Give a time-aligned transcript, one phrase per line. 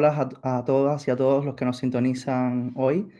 [0.00, 3.10] Hola a, todas y a todos los que nos sintonizan hoy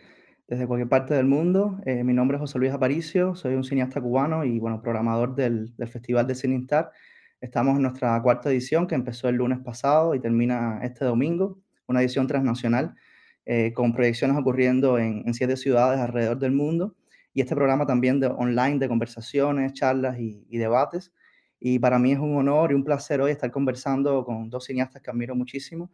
[0.49, 1.79] desde cualquier parte del mundo.
[1.85, 5.75] Eh, mi nombre es José Luis Aparicio, soy un cineasta cubano y bueno, programador del,
[5.77, 6.91] Festival de Cine Instar.
[7.39, 12.01] Estamos en nuestra cuarta edición que empezó el lunes pasado y termina este domingo, una
[12.01, 12.95] edición transnacional
[13.45, 16.97] eh, con proyecciones ocurriendo en, siete ciudades alrededor del mundo
[17.35, 21.13] y este programa también de online de conversaciones, charlas y, y debates.
[21.59, 25.03] Y para mí es un honor y un placer hoy estar conversando con dos cineastas
[25.03, 25.91] que admiro muchísimo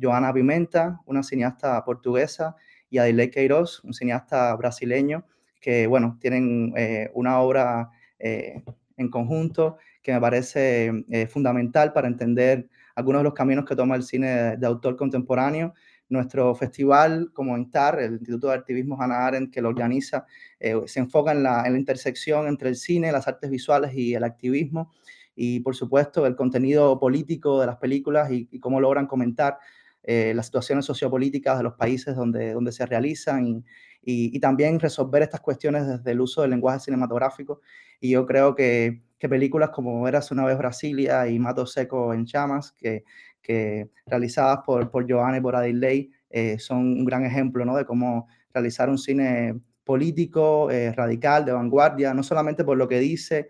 [0.00, 2.56] Joana Pimenta, una cineasta portuguesa,
[2.90, 5.24] y Adilei Queiroz, un cineasta brasileño,
[5.60, 8.62] que, bueno, tienen eh, una obra eh,
[8.96, 13.94] en conjunto que me parece eh, fundamental para entender algunos de los caminos que toma
[13.94, 15.74] el cine de, autor contemporáneo.
[16.08, 20.26] Nuestro festival, como INTAR, el Instituto de Activismo Hannah Arendt, que lo organiza,
[20.58, 24.90] se enfoca en la, intersección entre el cine, las artes visuales y el activismo,
[25.36, 29.58] y por supuesto el contenido político de las películas y cómo logran comentar
[30.02, 33.64] eh, las situaciones sociopolíticas de los países donde, donde se realizan y,
[34.02, 37.60] y, también resolver estas cuestiones desde el uso del lenguaje cinematográfico.
[38.00, 42.24] Y yo creo que, que películas como Eras una vez Brasilia y Mato Seco en
[42.24, 43.04] Chamas, que,
[43.42, 47.76] que realizadas por, por Joanne y por Adilei, eh, son un gran ejemplo ¿no?
[47.76, 53.00] de cómo realizar un cine político, eh, radical, de vanguardia, no solamente por lo que
[53.00, 53.48] dice,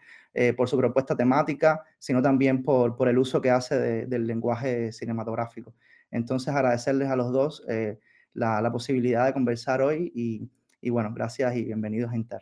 [0.57, 5.75] por su propuesta temática, sino también por, por el uso que hace del lenguaje cinematográfico.
[6.11, 7.99] Entonces, agradecerles a los dos eh,
[8.35, 10.49] la, la, posibilidad de conversar hoy y,
[10.81, 12.41] y, bueno, gracias y bienvenidos a Inter.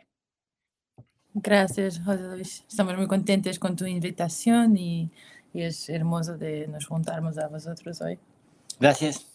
[1.33, 2.65] Gracias, José Luis.
[2.67, 5.11] Estamos muy contentos con tu invitación y,
[5.53, 8.17] y es hermoso de nos juntarnos a vosotros hoy.
[8.79, 9.25] Gracias.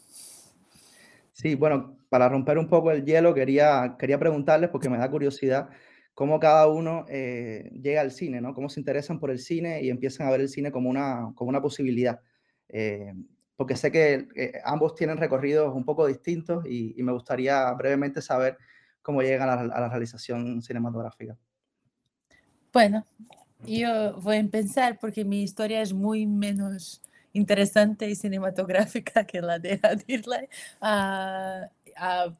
[1.32, 5.68] Sí, bueno, para romper un poco el hielo, quería, quería preguntarles, porque me da curiosidad,
[6.14, 8.54] cómo cada uno eh, llega al cine, ¿no?
[8.54, 11.48] Cómo se interesan por el cine y empiezan a ver el cine como una, como
[11.48, 12.20] una posibilidad.
[12.68, 13.12] Eh,
[13.56, 18.58] porque sé que eh, ambos tienen recorridos un poco distintos y, me gustaría brevemente saber
[19.02, 21.36] cómo llegan a la, realización cinematográfica.
[22.72, 23.04] Bueno,
[23.66, 29.58] yo voy a empezar porque mi historia es muy menos interesante y cinematográfica que la
[29.58, 30.48] de Adirley.
[30.80, 32.32] Uh,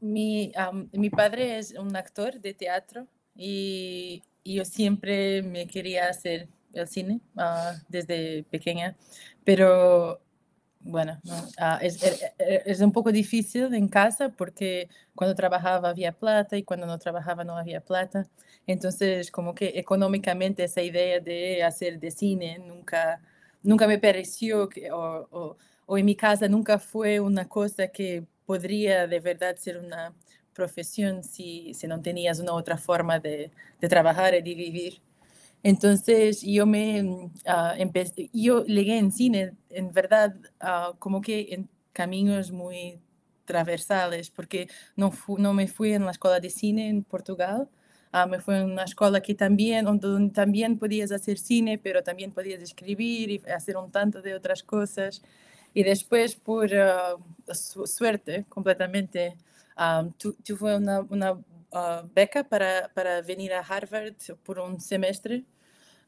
[0.00, 0.52] mi,
[0.92, 6.88] mi, padre es un actor de teatro y, y yo siempre me quería hacer el
[6.88, 8.96] cine uh, desde pequeña,
[9.44, 10.20] pero
[10.80, 16.12] bueno, uh, es, e, e, es, un poco difícil en casa porque cuando trabajaba había
[16.12, 18.28] plata y cuando no trabajaba no había plata.
[18.66, 23.20] Entonces, como que económicamente esa idea de hacer de cine nunca,
[23.62, 25.56] nunca me pareció, que, o, o,
[25.86, 30.14] o en mi casa nunca fue una cosa que podría de verdad ser una
[30.52, 33.50] profesión si, si no tenías una otra forma de,
[33.80, 35.00] de trabajar y de vivir.
[35.62, 37.30] Entonces yo me uh,
[37.76, 43.00] empecé, yo llegué en cine, en verdad, uh, como que en caminos muy
[43.44, 47.68] transversales, porque no, no me fui en la escuela de cine en Portugal,
[48.12, 52.32] uh, me fui en una escuela que también, donde también podías hacer cine, pero también
[52.32, 55.22] podías escribir y hacer un tanto de otras cosas.
[55.74, 56.70] Y después, por
[57.54, 59.36] su suerte, completamente,
[60.18, 61.38] tu, tuve una, una
[61.72, 65.44] uh, beca para, para venir a Harvard por un semestre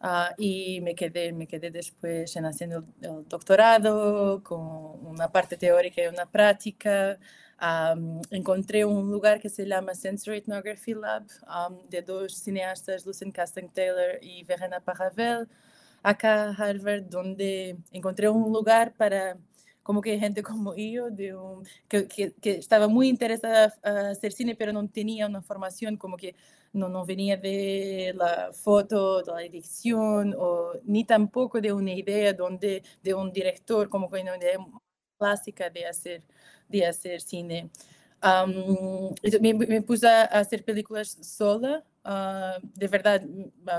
[0.02, 4.60] uh, y me quedé, me quedé después en haciendo el doctorado con
[5.06, 7.18] una parte teórica y una práctica.
[7.62, 13.30] Um, encontré un lugar que se llama Sensory Ethnography Lab um, de dos cineastas, Lucien
[13.30, 15.48] Casting Taylor y Verena Paravel,
[16.02, 19.36] acá Harvard, donde encontré un lugar para
[19.84, 24.32] como que gente como yo, de un, que, que, que, estaba muy interesada a hacer
[24.32, 26.34] cine, pero no tenía una formación, como que
[26.72, 32.32] no, no venía de la foto, de la edición, o, ni tampoco de una idea
[32.32, 34.58] donde, de un director, como que una idea
[35.18, 36.22] clásica de hacer,
[36.68, 37.70] de hacer cine.
[38.22, 43.22] Um, me, me, puse a hacer películas sola, uh, de verdad,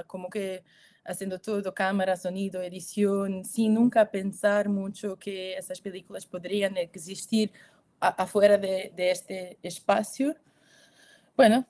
[0.05, 0.63] como que
[1.05, 7.51] haciendo todo, cámara, sonido, edición, sin nunca pensar mucho que esas películas podrían existir
[7.99, 10.35] afuera de, de, este espacio.
[11.37, 11.65] Bueno,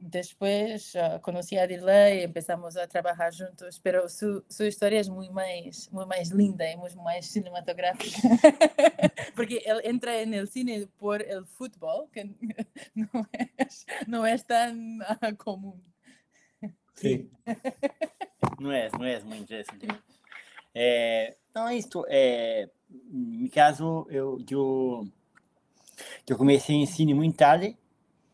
[0.00, 5.28] después uh, conocí a y empezamos a trabajar juntos, pero su, su historia es muy
[5.28, 8.18] más, muy más linda y muy más cinematográfica,
[9.36, 12.24] porque él entra en el cine por el fútbol, que
[12.94, 13.28] no
[13.58, 15.00] es, no es tan
[15.46, 15.89] uh.
[16.94, 17.28] Sí.
[18.60, 19.88] não é, não é muito interessante.
[20.74, 22.04] É, então é isso.
[22.08, 25.08] É, no caso, eu, eu,
[26.28, 27.76] eu comecei em cine muito tarde.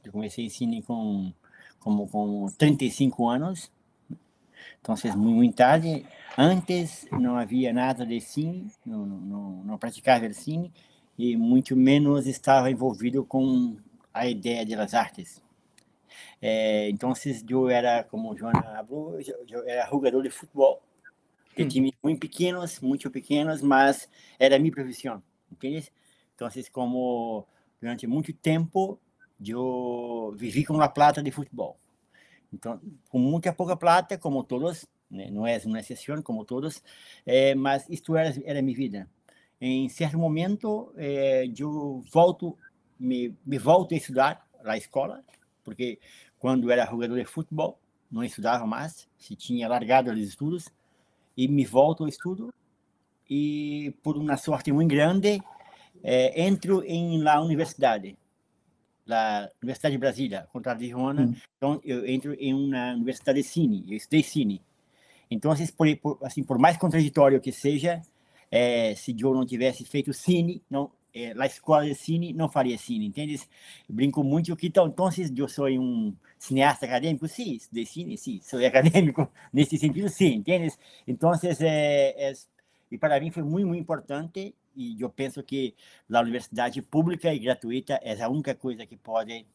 [0.04, 1.32] Eu comecei em cine com
[1.80, 3.70] como com 35 anos.
[4.80, 6.04] Então, muito, muito tarde.
[6.36, 10.72] Antes não havia nada de cine, não, não, não praticava cine
[11.18, 13.76] e muito menos estava envolvido com
[14.12, 15.42] a ideia das artes.
[16.40, 17.12] É, então,
[17.48, 19.18] eu era, como Joana falou,
[19.48, 20.82] eu era jogador de futebol,
[21.56, 21.68] de hum.
[21.68, 24.08] times muito pequenos, muito pequenos, mas
[24.38, 25.92] era minha profissão, entende?
[26.34, 27.46] Então, como
[27.80, 29.00] durante muito tempo
[29.44, 31.78] eu vivi com a plata de futebol.
[32.52, 35.30] Então, com muita pouca plata, como todos, né?
[35.30, 36.82] não é uma exceção, como todos,
[37.24, 39.10] é, mas isto era, era minha vida.
[39.60, 42.56] Em certo momento, é, eu volto,
[42.98, 45.24] me, me volto a estudar na escola,
[45.66, 45.98] porque
[46.38, 47.78] quando era jogador de futebol,
[48.10, 50.68] não estudava mais, se tinha largado os estudos,
[51.36, 52.54] e me volto ao estudo,
[53.28, 55.42] e por uma sorte muito grande,
[56.04, 58.16] é, entro em la universidade
[59.04, 61.22] da Universidade de Brasília, contra a Joana.
[61.22, 61.34] Hum.
[61.56, 64.62] Então, eu entro em uma universidade de cine, eu estudei cine.
[65.30, 68.02] Então, assim, por, assim, por mais contraditório que seja,
[68.50, 72.76] é, se eu não tivesse feito cine, não, é, a escola de cine não faria
[72.76, 73.40] cine, entende?
[73.88, 77.26] Brinco muito que, então, então, eu sou um cineasta acadêmico?
[77.26, 80.74] Sim, estudei cine, sim, sou acadêmico nesse sentido, sim, entende?
[81.08, 82.32] Então, é, é,
[82.90, 85.74] e para mim foi muito, muito importante e eu penso que
[86.12, 89.46] a universidade pública e gratuita é a única coisa que pode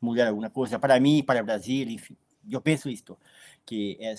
[0.00, 2.16] mudar alguma coisa para mim, para o Brasil, enfim.
[2.50, 3.18] Eu penso isto,
[3.66, 4.14] que é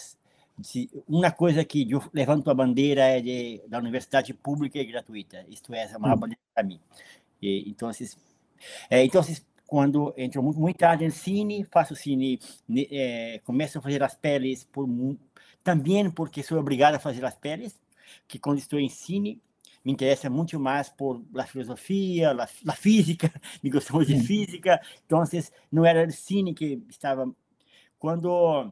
[1.08, 5.46] uma coisa que eu levanto a bandeira é de, da universidade pública e gratuita.
[5.50, 6.20] Isto é a maior hum.
[6.20, 6.80] bandeira para mim.
[7.42, 7.90] E, então,
[8.90, 9.22] é, então,
[9.66, 12.40] quando entro muito, muito tarde em cine, faço cine,
[12.92, 14.88] é, começo a fazer as peles por,
[15.64, 17.80] também porque sou obrigado a fazer as peles,
[18.28, 19.42] que quando estou em cine,
[19.84, 22.36] me interessa muito mais por filosofia,
[22.68, 23.32] a física,
[23.64, 25.24] me gostamos de física, então
[25.72, 27.34] não era o cine que estava.
[27.98, 28.72] Quando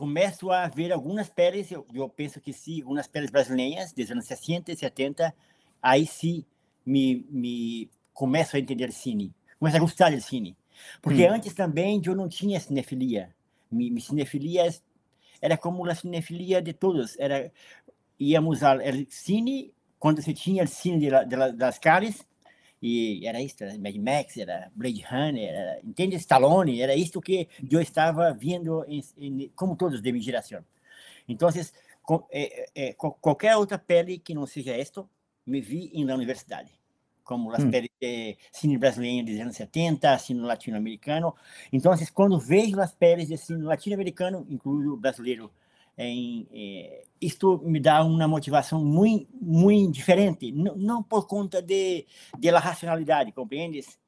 [0.00, 4.24] começo a ver algumas peles, eu, eu penso que sim, algumas peles brasileiras, dos anos
[4.24, 5.34] 60 e 70,
[5.82, 6.42] aí sim
[6.86, 10.56] me, me começo a entender cine, começo a gostar do cine.
[11.02, 11.34] Porque hum.
[11.34, 13.34] antes também eu não tinha cinefilia.
[13.70, 14.74] Minha cinefilia
[15.38, 17.18] era como a cinefilia de todos.
[17.18, 17.52] Era
[18.18, 18.78] íamos ao
[19.10, 22.26] cine quando se tinha o cine de, de, das caras,
[22.82, 26.16] e era isso, era Mad Max, era Blade Runner, era, entende?
[26.16, 30.64] Stallone, era isso que eu estava vendo, em, em, como todos de minha geração.
[31.28, 31.48] Então,
[32.02, 35.04] com, é, é, qualquer outra pele que não seja esta,
[35.46, 36.72] me vi na universidade,
[37.22, 37.70] como as hum.
[37.70, 41.34] peles de cine brasileiro dos anos 70, cine latino-americano.
[41.70, 45.50] Então, quando vejo as peles de cine latino-americano, incluo o brasileiro
[46.00, 52.06] em, é, isto me dá uma motivação muito muito diferente não, não por conta de
[52.38, 53.98] da racionalidade compreendes?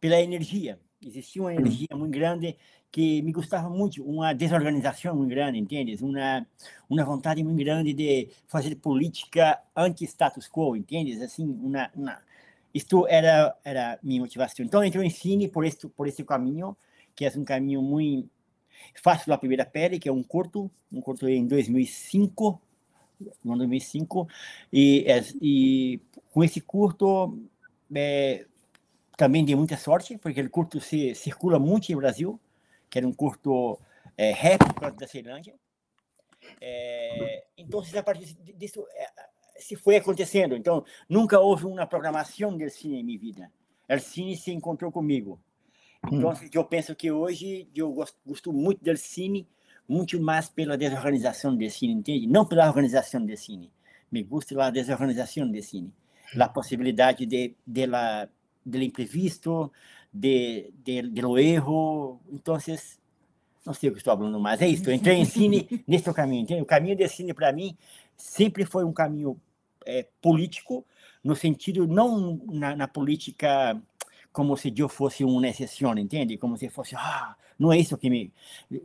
[0.00, 0.78] Pela energia.
[1.04, 2.56] Existia uma energia muito grande
[2.90, 6.00] que me gostava muito uma desorganização muito grande entendes?
[6.02, 6.46] Uma
[6.88, 11.20] uma vontade muito grande de fazer política anti status quo entendes?
[11.20, 12.18] Assim uma, uma
[12.72, 14.64] isto era era minha motivação.
[14.64, 16.76] Então eu ensino por este por esse caminho
[17.16, 18.30] que é um caminho muito
[18.94, 22.60] Faço a primeira pele, que é um curto, um curto em 2005,
[23.44, 24.28] no 2005,
[24.72, 27.38] e, é, e com esse curto
[27.94, 28.46] é,
[29.16, 32.40] também dei muita sorte, porque o curto se circula muito no Brasil,
[32.88, 33.78] que era um curto
[34.16, 34.60] é, rap
[34.98, 35.54] da Ceilândia.
[36.60, 39.06] É, então, a partir disso, é,
[39.60, 40.56] se foi acontecendo.
[40.56, 43.52] Então, nunca houve uma programação do cine em minha vida.
[43.88, 45.40] O cine se encontrou comigo.
[46.06, 46.48] Então, hum.
[46.52, 49.46] eu penso que hoje eu gosto, gosto muito do cine,
[49.88, 52.26] muito mais pela desorganização do cine, entende?
[52.26, 53.70] Não pela organização do cine.
[54.10, 55.92] Me gusta a desorganização do cine.
[56.38, 58.28] A possibilidade de, de, la,
[58.64, 59.70] de imprevisto,
[60.12, 62.20] de, de, de lo erro.
[62.32, 62.56] Então,
[63.66, 64.60] não sei o que estou falando mais.
[64.62, 66.62] É isso, eu entrei em cine nesse caminho, entende?
[66.62, 67.76] O caminho do cine, para mim,
[68.16, 69.40] sempre foi um caminho
[69.84, 70.84] é, político,
[71.22, 73.80] no sentido, não na, na política
[74.32, 76.38] como se eu fosse uma exceção, entende?
[76.38, 78.32] Como se fosse, ah, não é isso que me.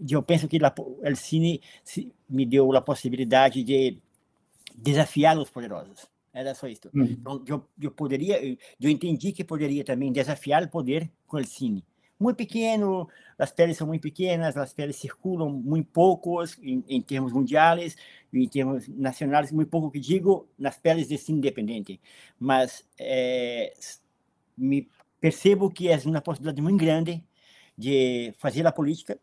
[0.10, 1.62] Eu penso que o cine
[2.30, 3.98] me deu a possibilidade de
[4.76, 6.08] desafiar os poderosos.
[6.34, 6.90] Era só isso.
[6.94, 7.04] Hum.
[7.04, 11.86] Então, eu, eu poderia, eu entendi que poderia também desafiar o poder com o cine.
[12.20, 17.32] muito pequeno, as peles são muito pequenas, as peles circulam muito poucos em, em termos
[17.32, 17.96] mundiais,
[18.34, 22.02] em termos nacionais, muito pouco que digo nas peles de ensino independente.
[22.38, 23.74] Mas é,
[24.58, 27.24] me percebo que é uma possibilidade muito grande
[27.78, 29.20] de fazer a política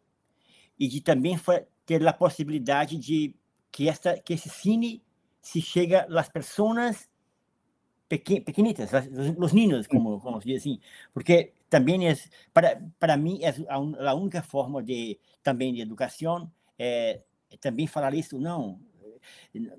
[0.79, 1.39] e de também
[1.87, 3.35] ter a possibilidade de
[3.71, 5.03] que esta que esse cine
[5.41, 7.09] se chega às pessoas
[8.45, 8.91] pequenitas,
[9.39, 10.79] os niños, como, como se diz assim,
[11.15, 12.15] porque também é,
[12.53, 17.87] para, para mim, é a, a única forma de, também de educação, é, é também
[17.87, 18.79] falar isso, não,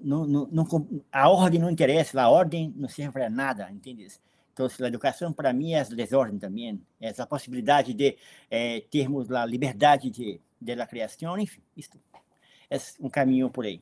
[0.01, 4.07] não, não, não, a ordem não interessa, a ordem não serve para nada, entende?
[4.53, 8.15] Então, a educação, para mim, é desordem também, é a possibilidade de
[8.51, 11.89] é, termos a liberdade de, de la criação, enfim, isso
[12.69, 13.81] é um caminho por aí.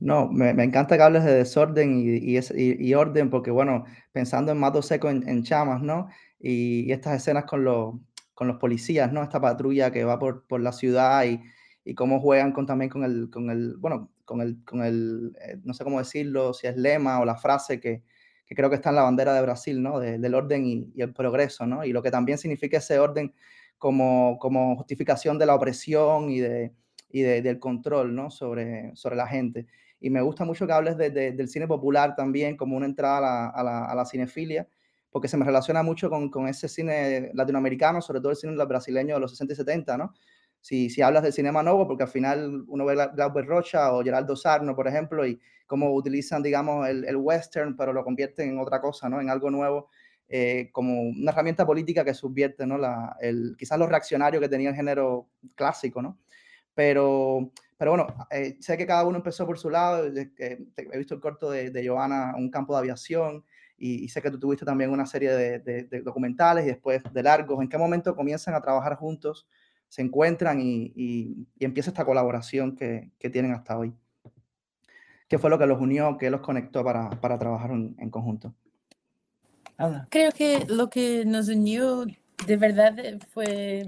[0.00, 4.82] No, me, encanta que hables de desorden y, y, orden, porque bueno, pensando en Mato
[4.82, 6.08] Seco en, Chamas, ¿no?
[6.38, 7.94] Y, estas escenas con los,
[8.34, 9.22] con los policías, ¿no?
[9.22, 11.40] Esta patrulla que va por, por la ciudad y,
[11.84, 15.58] y cómo juegan con, también con el, con el, bueno, con el, con el eh,
[15.64, 18.02] no sé cómo decirlo, si es lema o la frase que,
[18.46, 19.98] que creo que está en la bandera de Brasil, ¿no?
[19.98, 21.84] del orden y, el progreso, ¿no?
[21.84, 23.34] Y lo que también significa ese orden
[23.76, 26.72] como, como justificación de la opresión y de
[27.08, 28.30] y del control ¿no?
[28.30, 29.66] sobre, sobre la gente.
[30.00, 33.20] Y me gusta mucho que hables de, del cine popular también como una entrada a
[33.20, 34.68] la, a la, a la cinefilia,
[35.10, 39.14] porque se me relaciona mucho con, con, ese cine latinoamericano, sobre todo el cine brasileño
[39.14, 40.12] de los 60 y 70, ¿no?
[40.60, 44.34] Si, si hablas del cinema nuevo, porque al final uno ve Glauber Rocha o Geraldo
[44.34, 48.80] Sarno, por ejemplo, y cómo utilizan, digamos, el, el western, pero lo convierten en otra
[48.80, 49.20] cosa, ¿no?
[49.20, 49.90] En algo nuevo,
[50.28, 52.78] eh, como una herramienta política que subvierte, ¿no?
[52.78, 56.18] La, el, quizás los reaccionarios que tenía el género clásico, ¿no?
[56.74, 60.04] Pero, pero bueno, eh, sé que cada uno empezó por su lado.
[60.06, 63.44] he visto el corto de, de Joana, Un campo de aviación,
[63.78, 67.60] y, sé que tú tuviste también una serie de, de, documentales y después de largos.
[67.60, 69.46] ¿En qué momento comienzan a trabajar juntos,
[69.88, 73.94] se encuentran y, y, empieza esta colaboración que, que, tienen hasta hoy?
[75.28, 78.54] ¿Qué fue lo que los unió, qué los conectó para, para trabajar en, en conjunto?
[80.08, 82.06] Creo que lo que nos unió
[82.46, 82.94] de verdad
[83.32, 83.86] fue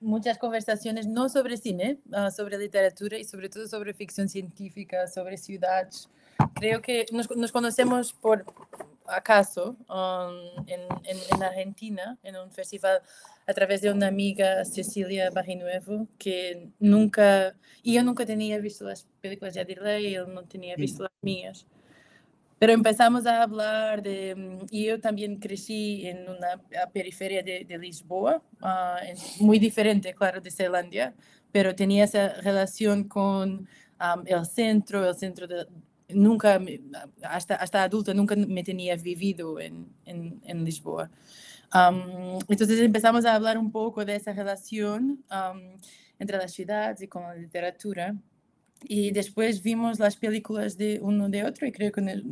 [0.00, 5.36] muchas conversaciones, no sobre cine, uh, sobre literatura y sobre todo sobre ficción científica, sobre
[5.36, 6.08] ciudades.
[6.54, 8.44] Creo que nos, nos conocemos por
[9.06, 13.02] acaso um, en, en, en, Argentina, en un festival,
[13.50, 19.08] a través de una amiga, Cecilia Barrinuevo, que nunca, y yo nunca tenía visto las
[19.20, 21.66] películas de Adelaide, él no tenía visto las mías.
[22.60, 26.60] Pero empezamos a hablar de, y yo también crecí en una
[26.92, 31.12] periferia de, de Lisboa, uh, muy diferente, claro, de Zelandia,
[31.50, 33.66] pero tenía esa relación con
[33.98, 35.66] um, el centro, el centro de,
[36.10, 36.60] nunca,
[37.22, 41.10] hasta, hasta adulta, nunca me tenía vivido en, en Lisboa.
[41.72, 45.78] Um, entonces empezamos a hablar un poco de esa relación um,
[46.18, 48.14] entre las ciudades y con la literatura.
[48.82, 52.24] Y después vimos las películas de uno de otro y creo que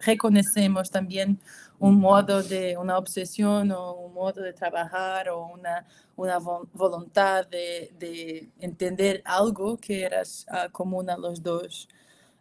[0.00, 1.40] reconocemos también
[1.78, 7.90] un modo de, una obsesión o un modo de trabajar o una, una voluntad de,
[7.98, 11.88] de entender algo que era uh, común a los dos.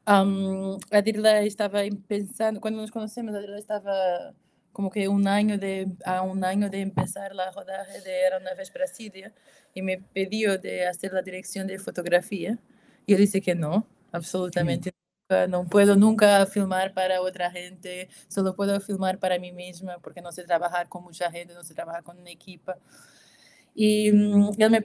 [0.05, 4.34] Um, estaba pensando, cuando nos conocemos, Adila estaba
[4.71, 9.33] como que un año de, a un año de empezar la rodaje de vez Brasilia
[9.73, 12.57] y me pidió de hacer la dirección de fotografía.
[13.05, 14.91] Y yo dije que no, absolutamente
[15.29, 20.21] nunca, no puedo nunca filmar para otra gente, solo puedo filmar para mí misma porque
[20.21, 22.77] no sé trabajar con mucha gente, no sé trabajar con una equipa.
[23.75, 24.83] Y mm, él, me,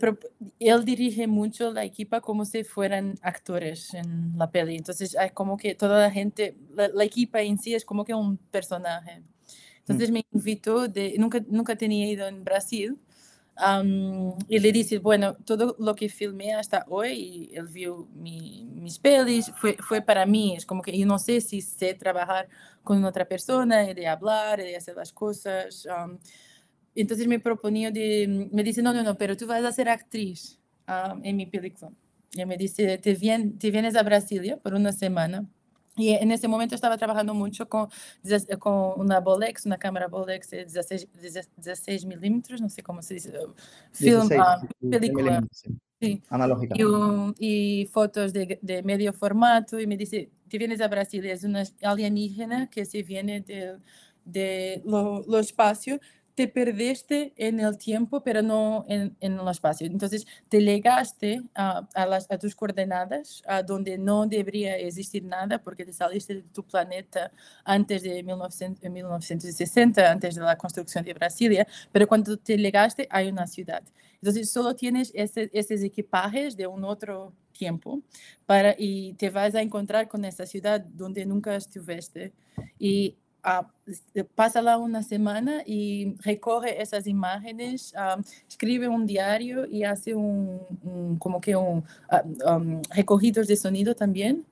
[0.61, 4.77] él dirige mucho la equipa como si fueran actores en la peli.
[4.77, 8.15] Entonces, es como que toda la gente, la, la equipa en sí es como que
[8.15, 9.23] un personaje.
[9.87, 9.93] Mm.
[9.93, 12.99] Entonces, me invitó, de, nunca, nunca tenía ido en Brasil,
[13.57, 18.99] Um, y le dice, bueno, todo lo que filmé hasta hoy, él vio mi, mis
[18.99, 22.49] pelis, fue, fue para mí, es como que yo no sé si sé trabajar
[22.83, 25.87] con otra persona, de hablar, de hacer las cosas.
[25.87, 26.19] Um,
[26.97, 30.59] entonces me proponía de, me dice, no, no, no, pero tú vas a ser actriz
[30.89, 31.93] um, en mi película.
[32.33, 35.47] Y me dice, te, vien, te vienes a Brasilia por una semana
[35.97, 37.89] y en ese momento estaba trabajando mucho con,
[38.59, 41.09] con una Bolex, una cámara Bolex de 16,
[41.57, 43.33] 16 milímetros, no sé cómo se dice,
[43.93, 44.41] film, 16,
[44.81, 45.45] uh, película.
[46.01, 46.21] Sí.
[46.29, 46.75] Analógica.
[46.77, 49.79] Y, y fotos de, de, medio formato.
[49.79, 53.79] Y me dice, te vienes a Brasil, es una alienígena que se viene de,
[54.25, 56.01] de lo, lo espacio,
[56.35, 59.87] te perdiste en el tiempo, pero no en, en el espacio.
[59.87, 65.63] Entonces, te legaste a, a, las, a tus coordenadas, a donde no debería existir nada,
[65.63, 67.31] porque te saliste de tu planeta
[67.65, 73.29] antes de 1900, 1960, antes de la construcción de Brasilia, pero cuando te legaste hay
[73.29, 73.83] una ciudad.
[74.15, 78.01] Entonces, solo tienes esos equipajes de un otro tiempo
[78.47, 82.33] para, y te vas a encontrar con esa ciudad donde nunca estuviste.
[82.79, 90.15] Y uh, pásala una semana y recorre esas imágenes, um, escribe un diario y hace
[90.15, 94.45] un, como que un uh, um, recorridos de sonido también.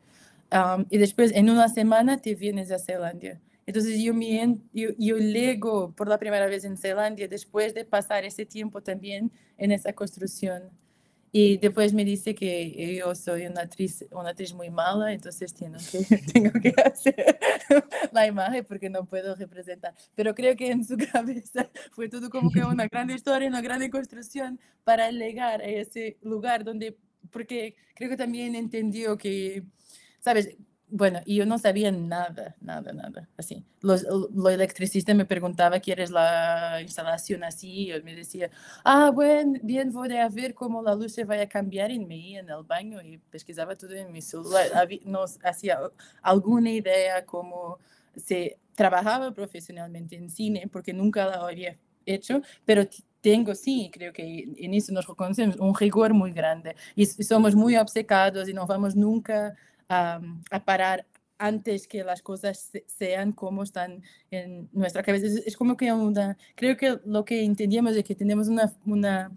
[0.90, 3.40] Y después en una semana te vienes a Zelandia.
[3.64, 8.44] Entonces yo, me, yo, yo por la primera vez en Zelandia después de pasar ese
[8.44, 10.64] tiempo también en esa construcción.
[11.34, 15.78] Y después me dice que yo soy una actriz, una actriz muy mala, entonces tengo
[15.90, 17.38] que, tengo que hacer
[18.12, 19.94] la imagen porque no puedo representar.
[20.14, 23.88] Pero creo que en su cabeza fue todo como que una gran historia, una gran
[23.88, 26.98] construcción para llegar a ese lugar donde,
[27.30, 29.64] porque creo que también entendió que,
[30.20, 30.54] ¿sabes?
[30.94, 33.64] Bueno, y yo no sabía nada, nada, nada, así.
[33.80, 37.86] Los, lo electricista me preguntaba, ¿quieres la instalación así?
[37.86, 38.50] Yo me decía,
[38.84, 42.16] ah, bueno, bien, voy a ver cómo la luz se va a cambiar y me
[42.16, 44.66] iba en el baño y pesquisaba todo en mi celular.
[45.06, 45.78] No hacía
[46.20, 47.78] alguna idea cómo
[48.14, 52.86] se trabajaba profesionalmente en cine, porque nunca lo había hecho, pero
[53.22, 57.76] tengo, sí, creo que en eso nos reconocemos, un rigor muy grande y somos muy
[57.76, 59.54] obcecados y no vamos nunca
[59.92, 61.06] a, parar
[61.38, 65.26] antes que las cosas sean como están en nuestra cabeza.
[65.44, 69.32] Es, como que una, creo que lo que entendíamos es que tenemos una, una,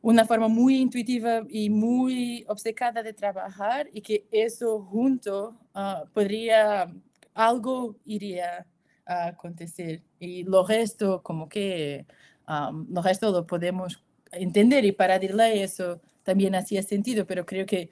[0.00, 6.92] una forma muy intuitiva y muy obcecada de trabajar y que eso junto ah, podría,
[7.34, 8.66] algo iría
[9.04, 10.02] a acontecer.
[10.18, 12.06] Y lo resto, como que
[12.48, 14.02] um, lo resto lo podemos
[14.32, 17.90] entender y para decirle eso también hacía sentido, pero creo que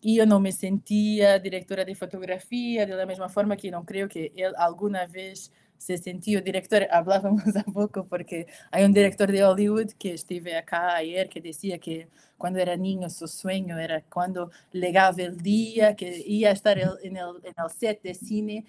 [0.00, 4.08] y yo no me sentía directora de fotografía de la misma forma que no creo
[4.08, 6.86] que él alguna vez se sintió director.
[6.90, 11.78] Hablábamos a poco porque hay un director de Hollywood que estuve acá ayer que decía
[11.78, 16.78] que cuando era niño su sueño era cuando llegaba el día que iba a estar
[16.78, 17.42] en el,
[17.76, 18.64] set de cine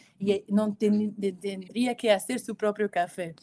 [0.47, 3.35] no ten, tendría que hacer su propio café.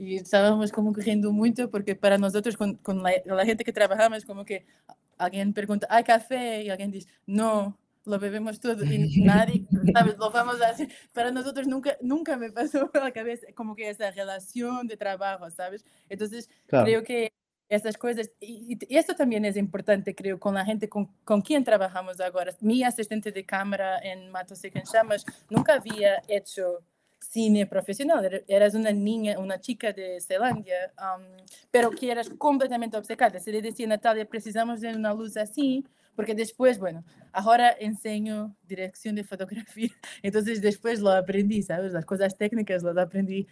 [0.00, 4.24] Y estábamos como riendo mucho porque para nosotros con, con la, la gente que trabajamos
[4.24, 4.64] como que
[5.18, 6.62] alguien pregunta, ¿hay café?
[6.62, 10.16] Y alguien dice, no, lo bebemos todo y nadie, ¿sabes?
[10.18, 10.88] Lo vamos a hacer.
[11.12, 15.50] Para nosotros nunca, nunca me pasó por la cabeza como que esa relación de trabajo,
[15.50, 15.84] ¿sabes?
[16.08, 17.32] Entonces, creo que
[17.68, 22.18] esas cosas, y, esto también es importante, creo, con la gente con, con quien trabajamos
[22.20, 22.56] ahora.
[22.60, 26.82] Mi asistente de cámara en Mato Seca en Chamas nunca había hecho
[27.28, 30.92] cine profesional, eras una niña, una chica de Zelandia,
[31.70, 33.38] pero que eras completamente obcecada.
[33.38, 35.84] Se le decía, Natalia, precisamos de una luz así,
[36.16, 39.90] porque después, bueno, ahora enseño dirección de fotografía,
[40.22, 41.92] entonces después lo aprendí, ¿sabes?
[41.92, 43.46] Las cosas técnicas las aprendí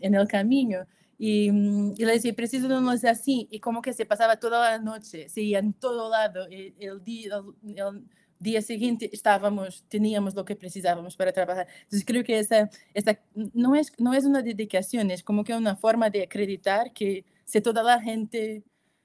[0.00, 0.86] en el camino.
[1.18, 4.70] Y, mm, y, le preciso de una luz así, y como que se pasaba toda
[4.70, 8.04] la noche, se iba en todo lado, el, el día, el,
[8.40, 11.68] día siguiente estábamos, teníamos lo que precisábamos para trabajar.
[11.82, 15.76] Entonces creo que esa, esa no, es, no es una dedicación, es como que una
[15.76, 18.64] forma de acreditar que si toda la gente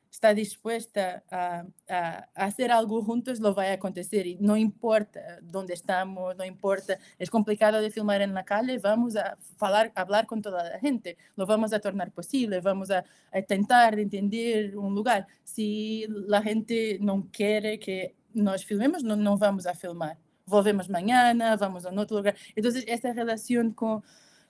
[0.10, 4.26] está dispuesta a, a, hacer algo juntos, lo va a acontecer.
[4.26, 9.17] Y no importa dónde estamos, no importa, es complicado de filmar en la calle, vamos
[9.17, 13.39] a hablar, hablar con toda la gente, lo vamos a tornar posible, vamos a, a
[13.39, 15.28] intentar entender un lugar.
[15.43, 20.17] Si la gente no quiere que nós filmemos, não, não vamos a filmar.
[20.45, 22.36] Volvemos mañana, vamos a outro lugar.
[22.56, 24.02] Então, essa relação com,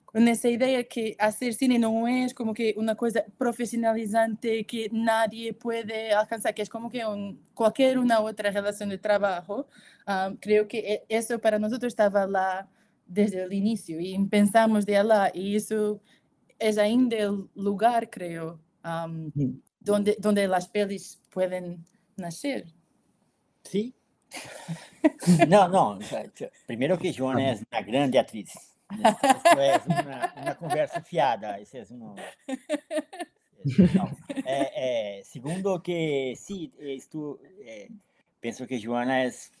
[0.04, 5.52] com essa ideia que fazer cine não é como que uma coisa profissionalizante que nadie
[5.52, 9.64] pode alcançar, que é como que um, qualquer uma outra relação de trabalho.
[10.06, 12.68] Um, creio que isso para nós estava lá
[13.06, 16.00] desde o início e pensamos de lá e isso
[16.58, 19.62] é ainda o lugar, creio, um, mm.
[19.90, 21.78] onde, onde as pelis podem
[22.16, 22.66] nascer.
[23.66, 23.94] Sí.
[25.48, 25.98] No, no.
[26.66, 28.52] Primero que Joana es una grande actriz.
[28.90, 31.58] Esto es una, una conversa fiada.
[31.58, 32.14] Ese es uno.
[34.44, 37.88] Eh, eh, segundo que sí, esto, eh,
[38.40, 39.52] pienso que Joana es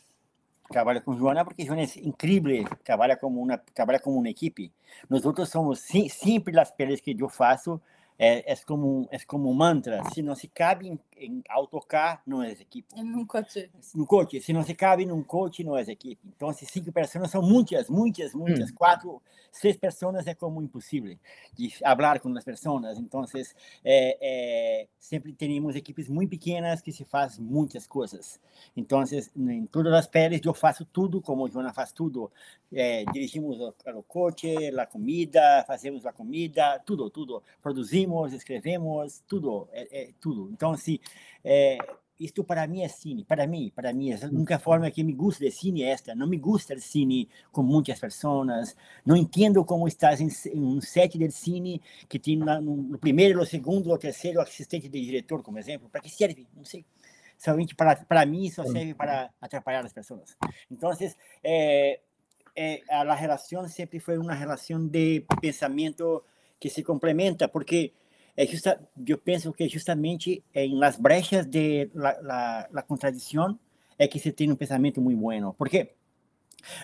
[0.68, 4.72] trabalha com Joana porque Joana é incrível, trabalha como uma trabalha como uma equipe.
[5.08, 7.80] Nós outros somos sempre as peles que eu faço
[8.18, 10.02] é, é, como, é como um mantra.
[10.12, 12.94] Se não se cabe em, autocar, não é equipe.
[13.02, 13.70] Num coche.
[13.94, 14.40] No coche.
[14.40, 16.20] Se não se cabe num coche, não é equipe.
[16.36, 18.70] Então, se cinco pessoas são muitas, muitas, muitas.
[18.70, 18.74] Hum.
[18.74, 21.16] Quatro, seis pessoas é como impossível
[21.54, 22.98] de falar com as pessoas.
[22.98, 23.24] Então,
[23.84, 28.40] é, é, sempre temos equipes muito pequenas que se faz muitas coisas.
[28.76, 29.02] Então,
[29.36, 32.30] em todas as peles, eu faço tudo, como o Joana faz tudo.
[32.72, 37.42] É, dirigimos o, o coche, a comida, fazemos a comida, tudo, tudo.
[37.62, 40.50] Produzimos produzimos, escrevemos, tudo, é, é tudo.
[40.52, 40.98] Então, assim,
[41.44, 41.78] é,
[42.18, 45.44] isto para mim é cine, para mim, para mim, a única forma que me gusta
[45.44, 46.14] de cine é esta.
[46.14, 51.18] Não me gusta de cine com muitas pessoas, não entendo como estás em, um set
[51.18, 55.58] de cine que tem no, no primeiro, no segundo, no terceiro assistente de diretor, como
[55.58, 55.88] exemplo.
[55.90, 56.46] Para que serve?
[56.56, 56.84] Não sei.
[57.36, 60.34] Somente para, para mim, só serve para atrapalhar as pessoas.
[60.70, 60.90] Então,
[61.44, 62.00] é,
[62.56, 66.24] é, a relação sempre foi uma relação de pensamento
[66.58, 67.92] que se complementa, porque
[68.36, 73.58] é justa, eu penso que justamente em las brechas de la, la, la contradição
[73.98, 75.94] é que se tem um pensamento muito bueno, porque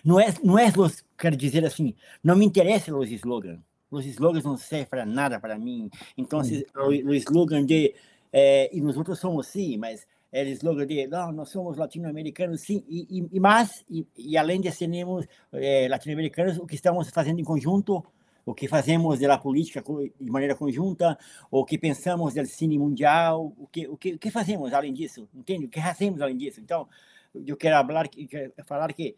[0.03, 3.61] não é não é los, quero dizer assim, não me interessa os slogans,
[3.91, 7.09] os slogans não servem para nada para mim, então mm.
[7.09, 7.95] o, slogan de
[8.33, 12.62] eh, e nós outros somos sim, mas é o slogan de não, nós somos latino-americanos
[12.62, 17.11] sim, e, e, e mais, e, e, além de sermos eh, latino-americanos, o que estamos
[17.11, 18.03] fazendo em conjunto
[18.44, 19.83] o que fazemos da política
[20.20, 21.18] de maneira conjunta,
[21.50, 25.28] o que pensamos do cine mundial, o que, o que, o que fazemos além disso,
[25.35, 25.66] entende?
[25.66, 26.61] O que fazemos além disso?
[26.61, 26.88] Então,
[27.35, 29.16] eu quero falar, quero falar que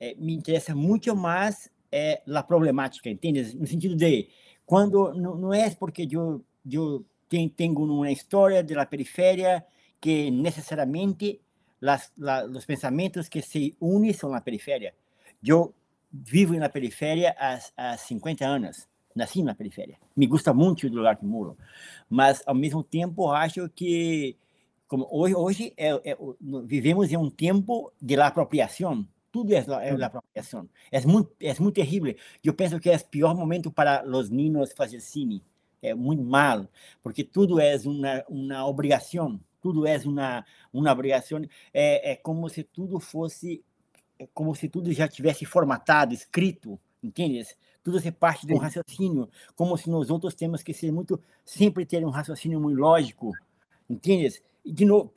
[0.00, 3.56] é, me interessa muito mais é, a problemática, entende?
[3.56, 4.28] No sentido de,
[4.64, 9.64] quando, não, não é porque eu, eu tenho, tenho uma história da periferia
[10.00, 11.40] que necessariamente
[11.80, 14.94] las, la, os pensamentos que se unem são na periferia.
[15.44, 15.74] Eu
[16.12, 18.88] vivo na periferia há, há 50 anos.
[19.14, 19.96] Nasci na periferia.
[20.14, 21.56] Me gusta muito do lugar que moro.
[22.08, 24.36] Mas, ao mesmo tempo, acho que
[24.86, 26.16] como hoje, hoje é, é,
[26.64, 29.06] vivemos em um tempo de apropriação.
[29.32, 30.68] Tudo é, é apropriação.
[30.90, 32.14] É muito, é muito terrível.
[32.42, 35.42] Eu penso que é o pior momento para os meninos fazer cine.
[35.82, 36.66] É muito mal,
[37.02, 39.38] porque tudo é uma, uma obrigação.
[39.60, 41.42] Tudo é uma, uma obrigação.
[41.74, 43.62] É, é como se tudo fosse
[44.18, 47.46] é como se tudo já tivesse formatado, escrito, entende?
[47.82, 51.86] Tudo é parte de um raciocínio, como se nós outros temos que ser muito, sempre
[51.86, 53.32] ter um raciocínio muito lógico,
[53.88, 54.42] entende?
[54.64, 55.12] E de novo,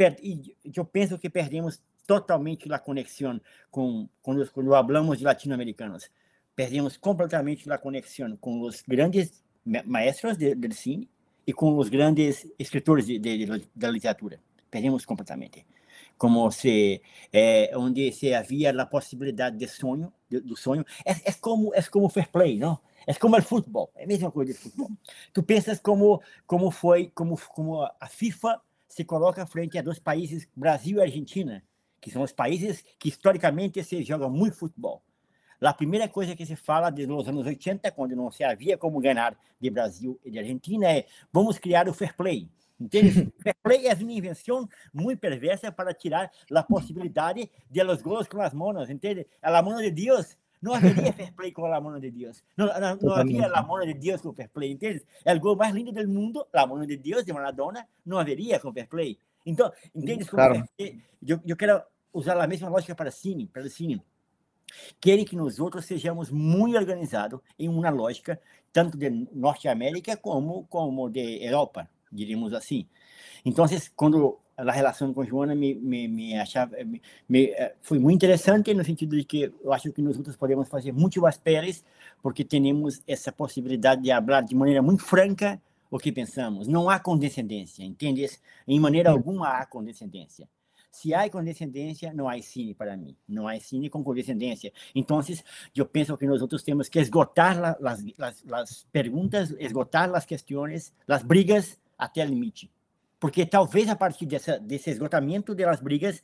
[0.76, 3.40] eu penso que perdemos totalmente a conexão
[3.72, 6.10] com quando, quando falamos de latino-americanos.
[6.56, 9.44] Perdemos completamente a conexão com os grandes
[9.86, 11.10] maestros do cine
[11.48, 14.40] e com os grandes escritores de, de, de, da literatura.
[14.70, 15.66] Perdemos completamente
[16.18, 20.86] como se é, onde se havia a possibilidade de sonho do sonho.
[21.06, 22.80] É, é como é como fair play não?
[23.08, 24.92] É como o futebol é a mesma coisa de futebol.
[25.34, 30.48] Tu pensas como como foi como como a FIFA se coloca frente a dois países
[30.56, 31.64] Brasil e Argentina
[32.02, 35.04] que são os países que historicamente se jogam muito futebol.
[35.62, 39.00] A primeira coisa que se fala desde os anos 80, quando não se havia como
[39.02, 42.50] ganhar de Brasil e de Argentina, é vamos criar o fair play.
[42.80, 43.32] Entende?
[43.44, 48.42] Fair play é uma invenção muito perversa para tirar a possibilidade de los gols com
[48.42, 49.28] as manos, entende?
[49.42, 52.44] A mão de Deus não haveria fair play com a mão de Deus.
[52.56, 52.70] Não,
[53.14, 55.06] havia a mão de Deus com fair play, entende?
[55.26, 58.60] É o gol mais lindo do mundo, a mão de Deus de Maradona, não haveria
[58.60, 59.18] com fair play.
[59.46, 60.26] Então, entende?
[60.26, 60.64] Claro.
[61.58, 61.82] Quero
[62.14, 64.02] usar a mesma lógica para o cine, para o cine.
[65.00, 68.40] Querem que nós outros sejamos muito organizados em uma lógica,
[68.72, 72.88] tanto de Norte América como, como de Europa diríamos assim.
[73.46, 78.18] Então, quando a relação com Joana me, me, me achava, me, me, eh, foi muito
[78.18, 81.84] interessante no sentido de que eu acho que nós outros podemos fazer mais peles,
[82.22, 86.68] porque temos essa possibilidade de falar de maneira muito franca o que pensamos.
[86.68, 88.30] Não há condescendência, entende?
[88.68, 90.48] Em maneira alguma há condescendência.
[90.92, 93.16] Se há condescendência, não há cine para mim.
[93.28, 94.74] Não há cine com condescendência.
[94.94, 95.22] Então,
[95.76, 101.80] eu penso que nós outros temos que esgotar as perguntas, esgotar as questões, as brigas
[102.00, 102.72] até o limite.
[103.20, 106.24] Porque talvez a partir dessa, desse esgotamento das brigas,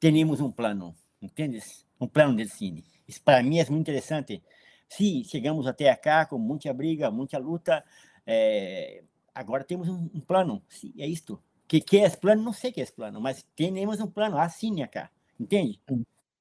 [0.00, 1.86] tenhamos um plano, entendes?
[2.00, 2.82] Um plano de cine.
[3.06, 4.42] Isso para mim é muito interessante.
[4.88, 7.84] Sim, chegamos até cá com muita briga, muita luta.
[8.26, 9.02] É,
[9.34, 10.62] agora temos um, um, plano.
[10.68, 11.40] Sim, é isto.
[11.68, 12.42] Que que é esse plano?
[12.42, 15.80] Não sei que é esse plano, mas temos um plano assim acá, entende?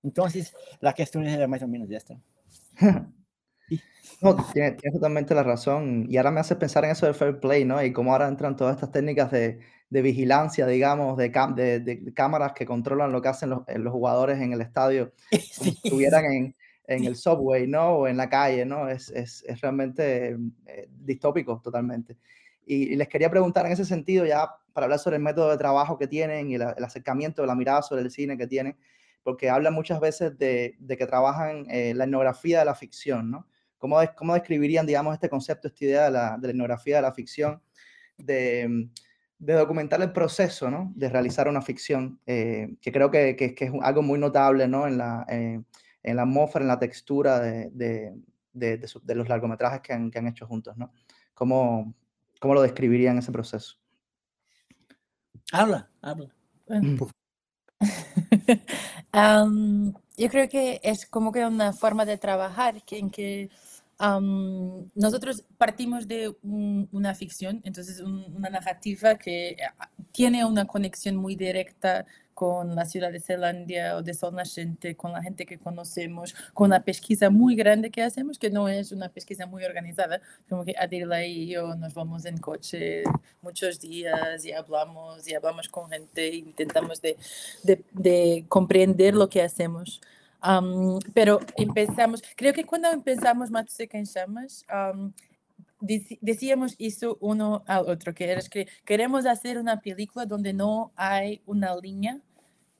[0.04, 0.26] Então,
[0.82, 2.18] a questão é mais ou menos esta.
[4.22, 6.06] No, tiene, totalmente la razón.
[6.10, 7.84] Y ahora me hace pensar en eso del fair play, ¿no?
[7.84, 9.60] Y cómo ahora entran todas estas técnicas de,
[9.90, 13.92] de vigilancia, digamos, de, de, de, cámaras que controlan lo que hacen los, eh, los
[13.92, 16.56] jugadores en el estadio, si estuvieran en,
[16.88, 17.90] en el subway, ¿no?
[17.98, 18.88] O en la calle, ¿no?
[18.88, 22.18] Es, es, es realmente eh, distópico totalmente.
[22.66, 25.98] Y, les quería preguntar en ese sentido, ya para hablar sobre el método de trabajo
[25.98, 28.76] que tienen y el acercamiento, la mirada sobre el cine que tienen,
[29.22, 33.48] porque hablan muchas veces de, que trabajan eh, la etnografía de la ficción, ¿no?
[33.84, 37.12] ¿Cómo, ¿Cómo, describirían, digamos, este concepto, esta idea de la, de la etnografía de la
[37.12, 37.62] ficción,
[38.18, 38.88] de,
[39.38, 40.94] de, documentar el proceso, ¿no?
[40.96, 44.88] De realizar una ficción, eh, que creo que, que, es algo muy notable, ¿no?
[44.88, 45.62] En la, eh,
[46.02, 48.14] en la atmósfera, en la textura de,
[48.54, 50.94] de, de los largometrajes que han, que han, hecho juntos, ¿no?
[51.34, 51.94] ¿Cómo,
[52.40, 53.76] ¿Cómo lo describirían ese proceso?
[55.52, 56.34] Habla, habla.
[60.16, 63.50] yo creo que es como que una forma de trabajar en que
[64.00, 72.06] nosotros partimos de una ficción, entonces una narrativa que ah, tiene una conexión muy directa
[72.34, 76.68] con la ciudad de Zelandia o de Sol Nascente, con la gente que conocemos, con
[76.68, 80.76] una pesquisa muy grande que hacemos, que no es una pesquisa muy organizada, como que
[80.78, 83.04] Adela y yo nos vamos en coche
[83.42, 87.18] muchos días y hablamos y hablamos con gente e intentamos de,
[87.64, 90.02] de, de comprender lo que hacemos.
[90.46, 95.14] Um, pero empezamos, creo que cuando empezamos Matsuseca en Chamas, um,
[96.22, 101.42] decíamos eso uno al otro, que es que queremos hacer una película donde no hay
[101.46, 102.20] una línea,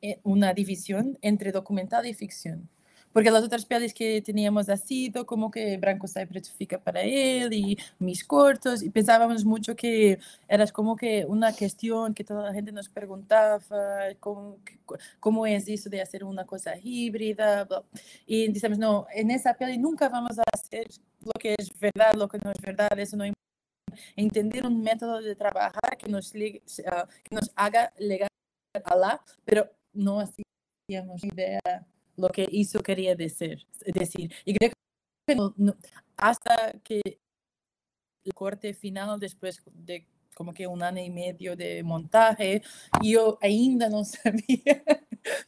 [0.02, 2.70] eh, una división entre documental y ficción.
[3.14, 7.78] Porque las otras pelis que teníamos sido como que Branco Cypress fica para él y
[8.00, 12.72] mis cortos, y pensábamos mucho que era como que una cuestión que toda la gente
[12.72, 13.60] nos preguntaba,
[14.20, 14.58] cómo,
[15.20, 17.68] cómo es eso de hacer una cosa híbrida,
[18.26, 20.88] y decíamos, no, en esa peli nunca vamos a hacer
[21.24, 23.42] lo que es verdad, lo que no es verdad, eso no importa.
[24.16, 26.34] Entender un método de trabajar que nos,
[26.88, 28.30] ah, que nos haga llegar
[28.84, 31.60] a la, pero no hacíamos idea
[32.16, 33.66] lo que eso quería decir.
[33.86, 34.32] decir.
[34.46, 34.72] Y creo
[35.28, 35.74] que
[36.18, 37.02] hasta que
[38.24, 42.62] el corte final, después de como que un año y medio de montaje,
[43.02, 44.84] yo ainda no sabía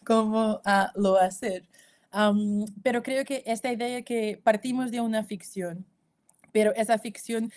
[0.05, 1.67] cómo uh, lo hacer.
[2.83, 5.85] Pero creo que esta idea que partimos de una ficción,
[6.53, 7.51] pero esa ficción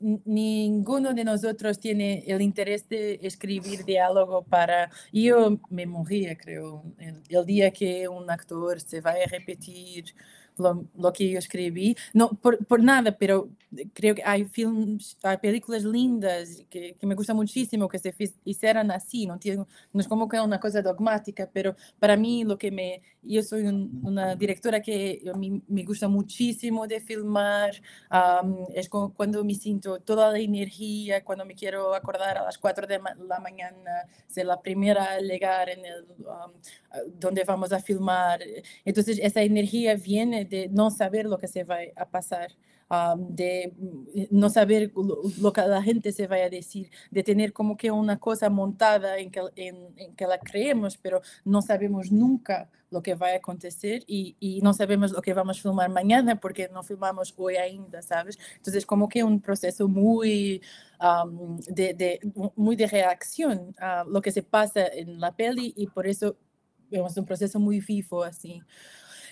[0.00, 4.90] ninguno de nosotros tiene el interés de escribir diálogo para...
[5.12, 10.14] Yo me moría, creo, el, el día que un actor se va a repetir
[10.58, 11.96] lo, que yo escribí.
[12.12, 13.48] No por, por, nada, pero
[13.92, 18.90] creo que hay filmes, hay películas lindas que, que me gusta muchísimo que se hicieran
[18.90, 19.26] así.
[19.26, 19.38] No,
[19.92, 23.02] no es como que una cosa dogmática, pero para mí lo que me...
[23.22, 27.72] Yo soy una directora que a mí me gusta muchísimo de filmar.
[28.74, 32.86] es como cuando me siento toda la energía, cuando me quiero acordar a las 4
[32.86, 36.06] de la mañana, ser la primera a llegar en el...
[37.18, 38.40] donde vamos a filmar.
[38.84, 42.50] Entonces esa energía viene de no saber lo que se va a pasar,
[43.16, 47.76] de mm, no saber lo, que la gente se va a decir, de tener como
[47.76, 53.02] que una cosa montada en que, en, que la creemos, pero no sabemos nunca lo
[53.02, 56.70] que va a acontecer y, y, no sabemos lo que vamos a filmar mañana porque
[56.72, 58.38] no filmamos hoy ainda, ¿sabes?
[58.56, 60.62] Entonces como que un proceso muy,
[61.68, 62.20] de, de,
[62.56, 66.36] muy de reacción a lo que se pasa en la peli y por eso
[66.90, 68.62] vemos un proceso muy vivo así.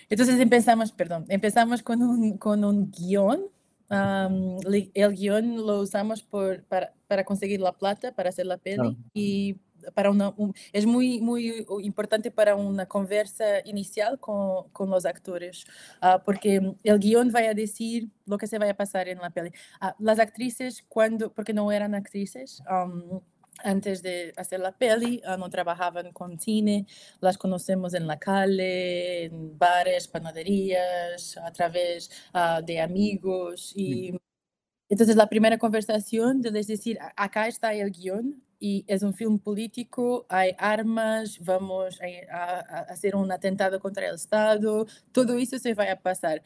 [0.09, 3.47] Entonces empezamos, perdón, empezamos con un, con un guion.
[3.91, 8.97] el guion lo usamos por, para, para, conseguir la plata, para hacer la peli.
[9.13, 9.57] Y
[9.95, 10.35] para una,
[10.73, 15.65] es muy, muy importante para una conversa inicial con, con los actores,
[16.03, 19.31] uh, porque el guion va a decir lo que se va a pasar en la
[19.31, 19.51] peli.
[19.81, 23.21] Uh, las actrices, cuando, porque no eran actrices, um,
[23.65, 26.87] antes de hacer la peli, no trabajaban con cine,
[27.21, 33.73] las conocemos en la calle, en bares, panaderías, a través uh, de amigos.
[33.75, 34.15] Y
[34.89, 39.39] entonces la primera conversación de les decir, acá está el guion y es un film
[39.39, 45.59] político, hay armas, vamos a, a, a hacer un atentado contra el Estado, todo eso
[45.59, 46.43] se va a pasar.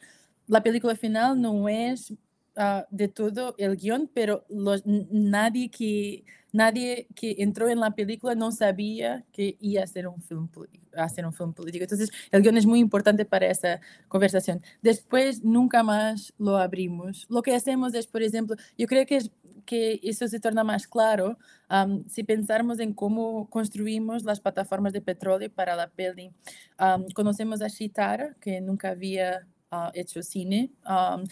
[0.47, 2.13] La película final no es
[2.57, 8.35] uh, de todo el guion, pero los, nadie que nadie que entró en la película
[8.35, 10.49] no sabía que iba a ser un film,
[10.95, 11.83] a ser un film político.
[11.83, 14.61] Entonces, el guion es muy importante para esa conversación.
[14.81, 17.25] Después, nunca más lo abrimos.
[17.29, 19.31] Lo que hacemos es, por ejemplo, yo creo que, es,
[19.65, 21.37] que eso se torna más claro
[21.69, 26.31] um, si pensamos en cómo construimos las plataformas de petróleo para la peli.
[26.79, 30.71] Um, conocemos a Shitara, que nunca había uh, hecho cine.
[30.85, 31.25] Um,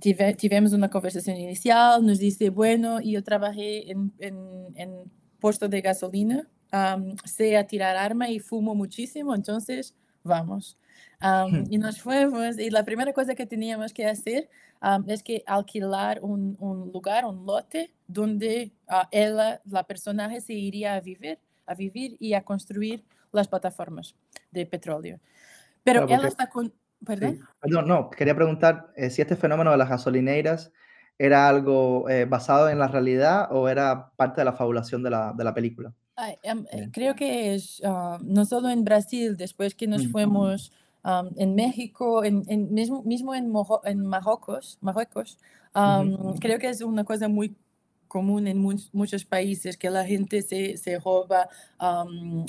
[0.00, 4.34] tive, tivemos uma conversação inicial, nos disse, bueno, eu trabalhei em, em,
[4.76, 5.04] em
[5.40, 9.58] posto de gasolina, um, sei atirar arma e fumo muchísimo, então
[10.24, 10.76] vamos.
[11.20, 14.48] Um, y nos fuimos y la primera cosa que teníamos que hacer
[14.80, 20.52] um, es que alquilar un, un, lugar, un lote, donde uh, ella, la personaje se
[20.52, 24.14] iría a vivir, a vivir y a construir las plataformas
[24.52, 25.18] de petróleo.
[25.82, 26.72] Pero claro, ella está con...
[27.04, 27.36] ¿Perdón?
[27.36, 27.40] Sí.
[27.60, 30.72] Perdón, no, quería preguntar eh, si este fenómeno de las gasolineras
[31.18, 35.32] era algo eh, basado en la realidad o era parte de la fabulación de la,
[35.32, 35.92] de la película.
[36.14, 40.10] Ay, um, creo que es uh, no solo en Brasil, después que nos mm.
[40.10, 40.72] fuimos
[41.04, 45.38] um, en México, en, en, mismo, mismo en, Mojo, en Marruecos, Marruecos
[45.74, 46.38] um, mm.
[46.40, 47.56] creo que es una cosa muy
[48.08, 51.48] común en mu muchos países que la gente se, se roba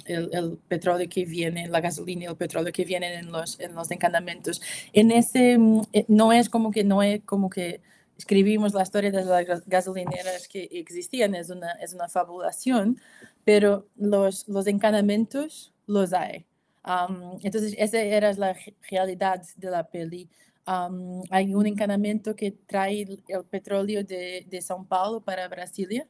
[0.05, 3.75] el, el, petróleo que viene, la gasolina y el petróleo que vienen en los, en
[3.75, 4.61] los encanamentos.
[4.93, 7.81] En ese, mm, eh, no es como que, no es como que
[8.17, 12.99] escribimos la historia de las gasolineras que existían, es una, es una fabulación,
[13.45, 16.45] pero los, los encanamentos los hay.
[16.85, 18.55] Um, entonces, esa era la
[18.89, 20.29] realidad de la peli.
[20.69, 26.05] Um, hay un encanamento que trae el petróleo de, de São Paulo para Brasilia.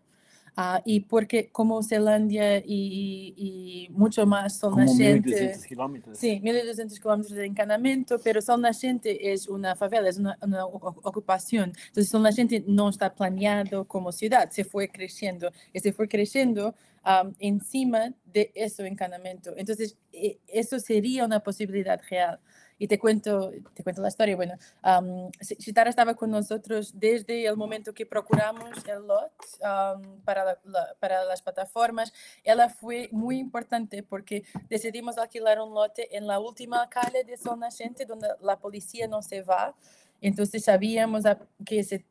[0.58, 5.54] Uh, y porque como Zelandia y, y, mucho más son como nascente...
[5.56, 6.18] 1.200 kilómetros.
[6.18, 11.72] Sí, 1.200 kilómetros de encanamento, pero Sol Nascente es una favela, es una, una, ocupación.
[11.88, 15.52] Entonces Sol Nascente no está planeado como ciudad, se fue creciendo.
[15.72, 19.54] Y se fue creciendo um, encima de ese encanamento.
[19.56, 22.40] Entonces, e, eso sería una posibilidad real.
[22.80, 24.36] Y te cuento, te cuento la historia.
[24.36, 30.46] Bueno, um, Chitara estaba con nosotros desde el momento que procuramos el lot um, para,
[30.46, 32.14] la, la, para las plataformas.
[32.44, 37.60] Ella fue muy importante porque decidimos alquilar un lote en la última calle de Sol
[37.60, 39.76] Nascente, donde la policía no se va.
[40.22, 41.24] Entonces sabíamos
[41.66, 42.06] que se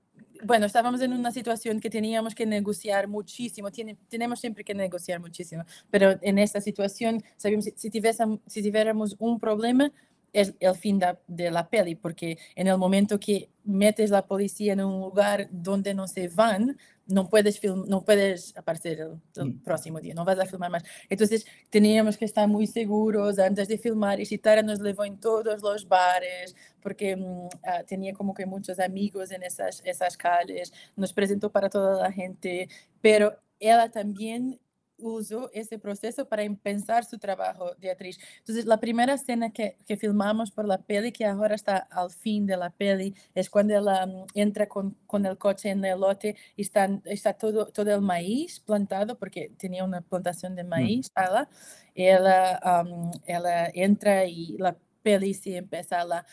[0.45, 5.21] bueno, estábamos en una situación que teníamos que negociar muchísimo, Tiene, tenemos siempre que negociar
[5.21, 9.91] muchísimo, pero en esta situación sabíamos si, si, tuviésemos, si tuviéramos un problema,
[10.33, 14.73] es el fin de, de, la peli, porque en el momento que metes la policía
[14.73, 19.45] en un lugar donde no se van, no puedes, film, no puedes aparecer el, el
[19.55, 19.63] mm.
[19.63, 20.85] próximo día, no vas a filmar más.
[21.09, 25.63] Entonces teníamos que estar muy seguros antes de filmar y Chitara nos llevó en todos
[25.63, 27.49] los bares, porque uh,
[27.87, 32.69] tenía como que muchos amigos en esas, esas calles, nos presentó para toda la gente,
[33.01, 34.61] pero ella también
[34.99, 38.19] usó ese proceso para pensar su trabajo de actriz.
[38.39, 42.47] Entonces, la primera escena que, que, filmamos por la peli, que ahora está al fin
[42.47, 46.37] de la peli, es cuando ella um, entra con, con, el coche en el lote
[46.57, 51.11] y está, está todo, todo el maíz plantado, porque tenía una plantación de maíz.
[51.15, 51.21] Mm.
[51.21, 51.49] Ella,
[51.95, 56.27] ella, um, ella entra y la peli se empieza a la...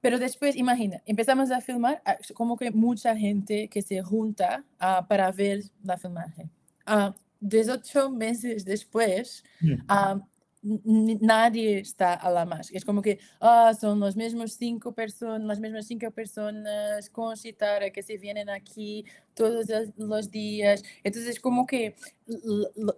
[0.00, 2.02] Pero después, imagina, empezamos a filmar
[2.34, 6.48] como que mucha gente que se junta uh, para ver la filmaje.
[6.86, 9.76] Uh, 18 meses después, mm.
[9.90, 10.22] um,
[10.84, 12.70] nadie está a la más.
[12.72, 17.90] Es como que ah, son los mismos cinco personas, las mismas cinco personas con Citara
[17.90, 20.82] que se vienen aquí todos los días.
[21.04, 21.94] Entonces, como que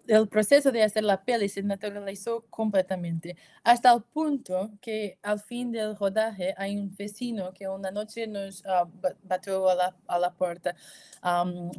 [0.06, 5.70] el proceso de hacer la peli se naturalizó completamente, hasta el punto que al fin
[5.72, 8.88] del rodaje hay un vecino que una noche nos uh,
[9.24, 10.74] batió a la, a la puerta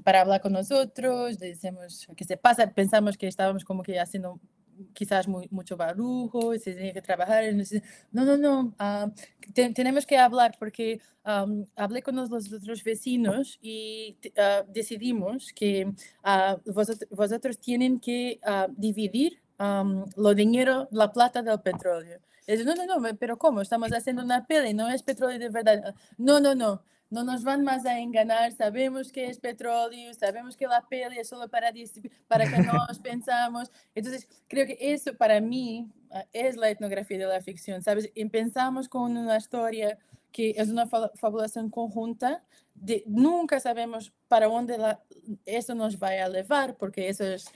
[0.03, 4.39] para hablar con nosotros, decimos que se pasa, pensamos que estábamos como que haciendo
[4.93, 7.43] quizás mucho barullo, se tiene que trabajar.
[8.11, 8.75] No, no, no,
[9.53, 16.73] te, tenemos que hablar porque hablé con los, otros vecinos y uh, decidimos que uh,
[17.11, 18.39] vosotros, tienen que
[18.77, 22.19] dividir um, lo dinero, la plata del petróleo.
[22.65, 23.61] No, no, no, pero ¿cómo?
[23.61, 25.93] Estamos haciendo una peli, no es petróleo de verdad.
[26.17, 30.67] No, no, no no nos van más a enganar, sabemos que es petróleo, sabemos que
[30.67, 31.71] la peli es solo para,
[32.27, 32.57] para que
[32.89, 33.71] nos pensamos.
[33.95, 38.11] Entonces, creo que eso para mí ah, es la etnografía de la ficción, ¿sabes?
[38.13, 39.97] Y pensamos con una historia
[40.31, 42.43] que es una fabulación conjunta,
[42.75, 45.01] de, nunca sabemos para dónde la,
[45.45, 47.51] eso nos va a llevar, porque eso es,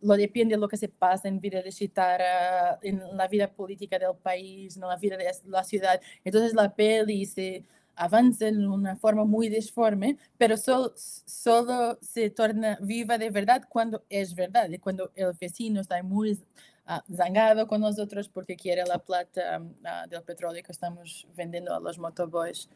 [0.00, 3.98] lo depende de lo que se pasa en vida de Chitara, en la vida política
[3.98, 6.00] del país, en la vida de la ciudad.
[6.24, 7.64] Entonces la peli se
[7.98, 14.04] avanza de una forma muy disforme, pero solo, solo se torna viva de verdad cuando
[14.08, 19.60] es verdad, cuando el vecino está muy uh, zangado con nosotros porque quiere la plata
[19.60, 22.68] uh, del petróleo que estamos vendiendo a los motoboys.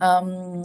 [0.00, 0.64] Um,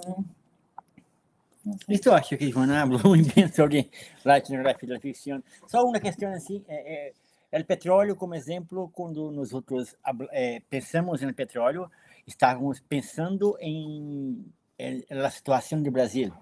[2.13, 3.89] acho que Joana habló muy bien sobre
[4.23, 5.43] la etnografía de la ficción.
[5.67, 7.13] Solo una cuestión así, eh, eh,
[7.51, 9.95] el petróleo como ejemplo, cuando nosotros
[10.31, 11.91] eh, pensamos en el petróleo,
[12.25, 14.45] estávamos pensando em,
[14.77, 16.33] em na situação do Brasil,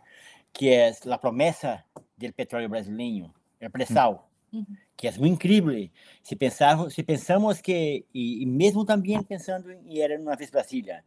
[0.51, 1.83] que é a promessa
[2.17, 4.29] do petróleo brasileiro, o pré-sal.
[4.51, 4.65] Uhum.
[4.95, 5.89] que é muito incrível.
[6.21, 11.03] Se, pensar, se pensamos que, e, e mesmo também pensando em era uma vez Brasília,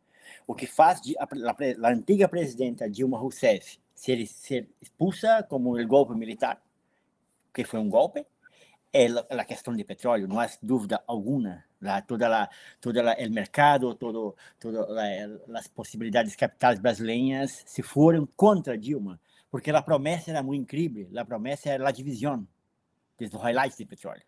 [0.49, 5.87] o que faz a, a, a antiga presidenta Dilma Rousseff ser, ser expulsa como o
[5.87, 6.61] golpe militar,
[7.55, 8.27] que foi um golpe,
[8.93, 11.65] é a questão de petróleo, não há dúvida alguma.
[11.81, 12.49] Lá, toda la,
[12.81, 14.89] toda la, el mercado, todo, todas
[15.55, 19.21] as possibilidades capitais brasileiras se foram contra Dilma,
[19.51, 22.47] porque a promessa era muito incrível, a promessa era a divisão
[23.19, 24.23] dos highlights de petróleo.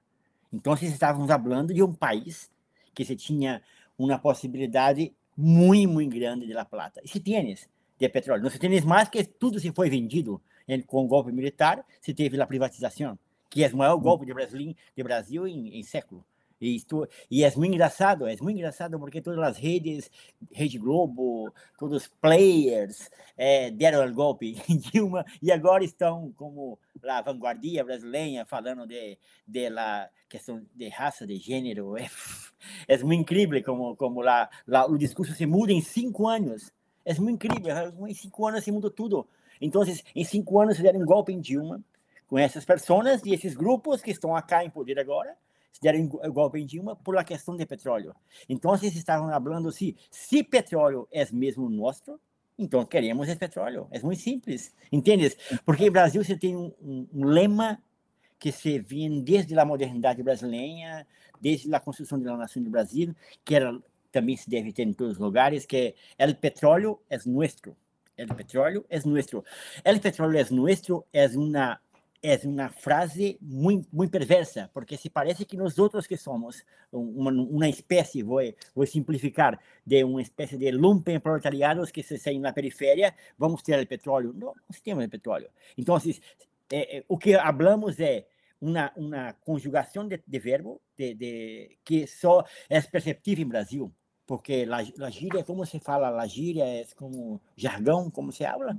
[0.53, 2.51] Então, estávamos falando de um país
[2.95, 3.63] que se tinha
[3.99, 7.01] uma possibilidade muito, muito grande de La Plata.
[7.05, 10.41] E se tienes de petróleo, não se tienes mais que tudo se foi vendido
[10.87, 13.19] com o golpe militar, se teve a privatização,
[13.51, 16.25] que é o maior golpe de Brasil, de Brasil em, em século.
[16.61, 20.11] E, isto, e é muito engraçado, é muito engraçado porque todas as redes,
[20.51, 26.79] Rede Globo, todos os players é, deram o golpe em Dilma e agora estão como
[27.05, 31.95] a vanguardia brasileira falando de, de la questão de raça, de gênero.
[32.89, 36.73] É, é muito incrível como, como lá, lá o discurso se muda em cinco anos.
[37.05, 39.29] É muito incrível, em cinco anos se muda tudo.
[39.61, 39.83] Então,
[40.15, 41.81] em cinco anos deram um golpe em Dilma
[42.29, 45.35] com essas pessoas e esses grupos que estão acá em poder agora
[45.73, 48.15] se deram golpe em Dilma por a questão de petróleo.
[48.49, 52.19] Então, vocês estavam falando assim, se petróleo é mesmo nosso,
[52.59, 53.87] então queremos esse petróleo.
[53.91, 55.37] É muito simples, entendes?
[55.65, 57.81] Porque no Brasil você tem um, um, um lema
[58.39, 61.07] que se vem desde a modernidade brasileira,
[61.41, 63.15] desde a construção da nação do Brasil,
[63.45, 63.79] que era,
[64.11, 67.77] também se deve ter em todos os lugares, que é o petróleo é nosso.
[68.19, 69.39] O petróleo é nosso.
[69.39, 71.81] O petróleo é nosso é uma
[72.23, 77.31] é uma frase muito, muito perversa, porque se parece que nós outros que somos uma,
[77.31, 78.41] uma espécie, vou,
[78.75, 83.87] vou simplificar, de uma espécie de lumpen proletariados que se saem na periferia, vamos ter
[83.87, 84.33] petróleo.
[84.35, 85.49] Não, nós temos petróleo.
[85.77, 85.97] Então,
[86.71, 88.27] é, é, o que falamos é
[88.61, 93.95] uma, uma conjugação de, de verbo de, de, que só é perceptível em Brasil,
[94.27, 98.79] porque la gíria, como se fala, la gíria é como jargão, como se habla?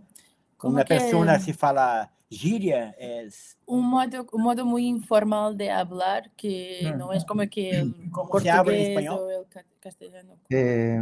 [0.59, 1.39] Como uma pessoa é?
[1.39, 3.27] se fala gíria é
[3.67, 6.97] um modo um modo muito informal de falar que hum.
[6.97, 7.71] não é como que
[8.11, 9.19] como português se habla em espanhol?
[9.41, 10.99] o castellano eh,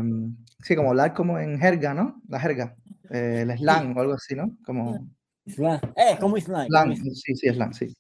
[0.63, 2.21] sí como hablar como en jerga no?
[2.29, 2.75] La jerga.
[3.09, 3.97] Eh, el slang sí.
[3.97, 4.55] o algo así no?
[4.65, 5.07] Como
[5.45, 5.81] slang.
[5.95, 7.93] É como slang, slang como sí sí slang sí.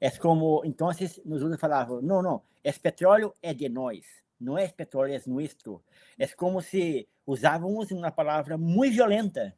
[0.00, 0.88] É como então
[1.24, 4.04] nós outros falavam não não esse petróleo é de nós
[4.38, 5.82] não é petróleo é nosso
[6.18, 9.54] é como se usávamos uma palavra muito violenta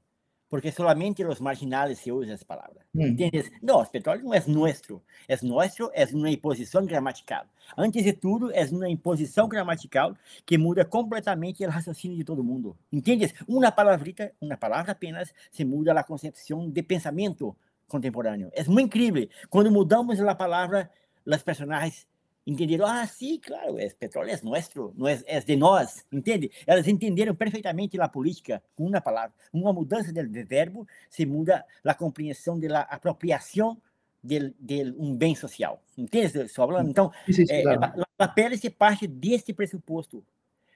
[0.51, 2.85] porque solamente los marginales se usa esa palabra.
[2.93, 3.03] Mm.
[3.03, 3.53] ¿Entiendes?
[3.63, 5.03] No, el petróleo no es nuestro.
[5.29, 7.47] Es nuestro, es una imposición gramatical.
[7.77, 12.77] Antes de tudo, é uma imposição gramatical que muda completamente o raciocínio de todo mundo.
[12.93, 13.33] Entendes?
[13.47, 18.51] Uma palavrita, uma palavra apenas, se muda a concepção de pensamento contemporâneo.
[18.53, 19.29] É muito incrível.
[19.49, 20.91] Quando mudamos a palavra,
[21.25, 22.09] os personagens
[22.47, 26.51] entenderam, ah, sim, claro, o petróleo é nosso, não é, é de nós, entende?
[26.67, 31.95] Elas entenderam perfeitamente a política com uma palavra, uma mudança de, verbo se muda a
[31.95, 33.81] compreensão da apropriação
[34.23, 36.39] de, de, um bem social, entende?
[36.41, 36.91] Estou falando?
[36.91, 37.83] Então, sim, sim, claro.
[37.85, 40.25] é, a, a pele se parte deste pressuposto.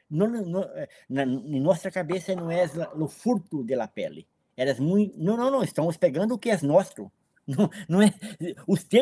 [0.08, 0.64] Não, não,
[1.08, 4.26] na, em nossa cabeça não é o furto da pele.
[4.56, 7.10] Elas muito, não, não, não, estamos pegando o que é nosso,
[7.46, 8.12] não, não é,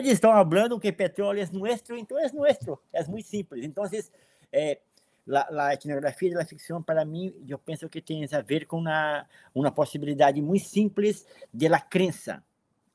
[0.05, 2.79] estão falando que petróleo é nosso, então é nosso.
[2.93, 3.65] É muito simples.
[3.65, 3.85] Então,
[4.53, 4.79] é,
[5.31, 9.27] a, a etnografia da ficção, para mim, eu penso que tem a ver com uma,
[9.55, 12.43] uma possibilidade muito simples de la crença.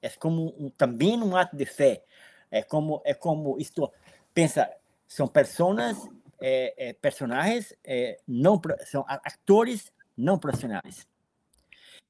[0.02, 2.04] É como um, também um ato de fé.
[2.52, 3.92] É como, é como isto,
[4.34, 4.72] pensa,
[5.08, 5.98] são pessoas,
[6.40, 11.08] é, é, personagens, é, não, são atores não profissionais.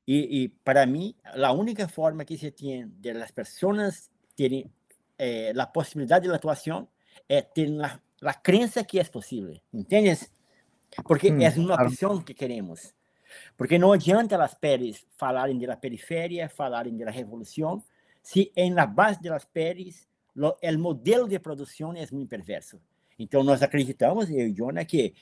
[0.09, 4.69] Y, y, para mí, la única forma que se tiene de las personas terem
[5.17, 6.87] eh, la posibilidad de la actuación
[7.27, 10.31] es tener la, la creencia que es posible, ¿entiendes?
[11.05, 11.89] Porque é uma claro.
[11.89, 12.93] opção que queremos.
[13.57, 17.83] Porque não adianta as peles falarem da periferia, falarem da revolução,
[18.21, 22.79] se em la base das peles o modelo de produção é muito perverso.
[23.19, 25.15] Então, nós acreditamos, eu e Jonah, que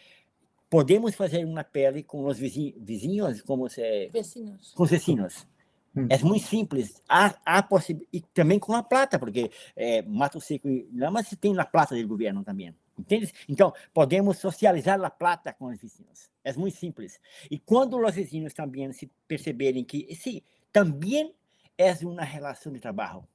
[0.69, 4.09] podemos fazer uma pele com os vizinhos, como se...
[4.09, 4.73] Vecinos.
[4.73, 5.47] Com vecinos.
[5.95, 6.07] Hum.
[6.09, 7.01] É muito simples.
[7.07, 8.09] Há, há possibilidade.
[8.11, 11.95] E também com a plata, porque é, Mato Seco e Lama se tem na plata
[11.95, 12.75] do governo também.
[12.97, 13.31] Entende?
[13.47, 16.29] Então, podemos socializar a plata com os vizinhos.
[16.43, 17.19] É muito simples.
[17.49, 20.41] E quando os vizinhos também se perceberem que, sim,
[20.71, 21.33] também
[21.77, 23.25] é uma relação de trabalho,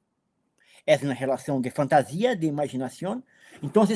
[0.86, 3.22] é uma relação de fantasia, de imaginação.
[3.62, 3.86] Então,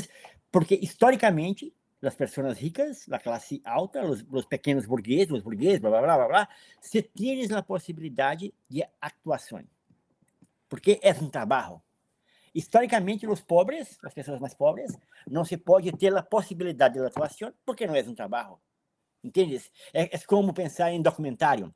[0.50, 1.72] porque historicamente
[2.04, 6.16] las personas ricas, la clase alta, los, los pequeños burgueses, los burgueses, blá, blá, blá,
[6.16, 6.48] blá, blá,
[6.80, 9.64] se tienes a possibilidade de actuação.
[10.68, 11.82] Porque é um trabalho.
[12.54, 14.96] historicamente, os pobres, as pessoas mais pobres,
[15.28, 18.58] não se pode ter a possibilidade de atuação porque não é um trabalho.
[19.22, 19.72] Entendes?
[19.92, 21.74] É, é como pensar em documentário.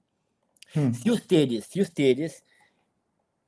[0.77, 0.95] Hum.
[0.95, 2.45] Se ustedes, se ustedes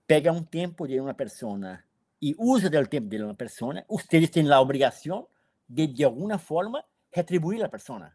[0.06, 1.78] pegam um tempo de uma pessoa
[2.20, 5.28] e usam o tempo de uma pessoa, ustedes têm a obrigação
[5.70, 8.12] de, de alguma forma, retribuir a pessoa.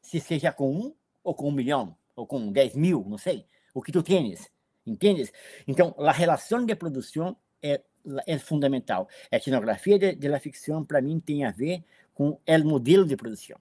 [0.00, 3.82] Se seja com um, ou com um milhão, ou com dez mil, não sei, o
[3.82, 4.48] que tu tens.
[4.86, 5.32] Entendes?
[5.66, 7.80] Então, a relação de produção é,
[8.26, 9.08] é fundamental.
[9.32, 11.82] A etnografia de, de la ficção, para mim, tem a ver
[12.14, 13.58] com o modelo de produção.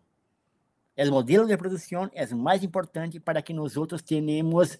[0.96, 4.78] O modelo de produção é o mais importante para que nós outros tenhamos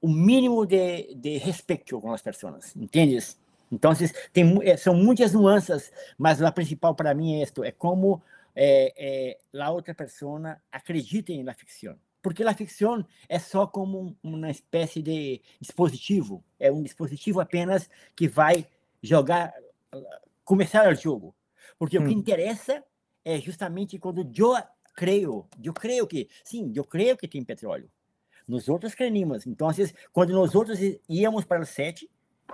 [0.00, 3.38] o mínimo de, de respeito com as pessoas, entendes?
[3.70, 3.92] Então,
[4.32, 8.22] tem, eh, são muitas nuances, mas a principal para mim é isto, é como
[8.54, 11.98] é, é, a outra pessoa acredita na ficção.
[12.22, 18.26] Porque a ficção é só como uma espécie de dispositivo, é um dispositivo apenas que
[18.28, 18.66] vai
[19.02, 19.52] jogar,
[20.44, 21.34] começar o jogo.
[21.78, 22.02] Porque hum.
[22.02, 22.18] o que hum.
[22.18, 22.82] interessa
[23.24, 24.54] é justamente quando eu
[24.94, 27.90] creio, eu creio que, sim, eu creio que tem petróleo.
[28.46, 29.46] Nós outros creímos.
[29.46, 29.68] Então,
[30.12, 32.10] quando nós outros íamos para o sete,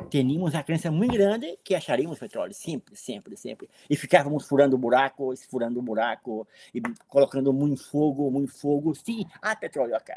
[0.08, 3.68] tínhamos a crença muito grande que acharíamos petróleo, sempre, sempre, sempre.
[3.88, 8.94] E ficávamos furando buraco, furando buraco, e colocando muito fogo, muito fogo.
[8.94, 10.12] Sim, há petróleo aqui.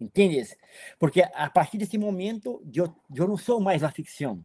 [0.00, 0.56] Entendes?
[0.98, 4.44] Porque a partir desse momento, eu, eu não sou mais a ficção.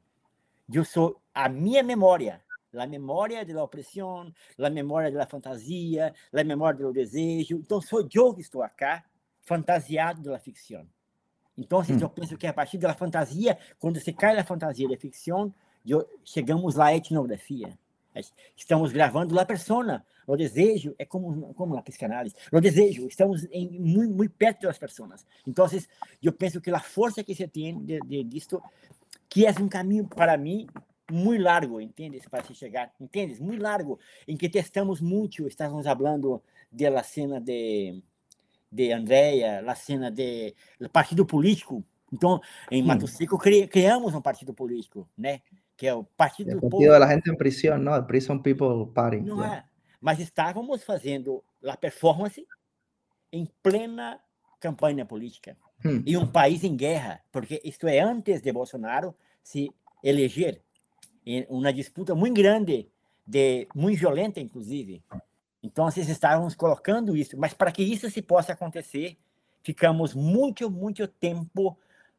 [0.71, 2.41] Eu sou a minha memória.
[2.71, 7.57] A memória da opressão, a memória da fantasia, a memória do desejo.
[7.57, 9.01] Então, sou eu que estou aqui,
[9.41, 10.87] fantasiado da ficção.
[11.59, 11.99] Então, hum.
[12.01, 15.53] eu penso que a partir da fantasia, quando se cai na fantasia da ficção,
[16.23, 17.77] chegamos lá à etnografia.
[18.55, 20.05] Estamos gravando a persona.
[20.25, 22.35] O desejo é como como na psicanálise.
[22.51, 25.25] O desejo, estamos em, muito, muito perto das pessoas.
[25.45, 25.67] Então,
[26.21, 28.61] eu penso que a força que se tem de, de, disto,
[29.27, 30.67] que é um caminho para mim
[31.11, 32.25] muito largo, entendes?
[32.27, 33.39] Para se chegar, entendes?
[33.39, 35.47] Muito largo, em que testamos muito.
[35.47, 36.41] Estávamos falando
[36.71, 38.01] da cena de
[38.71, 40.53] de Andréia, a cena de
[40.91, 41.83] partido político.
[42.11, 42.41] Então,
[42.71, 45.41] em Mato Seco, cri, criamos um partido político, né?
[45.77, 46.85] Que é o Partido do Povo.
[46.85, 48.03] da gente em prisão, não?
[48.03, 49.21] Prison People Party.
[49.21, 49.63] Não é.
[50.01, 52.45] Mas estávamos fazendo a performance
[53.31, 54.19] em plena
[54.59, 55.55] campanha política.
[55.85, 56.03] Hum.
[56.05, 59.69] E um país em guerra, porque isto é antes de Bolsonaro se
[60.03, 60.61] eleger.
[61.25, 62.89] Em uma disputa muito grande,
[63.25, 65.03] de, muito violenta, inclusive,
[65.61, 69.17] então, vocês estávamos colocando isso, mas para que isso se possa acontecer,
[69.61, 71.77] ficamos muito, muito tempo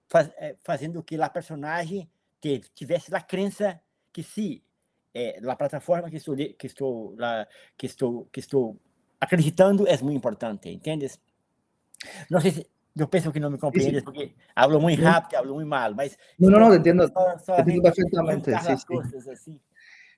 [0.09, 2.09] faz, é, fazendo que a personagem
[2.75, 3.81] tivesse a crença
[4.13, 4.63] que se
[5.15, 8.77] é, a plataforma que estou que estou lá, que estou que estou
[9.21, 11.19] acreditando é muito importante, entendes?
[12.31, 12.67] Não sei se
[12.97, 16.51] eu penso que não me compreendes porque hablo muito rápido, hablo muito mal, mas não,
[16.51, 18.87] não, não, entendo, só, só entendo perfectamente, sí, sí.
[18.87, 19.61] Cosas, assim.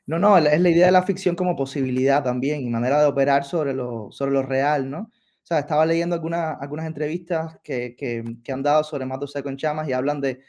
[0.07, 3.45] No, no, es la idea de la ficción como posibilidad también y manera de operar
[3.45, 4.99] sobre lo, sobre lo real, ¿no?
[5.43, 9.49] O sea, estaba leyendo algunas, algunas entrevistas que, que, que han dado sobre Mato Seco
[9.49, 10.41] en Chamas y hablan de,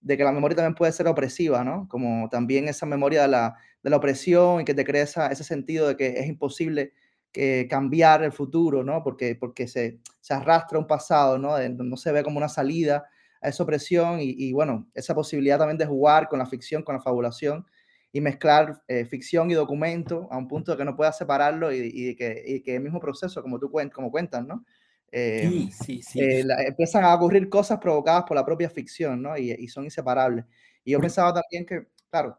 [0.00, 1.86] de, que la memoria también puede ser opresiva, ¿no?
[1.88, 5.88] Como también esa memoria de la, de la opresión y que te crea ese sentido
[5.88, 6.94] de que es imposible
[7.32, 9.02] que cambiar el futuro, ¿no?
[9.02, 11.56] Porque, porque se, se arrastra un pasado, ¿no?
[11.68, 13.04] no se ve como una salida
[13.42, 17.00] a esa opresión y, bueno, esa posibilidad también de jugar con la ficción, con la
[17.02, 17.66] fabulación
[18.12, 21.90] y mezclar eh, ficción y documento a un punto de que no puedas separarlo y,
[21.92, 24.64] y, que, y que el mismo proceso, como tú cuen como cuentas, ¿no?
[25.10, 26.20] Eh, sí, sí, sí.
[26.20, 29.36] Eh, la, empiezan a ocurrir cosas provocadas por la propia ficción, ¿no?
[29.36, 30.44] Y, y son inseparables.
[30.84, 32.38] Y yo pensaba también que, claro,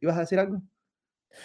[0.00, 0.62] ¿ibas a decir algo?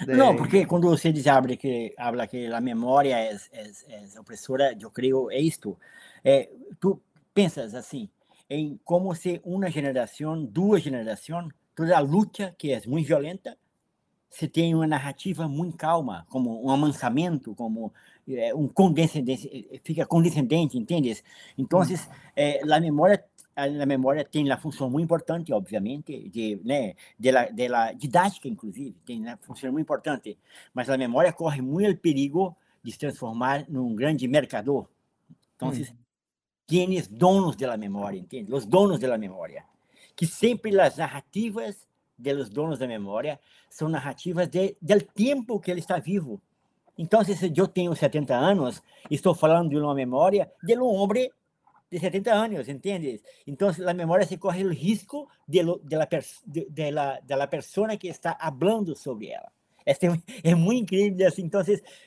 [0.06, 0.16] De...
[0.16, 4.76] No, porque cuando você diz habla que habla que a memória é, é, é opressora,
[4.80, 5.78] eu creio é isto.
[6.24, 6.50] É,
[6.80, 7.00] tu
[7.34, 8.10] pensas assim
[8.50, 13.58] em como se uma geração, duas gerações toda a luta, que é muito violenta,
[14.30, 17.94] se tem uma narrativa muito calma, como um amansamento, como
[18.28, 21.24] é, um condescendente, eh, fica condescendente, entende?
[21.58, 21.82] Então,
[22.36, 23.24] é, a memória
[23.56, 28.50] a memória tem uma função muito importante, obviamente, de, né, de, la, de la didática,
[28.50, 30.38] inclusive, tem uma função muito importante,
[30.74, 32.54] mas a memória corre muito perigo
[32.84, 34.90] de se transformar num grande mercador.
[35.56, 35.86] Então, hum.
[36.68, 38.54] quem donos da memória, entende?
[38.54, 39.64] Os donos da memória
[40.16, 41.88] que sempre as narrativas
[42.18, 43.40] dos donos da memória
[43.70, 46.42] são narrativas de, do tempo que ele está vivo.
[46.98, 51.30] Então, se eu tenho 70 anos, estou falando de uma memória de um homem
[51.92, 53.22] de 70 anos, entende?
[53.46, 56.08] Então, a memória se corre o risco de, de, la,
[56.46, 56.92] de, de,
[57.24, 59.52] de que está falando sobre ela.
[59.86, 59.94] É,
[60.44, 61.28] é muito incrível.
[61.28, 61.44] Assim.
[61.44, 61.62] Então,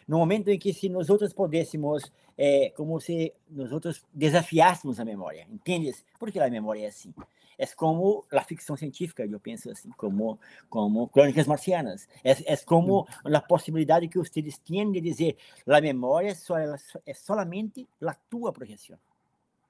[0.07, 5.05] no momento em que se nós outros pudéssemos é como se nós outros desafiássemos a
[5.05, 6.05] memória, entendes?
[6.21, 7.13] Porque a memória é assim.
[7.59, 10.39] É como a ficção científica, eu penso assim, como
[10.71, 12.09] como Crônicas Marcianas.
[12.23, 15.37] É, é como a possibilidade que vocês têm de dizer,
[15.67, 18.99] a memória só é, é somente a tua projeção,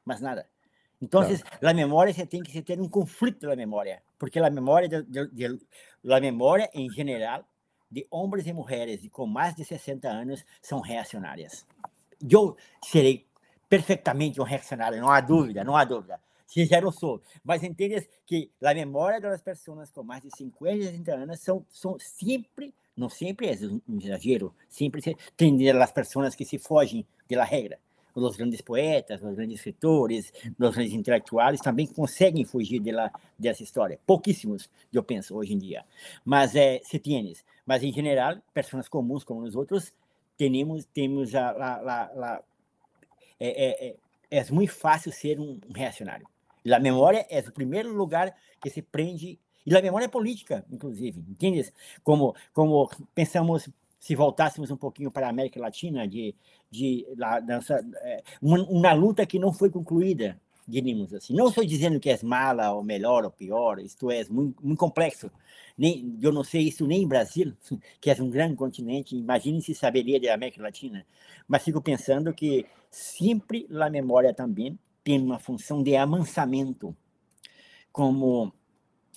[0.04, 0.46] mas nada.
[1.00, 1.42] Então, claro.
[1.62, 5.66] a memória tem que ter um conflito da memória, porque a memória de, de, de,
[6.12, 7.44] a memória em geral
[7.90, 11.66] de homens e mulheres com mais de 60 anos são reacionárias.
[12.28, 13.26] Eu serei
[13.68, 16.20] perfeitamente um reacionário, não há dúvida, não há dúvida.
[16.48, 17.22] Se já não.
[17.44, 21.64] Mas entendes que a memória das pessoas com mais de 50 e 60 anos são,
[21.68, 23.52] são sempre, não sempre é
[23.86, 27.78] um exagero, sempre tem as pessoas que se fogem da regra
[28.14, 33.98] os grandes poetas, os grandes escritores, os grandes intelectuais também conseguem fugir dela, dessa história.
[34.06, 35.84] Pouquíssimos, eu penso, hoje em dia.
[36.24, 37.44] Mas é, se tienes.
[37.64, 39.92] Mas, em geral, pessoas comuns como nós outros,
[40.36, 42.42] temos, temos a, a, a, a
[43.38, 43.96] é, é,
[44.30, 46.26] é, é muito fácil ser um reacionário.
[46.68, 51.20] E a memória é o primeiro lugar que se prende e a memória política, inclusive,
[51.28, 51.72] entendes?
[52.02, 56.34] Como, como pensamos se voltássemos um pouquinho para a América Latina, de,
[56.70, 61.34] de la, nossa, é, uma, uma, luta que não foi concluída, diríamos assim.
[61.34, 65.30] Não estou dizendo que é mala, ou melhor, ou pior, isto é muito, muito complexo.
[65.76, 67.54] Nem, eu não sei isso nem em Brasil,
[68.00, 71.04] que é um grande continente, imagine se saberia da América Latina.
[71.46, 74.78] Mas fico pensando que sempre a memória também
[75.08, 76.94] tem uma função de amansamento.
[77.90, 78.52] Como,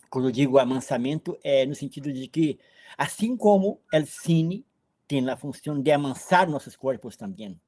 [0.10, 2.58] quando eu digo amansamento, é no sentido de que,
[2.98, 4.66] assim como o cine
[5.06, 7.60] tem a função de amansar nossos corpos também.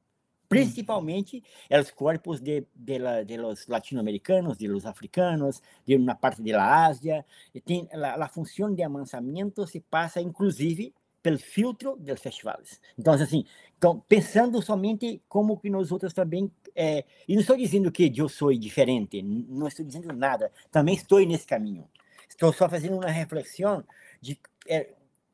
[0.48, 6.42] Principalmente os corpos de, de, la, de los latino-americanos, de los africanos, de uma parte
[6.42, 7.26] da Ásia.
[7.66, 12.80] Tem a, a função de amansamento se passa, inclusive, pelo filtro dos festivais.
[12.98, 13.46] Então, assim,
[13.78, 18.28] então, pensando somente como que nós outros também, é, e não estou dizendo que eu
[18.28, 21.88] sou diferente, não estou dizendo nada, também estou nesse caminho.
[22.28, 23.84] Estou só fazendo uma reflexão
[24.22, 24.90] de é,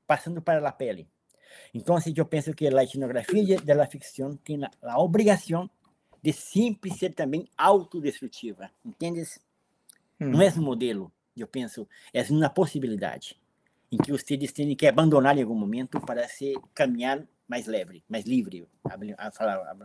[0.05, 1.07] passando para a pele.
[1.73, 5.69] Então, eu penso que a etnografia da ficção tem a obrigação
[6.21, 9.39] de sempre ser também autodestrutiva, entendes?
[10.19, 10.31] Hum.
[10.31, 13.39] Não é um modelo, eu penso, é uma possibilidade
[13.91, 18.25] em que vocês têm que abandonar em algum momento para se caminhar mais leve, mais
[18.25, 18.67] livre,
[19.17, 19.75] a falar.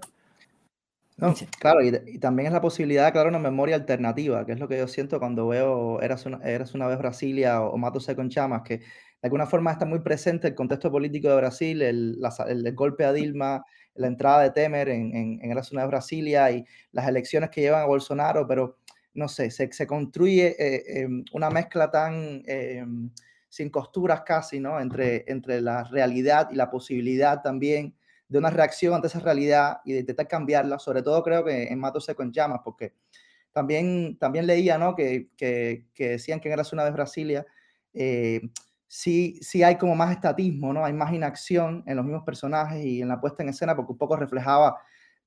[1.16, 4.58] No, claro, y, y, también es la posibilidad de crear una memoria alternativa, que es
[4.58, 8.16] lo que yo siento cuando veo Eras una, Eras una vez Brasilia o, o Mátose
[8.16, 8.84] con Chamas, que de
[9.22, 13.12] alguna forma está muy presente el contexto político de Brasil, el, la, el, golpe a
[13.12, 17.50] Dilma, la entrada de Temer en, en, en Eras una vez Brasilia y las elecciones
[17.50, 18.78] que llevan a Bolsonaro, pero
[19.14, 22.84] no sé, se, se construye eh, eh, una mezcla tan eh,
[23.48, 24.80] sin costuras casi, ¿no?
[24.80, 27.94] Entre, entre la realidad y la posibilidad también
[28.28, 31.78] de una reacción ante esa realidad y de intentar cambiarla, sobre todo creo que en
[31.78, 32.94] Mato Seco en Llamas, porque
[33.52, 34.94] también, también leía ¿no?
[34.96, 37.46] que, que, que decían que en Eras una vez Brasilia,
[37.92, 38.40] eh,
[38.88, 40.84] sí, sí hay como más estatismo, ¿no?
[40.84, 43.98] hay más inacción en los mismos personajes y en la puesta en escena, porque un
[43.98, 44.76] poco reflejaba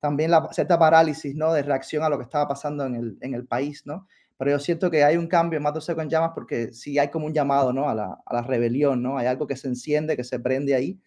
[0.00, 1.52] también la cierta parálisis ¿no?
[1.52, 4.06] de reacción a lo que estaba pasando en el, en el país, ¿no?
[4.36, 7.08] Pero yo siento que hay un cambio en Mato Seco en Llamas porque sí hay
[7.08, 7.88] como un llamado, ¿no?
[7.88, 9.18] A la, a la rebelión, ¿no?
[9.18, 11.00] Hay algo que se enciende, que se prende ahí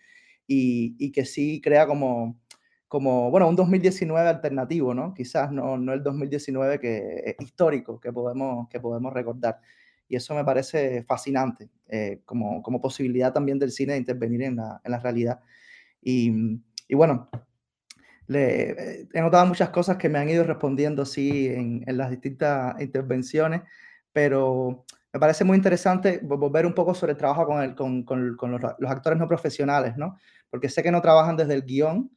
[0.53, 2.39] y, que sí crea como,
[2.87, 5.13] como, bueno, un 2019 alternativo, ¿no?
[5.13, 9.59] Quizás no, no el 2019 que es histórico que podemos, que podemos recordar.
[10.07, 14.57] Y eso me parece fascinante, eh, como, como posibilidad también del cine de intervenir en
[14.57, 15.39] la, en la realidad.
[16.01, 16.31] Y,
[16.87, 17.29] y bueno,
[18.27, 22.09] le, eh, he notado muchas cosas que me han ido respondiendo sí en, en las
[22.09, 23.61] distintas intervenciones,
[24.11, 28.05] pero me parece muy interesante volver un poco sobre el trabajo con,
[28.51, 30.17] los, actores no profesionales, ¿no?
[30.49, 32.09] Porque sé que no trabajan desde el guion,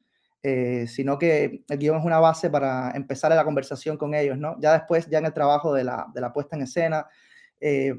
[0.42, 4.56] eh, sino que el guion es una base para empezar la conversación con ellos, ¿no?
[4.60, 7.06] Ya después, ya en el trabajo de la, puesta en escena,
[7.60, 7.94] eh,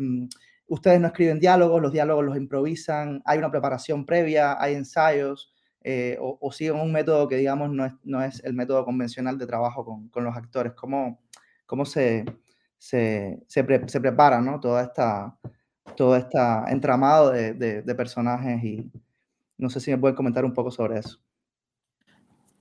[0.67, 5.51] ustedes no escriben diálogos, los diálogos los improvisan, hay una preparación previa, hay ensayos,
[5.83, 9.45] eh, o, siguen un método que, digamos, no es, no es el método convencional de
[9.45, 10.73] trabajo con los actores.
[10.73, 11.19] ¿Cómo,
[11.67, 12.25] cómo se,
[12.77, 14.59] se, se, pre, se prepara, ¿no?
[14.59, 15.37] Toda esta,
[15.95, 18.91] todo este entramado de, de, de, personajes y
[19.57, 21.19] no sé si me pueden comentar un poco sobre eso.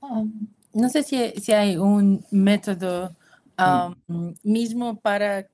[0.00, 3.16] Um, no sé si, si, hay un método
[3.58, 4.34] um, mm.
[4.42, 5.46] mismo para,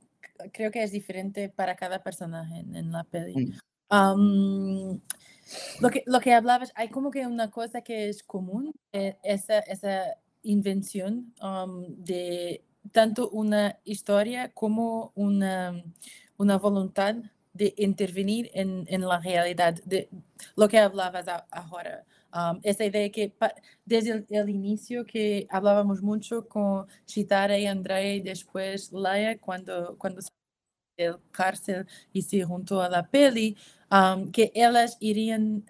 [0.52, 3.46] creo que es diferente para cada personaje en, en la peli.
[3.46, 3.52] Mm.
[3.92, 5.00] Um,
[5.80, 9.60] lo, que, lo que hablabas, hay como que una cosa que es común, eh, esa,
[9.60, 11.34] esa invención
[11.98, 15.82] de tanto una historia como una,
[16.36, 17.16] una voluntad
[17.52, 20.08] de intervenir en, en la realidad de
[20.56, 23.34] lo que hablabas ahora, Um, esa idea que
[23.84, 29.96] desde el, el, inicio que hablábamos mucho con Chitara y Andrea y después Laia cuando,
[29.98, 30.20] cuando
[30.96, 33.56] del cárcel y se juntó a la peli,
[33.90, 35.64] um, que ellas irían,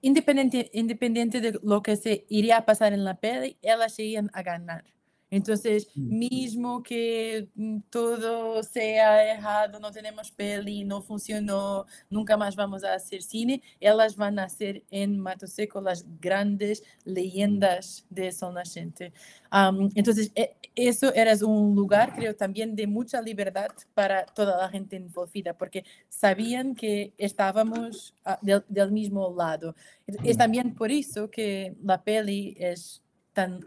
[0.00, 4.42] independiente, independiente de lo que se iría a pasar en la peli, ellas irían a
[4.42, 4.84] ganar.
[5.30, 6.18] Entonces, mm.
[6.18, 12.94] mismo que mm, todo sea errado, no tenemos peli, no funcionó, nunca más vamos a
[12.94, 19.12] hacer cine, ellas van a ser en Mato Seco las grandes leyendas de Sol Nascente.
[19.52, 24.68] Um, entonces, e, eso era un lugar, creo, también de mucha libertad para toda la
[24.68, 29.74] gente envolvida, porque sabían que estábamos uh, del, del, mismo lado.
[30.22, 33.02] Es también por eso que la peli es
[33.32, 33.60] tan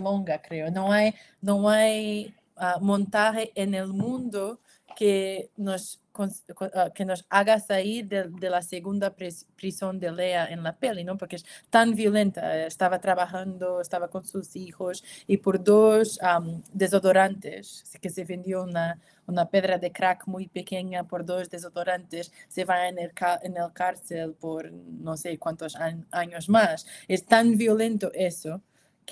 [0.00, 0.70] longa, creo.
[0.70, 4.60] No hay, no hay uh, montaje en el mundo
[4.94, 10.62] que nos, uh, que nos haga salir de, de la segunda prisión de Lea en
[10.62, 11.16] la peli, ¿no?
[11.16, 12.66] Porque es tan violenta.
[12.66, 18.98] Estaba trabajando, estaba con sus hijos y por dos um, desodorantes, que se vendió una,
[19.26, 23.12] una pedra de crack muy pequeña por dos desodorantes, se va en el,
[23.42, 25.76] en el cárcel por no sé cuántos
[26.10, 26.86] años más.
[27.08, 28.60] Es tan violento eso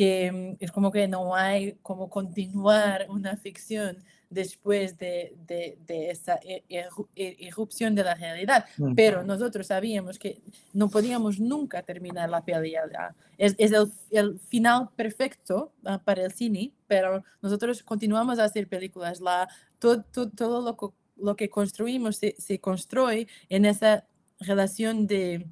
[0.00, 3.98] que mm, es como que no hay como continuar una ficción
[4.30, 8.64] después de, de, de esa e, e, irrupción de la realidad.
[8.96, 10.40] Pero nosotros sabíamos que
[10.72, 12.76] no podíamos nunca terminar la peli.
[13.36, 18.68] Es, es el, el, final perfecto uh, para el cine, pero nosotros continuamos a hacer
[18.68, 19.20] películas.
[19.20, 24.06] La, todo, todo, todo lo, lo que construimos se, se construye en esa
[24.38, 25.46] relación de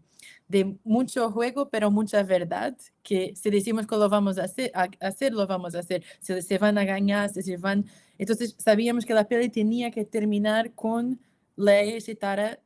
[0.48, 4.88] de mucho juego, pero mucha verdad, que si decimos que lo vamos a hacer, a
[5.00, 7.84] hacer lo vamos a hacer, si se van a ganar, si se van...
[8.18, 11.20] Entonces sabíamos que la peli tenía que terminar con
[11.56, 12.58] Leia y Citara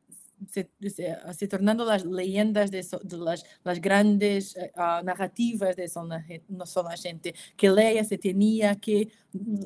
[0.50, 5.88] se, se, se, tornando las leyendas de, so, de las, las, grandes uh, narrativas de
[5.88, 6.10] Sol
[7.00, 9.08] Gente, que Leia se tenía que,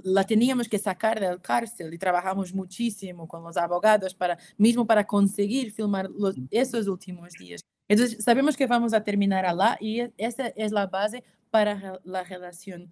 [0.05, 5.07] la teníamos que sacar del cárcel y trabajamos muchísimo con los abogados para, mismo para
[5.07, 7.65] conseguir filmar los, esos últimos días.
[7.89, 12.91] Entonces, sabemos que vamos a terminar allá y esa es la base para la relación.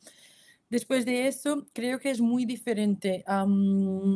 [0.71, 4.15] Después de eso, creo que es muy diferente um,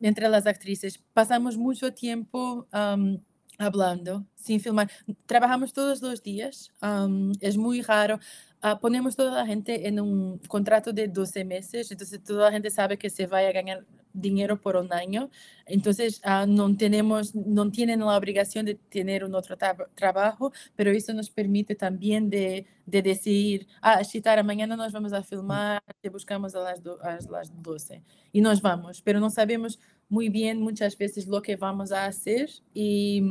[0.00, 1.02] entre las actrices.
[1.12, 3.18] Pasamos mucho tiempo um,
[3.58, 4.90] hablando, sin filmar.
[5.26, 8.20] Trabajamos todos los días, um, es muy raro.
[8.66, 12.68] Uh, ponemos toda la gente en un contrato de 12 meses, entonces toda la gente
[12.70, 15.30] sabe que se va a ganar dinero por un año,
[15.66, 19.56] entonces uh, no tenemos, no tienen la obligación de tener un otro
[19.94, 25.22] trabajo, pero eso nos permite también de, de decir, ah, Chitara, mañana nos vamos a
[25.22, 28.02] filmar, te buscamos a las, a las 12
[28.32, 29.78] y nos vamos, pero no sabemos
[30.08, 33.22] muy bien muchas veces lo que vamos a hacer, y,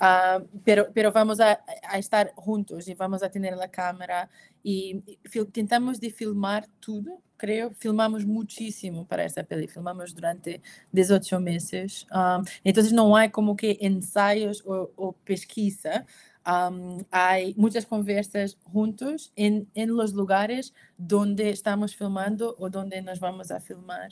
[0.00, 4.30] uh, pero, pero vamos a, a, estar juntos y vamos a tener la cámara
[4.62, 10.62] y, y tentamos de filmar todo, creo, filmamos muchísimo para essa peli, filmamos durante
[10.92, 16.06] 18 meses, um, então não há como que ensaios ou, ou pesquisa,
[16.44, 23.20] Um, hay muchas conversas juntos en, en, los lugares donde estamos filmando o donde nos
[23.20, 24.10] vamos a filmar.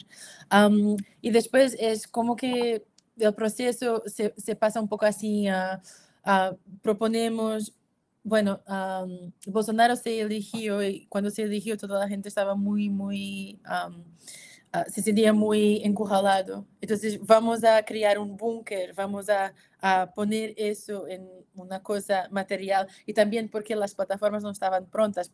[0.53, 2.85] Um, y después es como que
[3.19, 5.79] el proceso se, se pasa un poco así, uh,
[6.25, 7.75] uh, proponemos,
[8.23, 13.61] bueno, um, Bolsonaro se eligió y cuando se eligió toda la gente estaba muy, muy...
[13.67, 14.03] Uh,
[14.89, 16.65] se sentía muy encurralado.
[16.81, 22.89] Entonces, vamos a crear un búnker, vamos a, a, poner eso en una cosa material
[23.07, 25.31] y también porque las plataformas no estaban prontas,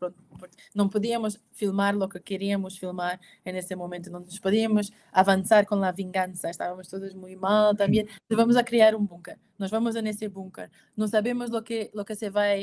[0.75, 5.81] no podíamos filmar lo que queríamos filmar en ese momento, no nos podíamos avanzar con
[5.81, 8.09] la venganza, estábamos todos muy mal también.
[8.29, 12.05] Vamos a crear un búnker, nos vamos en ese búnker, no sabemos lo que, lo
[12.05, 12.57] que se va a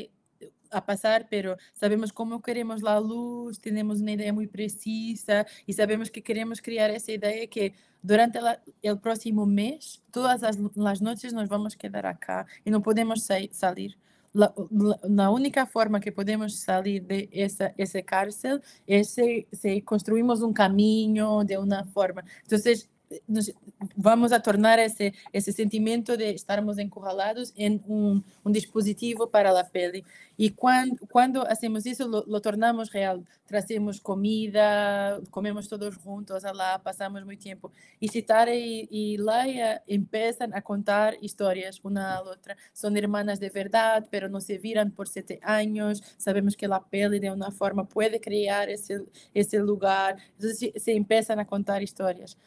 [0.74, 6.10] a pasar, pero sabemos cómo queremos la luz, tenemos una idea muy precisa y sabemos
[6.10, 8.40] que queremos crear esa idea que durante
[8.82, 13.24] el próximo mes, todas las, las, noches nos vamos a quedar acá y no podemos
[13.24, 13.98] sa salir.
[14.34, 19.82] La, la, la, única forma que podemos salir de esa, esa cárcel es si, si
[19.84, 22.24] construimos un camino de una forma.
[22.42, 22.90] Entonces,
[23.28, 23.54] nos
[23.96, 29.70] vamos a tornar ese, ese sentimento de estarmos encurralados en un, un dispositivo para la
[29.70, 30.04] peli.
[30.36, 33.24] Y cuando, cuando hacemos eso, lo, tornamos real.
[33.46, 37.72] Trazemos comida, comemos todos juntos, lá, pasamos muito tempo.
[38.00, 42.58] Y Citara y, y Laia empiezan a contar historias una a la otra.
[42.74, 46.02] Son hermanas de verdad, pero no se viran por siete años.
[46.18, 50.18] Sabemos que la peli de una forma puede crear ese, ese lugar.
[50.34, 52.38] Entonces se, se empiezan a contar historias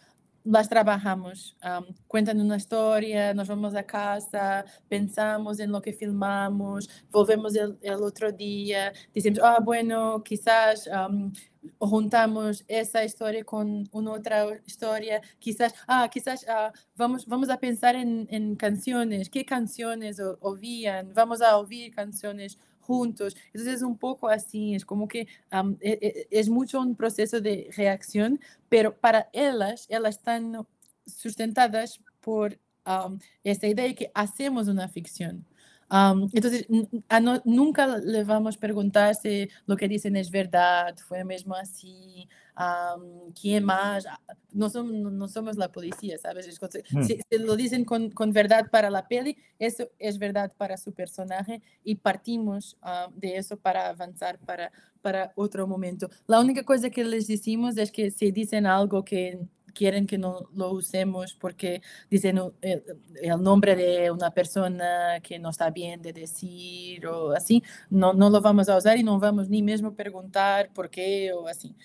[0.47, 1.57] las trabajamos.
[1.63, 8.03] Um, cuentan una historia, nos vamos a casa, pensamos en lo que filmamos, volvemos el
[8.03, 11.33] otro día, decimos, ah, bueno, quizás um,
[11.79, 17.97] juntamos esa historia con una otra historia, quizás, ah, quizás uh, vamos, vamos a pensar
[17.97, 22.57] en, en canciones, qué canciones oían, vamos a oír canciones
[22.87, 23.37] juntos.
[23.47, 27.69] Entonces es un poco así, es como que um, es, es, mucho un proceso de
[27.77, 30.67] reacción, pero para ellas, ellas están
[31.07, 35.45] sustentadas por um, esta idea de que hacemos una ficción.
[35.89, 41.25] Um, entonces, no, nunca le vamos a preguntar si lo que dicen es verdad, fue
[41.25, 44.07] mismo así, um, quién más.
[44.53, 46.49] No somos, no somos la policía, ¿sabes?
[46.91, 47.03] Mm.
[47.03, 50.93] Si, si, lo dicen con, con, verdad para la peli, eso es verdad para su
[50.93, 56.09] personaje y partimos uh, de eso para avanzar para, para otro momento.
[56.27, 59.39] La única cosa que les decimos es que si dicen algo que
[59.77, 62.83] quieren que no lo usemos porque dicen el,
[63.21, 68.31] el, nombre de una persona que no está bien de decir o así, no, no
[68.31, 71.77] lo vamos a usar y no vamos ni mismo preguntar por qué o así.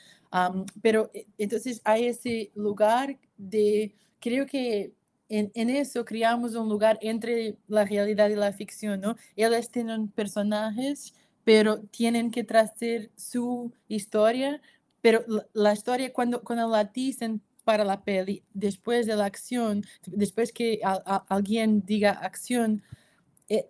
[0.82, 4.93] Pero e, entonces hay ese lugar de, creo que
[5.29, 9.15] en, eso creamos un lugar entre la realidad y la ficción, ¿no?
[9.36, 11.13] Ellas tienen personajes,
[11.45, 14.61] pero tienen que traer su historia,
[15.01, 15.23] pero
[15.53, 20.82] la, historia cuando, cuando la dicen para la peli, después de la acción, después que
[21.29, 22.84] alguien diga acción,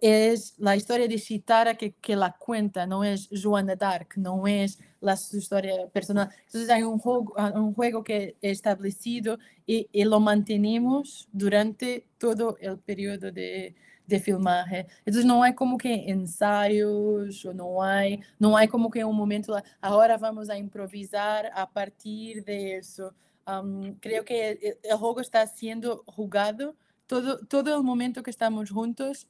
[0.01, 4.79] es la historia de Chitara que, que la cuenta, no es Joana Dark, no es
[4.99, 6.29] la su historia personal.
[6.45, 12.57] Entonces hay un juego, un juego que es establecido y, y lo mantenemos durante todo
[12.59, 13.73] el periodo de,
[14.05, 14.85] de filmaje.
[14.99, 19.55] Entonces no hay como que ensayos, o no hay, no hay como que un momento,
[19.79, 23.13] ahora vamos a improvisar a partir de eso.
[23.47, 26.75] Um, que el juego está siendo jugado
[27.07, 29.27] todo, todo el momento que estamos juntos,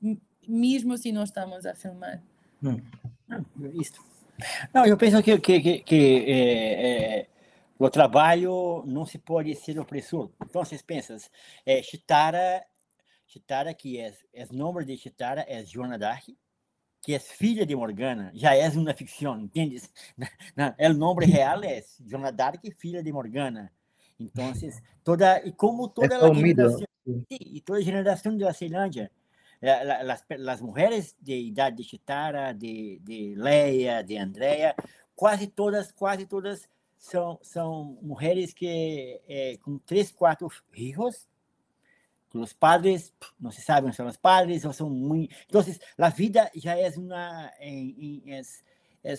[0.47, 2.21] mesmo se não estamos a filmar.
[2.63, 2.79] Hum.
[3.73, 4.03] Isso.
[4.73, 7.27] Não, eu penso que, que, que, que é, é,
[7.77, 10.29] o trabalho não se pode ser opressor.
[10.43, 11.17] Então, vocês pensam,
[11.65, 12.63] é, Chitara,
[13.27, 16.25] Chitara, que é, é o nome de Chitara, é Joana Dark,
[17.01, 19.81] que é filha de Morgana, já é uma ficção, entende?
[20.79, 23.71] O nome real é Joana Dark, filha de Morgana.
[24.19, 24.53] Então,
[25.03, 26.85] toda e como toda a geração,
[27.29, 29.11] e toda a geração da Ceilândia,
[29.61, 34.75] las, las mujeres de idade de Chitara, de, de Leia, de Andrea,
[35.15, 41.27] quase todas, quase todas são, são mulheres que é, com três, quatro filhos,
[42.33, 45.35] os padres não se sabem se são os padres ou são muito.
[45.47, 45.61] Então,
[45.97, 47.51] a vida já é uma.
[47.59, 48.41] É,
[49.03, 49.13] é,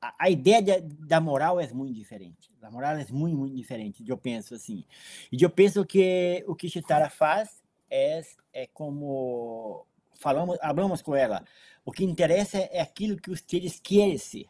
[0.00, 2.50] a, a ideia de, da moral é muito diferente.
[2.62, 4.04] A moral é muito, muito diferente.
[4.06, 4.84] Eu penso assim.
[5.30, 8.22] E eu penso que o que Chitara faz é,
[8.52, 11.44] é como falamos, falamos com ela.
[11.84, 14.46] O que interessa é aquilo que os vocês querem ser.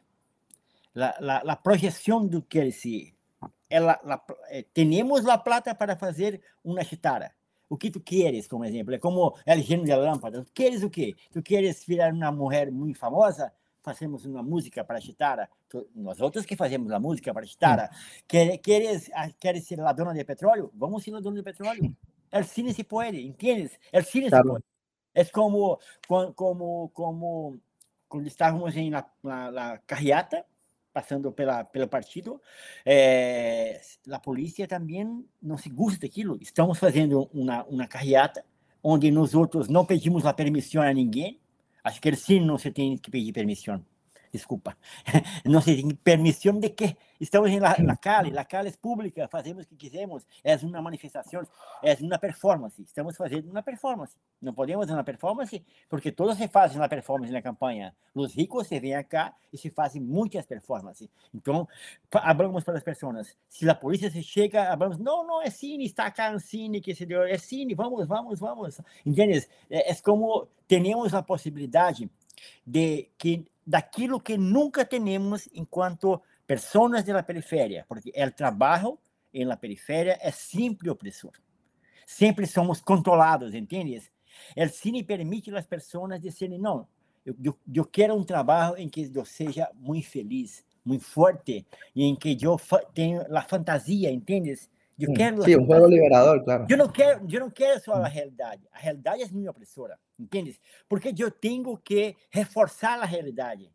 [0.95, 3.14] A, projeção do que querem ser.
[3.68, 7.32] Ela, la, eh, temos a plata para fazer uma chitara.
[7.68, 8.93] O que tu queres, como exemplo?
[8.93, 10.45] É como el gênio da lâmpada.
[10.45, 11.14] Tu queres o quê?
[11.32, 13.53] Tu queres virar uma mulher muito famosa?
[13.80, 15.49] Fazemos uma música para chitara.
[15.95, 17.88] nós outros que fazemos a música para chitara.
[18.26, 20.72] Queres, queres, queres ser ladrona de petróleo?
[20.74, 21.97] Vamos ser ladrona de petróleo.
[22.31, 23.78] El cine se puede, ¿entiendes?
[23.93, 24.45] El cine claro.
[24.45, 24.64] se puede.
[25.12, 25.78] Es como,
[26.35, 27.59] como, como
[28.07, 30.47] quando estávamos em la, la, la carreata,
[30.93, 32.41] passando pela, pelo partido,
[32.85, 36.39] é, a polícia também não se gusta daquilo.
[36.41, 38.45] Estamos fazendo uma, uma carreata
[38.83, 41.41] onde nós outros não pedimos a permissão a ninguém.
[41.83, 43.85] Acho que el cine não se tem que pedir permissão
[44.33, 44.76] desculpa,
[45.45, 49.28] não se tem permissão de que estamos em la, la calle, la calle é pública,
[49.28, 51.43] fazemos o que quisermos, é uma manifestação,
[51.83, 56.49] é uma performance, estamos fazendo uma performance, não podemos fazer uma performance porque todos se
[56.49, 61.09] fazem uma performance na campanha, os ricos se vêm cá e se fazem muitas performances,
[61.35, 61.66] então,
[62.11, 66.11] falamos para as pessoas, se a polícia se chega, falamos, não, não, é cine, está
[66.11, 69.49] cá um cine, que se deu, é cine, vamos, vamos, vamos, entendes?
[69.68, 72.09] É, é como temos a possibilidade
[72.66, 78.99] de que daquilo que nunca temos enquanto pessoas da periferia, porque o trabalho
[79.32, 81.32] em la periferia é sempre opressor.
[82.07, 84.11] Sempre somos controlados, entendes?
[84.57, 86.88] O cine permite às pessoas dizerem, não,
[87.24, 91.64] eu, eu, eu, quero um trabalho em que eu seja muito feliz, muito forte,
[91.95, 94.68] e em que eu fa tenho a fantasia, entendes?
[95.01, 96.66] Eu quero Sim, um juego liberador, claro.
[96.68, 98.62] Eu não quero, eu não quero só a realidade.
[98.72, 100.61] A realidade é muito opressora, entendes?
[100.88, 103.72] Porque eu tenho que reforçar a realidade.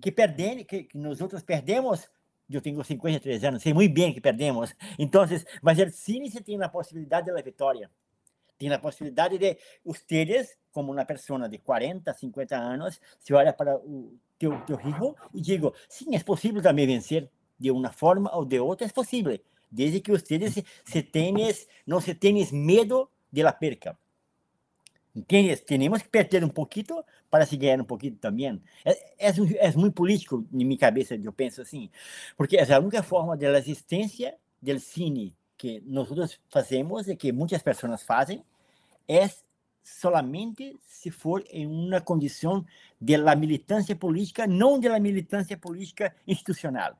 [0.00, 2.08] Que perdendo, que, que nós outros perdemos
[2.56, 4.74] eu tenho 53 anos, sei muito bem que perdemos.
[4.98, 5.24] Então,
[5.62, 7.90] mas o cine tem a possibilidade da vitória.
[8.58, 13.76] Tem a possibilidade de vocês, como uma pessoa de 40, 50 anos, se olha para
[13.76, 18.44] o teu, teu rico e digo, sim, é possível também vencer de uma forma ou
[18.44, 19.38] de outra, é possível,
[19.72, 23.98] desde que ustedes se tienes, no se tienes miedo de la perca.
[25.14, 25.64] ¿Entiendes?
[25.64, 28.62] Tenemos que perder un poquito para se ganhar un poquito también.
[28.84, 31.90] Es, es, es, muy político en mi cabeza, yo pienso así,
[32.36, 37.32] porque es la única forma de la existencia del cine que nosotros hacemos y que
[37.32, 38.42] muchas personas hacen,
[39.06, 39.44] es
[39.82, 42.66] solamente si for en una condición
[42.98, 46.96] de la militancia política, no de la militancia política institucional.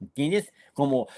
[0.00, 0.52] ¿Entiendes?
[0.72, 1.08] Como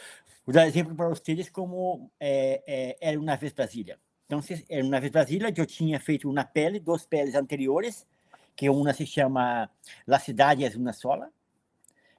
[0.44, 3.98] vou dar exemplo para vocês como é, é, era uma vez Brasília.
[4.26, 4.40] Então,
[4.88, 8.06] na Brasília, eu tinha feito uma pele, duas peles anteriores,
[8.54, 9.68] que uma se chama
[10.06, 11.30] La Cidade é uma sola,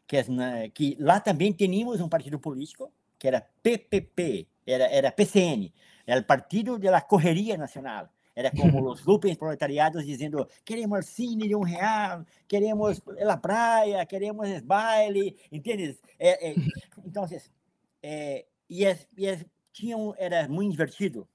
[0.06, 5.12] que, é uma, que lá também tínhamos um partido político, que era PPP, era, era
[5.12, 5.72] PCN,
[6.06, 8.10] era o Partido da Correria Nacional.
[8.36, 14.62] Era como os grupos proletariados dizendo: queremos cine de um real, queremos a praia, queremos
[14.62, 15.98] baile, entende?
[16.18, 16.56] É, é,
[17.06, 17.26] então,
[18.02, 21.28] é, e, é, e é, tinham, era muito divertido,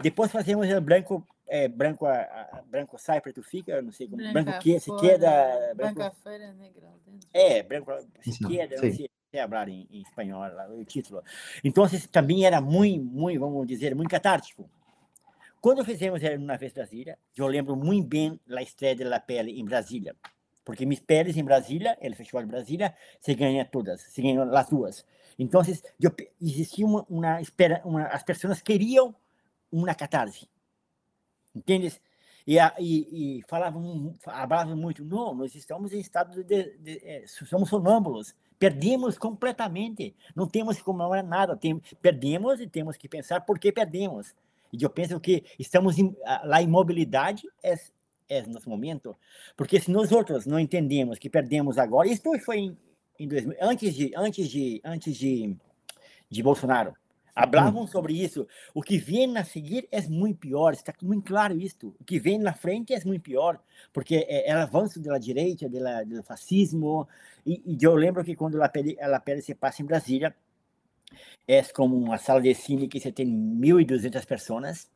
[0.00, 4.22] depois fazemos o branco, é, branco, a, a, branco sai, preto fica, não sei como.
[4.22, 5.74] Branca branco que se queda.
[5.74, 6.88] Branco, branco fora, negra.
[7.32, 9.10] É, branco se queda, não sei se
[9.48, 10.42] falar em, em espanhol
[10.78, 11.22] o título.
[11.62, 14.68] Então, também era muito, muito, vamos dizer, muito catártico.
[15.60, 20.16] Quando fizemos uma vez Brasília, eu lembro muito bem a estreia da pele em Brasília.
[20.64, 24.68] Porque minhas peles em Brasília, o Festival de Brasília, se ganha todas, se ganham as
[24.68, 25.06] duas.
[25.38, 25.60] Então,
[26.40, 29.14] existia uma, uma espera, uma, as pessoas queriam
[29.70, 30.48] uma catarse.
[31.54, 32.00] Entendes?
[32.46, 37.24] E, e, e falavam, falavam muito, não, nós estamos em estado de, de, de é,
[37.26, 43.42] somos sonâmbulos, perdemos completamente, não temos que comemorar nada, tem, perdemos e temos que pensar
[43.42, 44.34] por que perdemos.
[44.72, 47.78] E eu penso que estamos em, lá em mobilidade é,
[48.28, 49.16] é nosso momento,
[49.56, 52.76] porque se nós outros não entendemos que perdemos agora, isso foi
[53.18, 55.56] em 2000, antes de antes de antes de,
[56.30, 56.94] de Bolsonaro,
[57.34, 58.46] Hablavam sobre isso.
[58.74, 61.94] O que vem a seguir é muito pior, está muito claro isso.
[61.98, 63.58] O que vem na frente é muito pior,
[63.92, 65.66] porque é, é avanço da direita,
[66.06, 67.08] do fascismo.
[67.46, 70.34] E, e, eu lembro que quando a pele, a pele se passa em Brasília,
[71.48, 74.90] é como uma sala de cine que você tem 1.200 pessoas.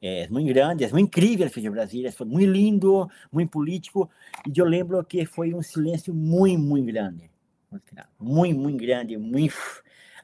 [0.00, 4.08] É muito grande, é muito incrível o de Brasília, foi muito lindo, muito político.
[4.46, 7.30] E eu lembro que foi um silêncio muito, muito grande.
[8.18, 9.54] Muito, muito grande, muito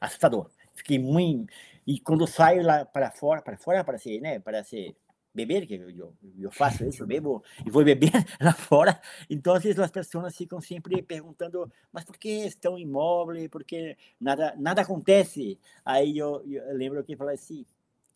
[0.01, 1.51] assustador fiquei muito.
[1.87, 4.95] E quando saio lá para fora, para fora, para ser, né, para ser
[5.33, 8.99] beber, que eu, eu faço isso, eu bebo e vou beber lá fora.
[9.29, 13.47] Então, as pessoas ficam sempre perguntando, mas por que estão imóveis?
[13.49, 15.59] Por que nada, nada acontece?
[15.83, 17.65] Aí eu, eu lembro que falei assim,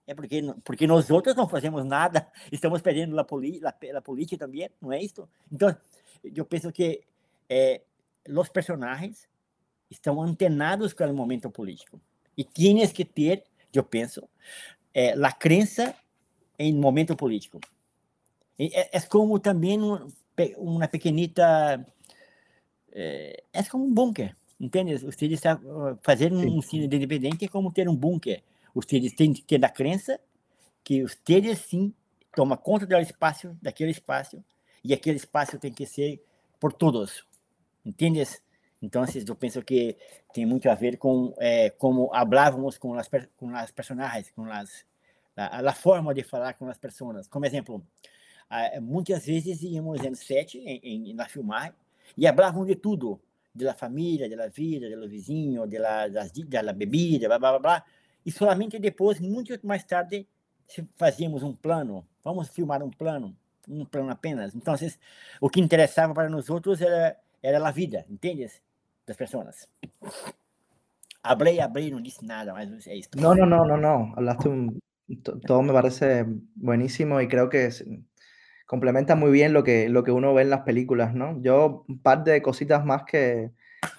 [0.08, 3.24] é porque, porque nós outros não fazemos nada, estamos perdendo a,
[4.02, 5.28] política também, não é isso?
[5.52, 5.76] Então,
[6.24, 7.04] eu penso que
[7.50, 7.82] é,
[8.28, 9.28] os personagens
[9.89, 11.99] estão antenados com o momento político.
[12.38, 13.43] E tienes que ter,
[13.74, 14.28] eu penso,
[14.93, 15.95] é, a crença
[16.57, 17.59] em momento político.
[18.57, 19.80] É, é como também
[20.57, 21.86] uma pequenita.
[22.91, 24.97] É, é como um bunker, entende?
[24.97, 25.59] Você está
[26.01, 28.43] fazendo um ensino independente é como ter um bunker.
[28.74, 30.20] Vocês têm que ter a crença
[30.84, 31.93] que vocês sim
[32.36, 34.43] tomam conta do espaço, daquele espaço,
[34.84, 36.22] e aquele espaço tem que ser
[36.59, 37.26] por todos.
[37.86, 38.42] Entendes?
[38.82, 39.98] Então, eu penso que
[40.34, 41.34] tem muito a ver com
[41.78, 42.10] como
[42.80, 44.86] com as, com as personagens, com as,
[45.36, 47.28] a, a, forma de falar com as pessoas.
[47.28, 47.86] Como exemplo,
[48.82, 51.74] muitas vezes íamos em set, em, em, na filmagem,
[52.18, 53.20] e falavam de tudo,
[53.54, 57.86] da família, da vida, do vizinho, da bebida, blá, blá, blá, blá.
[58.26, 60.28] E somente depois, muito mais tarde,
[60.96, 62.06] fazíamos um plano.
[62.24, 63.36] Vamos filmar um plano,
[63.68, 64.54] um plano apenas.
[64.56, 64.76] Então,
[65.42, 68.62] o que interessava para nós outros era, era a vida, entendes?
[69.10, 69.68] das personas.
[71.24, 73.20] Hablé, hablé, no dije nada, más es esto.
[73.20, 74.14] No, no, no, no, no.
[74.16, 74.80] Hablaste un,
[75.46, 76.26] todo me parece
[76.56, 77.70] buenísimo y creo que
[78.66, 81.42] complementa muy bien lo que, lo que uno ve en las películas, ¿no?
[81.42, 83.52] Yo un par de cositas más que,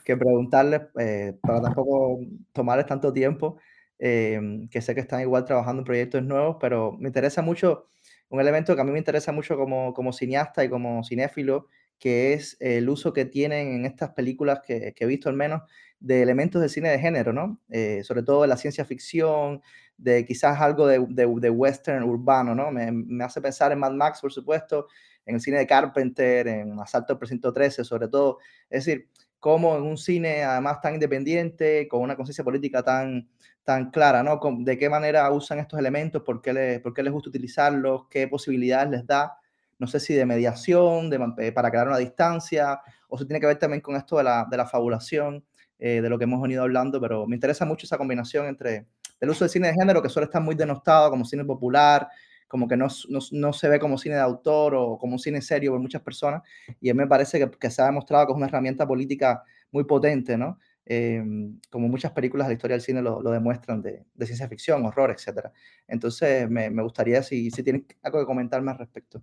[0.04, 2.20] que preguntarles eh, para tampoco
[2.52, 3.58] tomarles tanto tiempo,
[3.98, 7.88] eh, que sé que están igual trabajando en proyectos nuevos, pero me interesa mucho,
[8.28, 11.66] un elemento que a mí me interesa mucho como, como cineasta y como cinéfilo,
[12.00, 15.62] que es el uso que tienen en estas películas que, he visto al menos
[16.00, 17.60] de elementos de cine de género, ¿no?
[17.68, 19.60] Eh, sobre todo de la ciencia ficción,
[19.98, 22.70] de quizás algo de, de, western urbano, ¿no?
[22.70, 24.88] Me, hace pensar en Mad Max, por supuesto,
[25.26, 28.38] en el cine de Carpenter, en Asalto al Precinto 13, sobre todo.
[28.70, 33.28] Es decir, cómo en un cine además tan independiente, con una conciencia política tan,
[33.62, 34.40] tan clara, ¿no?
[34.60, 38.26] De qué manera usan estos elementos, por qué, les, por qué les gusta utilizarlos, qué
[38.26, 39.39] posibilidades les da,
[39.80, 43.58] no sé si de mediación, eh, para crear una distancia, o si tiene que ver
[43.58, 45.42] también con esto de la, de la fabulación,
[45.78, 48.86] eh, de lo que hemos venido hablando, pero me interesa mucho esa combinación entre
[49.18, 52.08] el uso del cine de género, que suele estar muy denostado como cine popular,
[52.46, 55.40] como que no, no, no, se ve como cine de autor o como un cine
[55.40, 56.42] serio por muchas personas,
[56.78, 59.42] y a mí me parece que, que se ha demostrado que es una herramienta política
[59.72, 60.58] muy potente, ¿no?
[60.84, 61.22] Eh,
[61.70, 64.84] como muchas películas de la historia del cine lo, lo demuestran, de, de, ciencia ficción,
[64.84, 65.48] horror, etc.
[65.86, 69.22] Entonces, me, me gustaría si, si tienen algo que comentarme al respecto.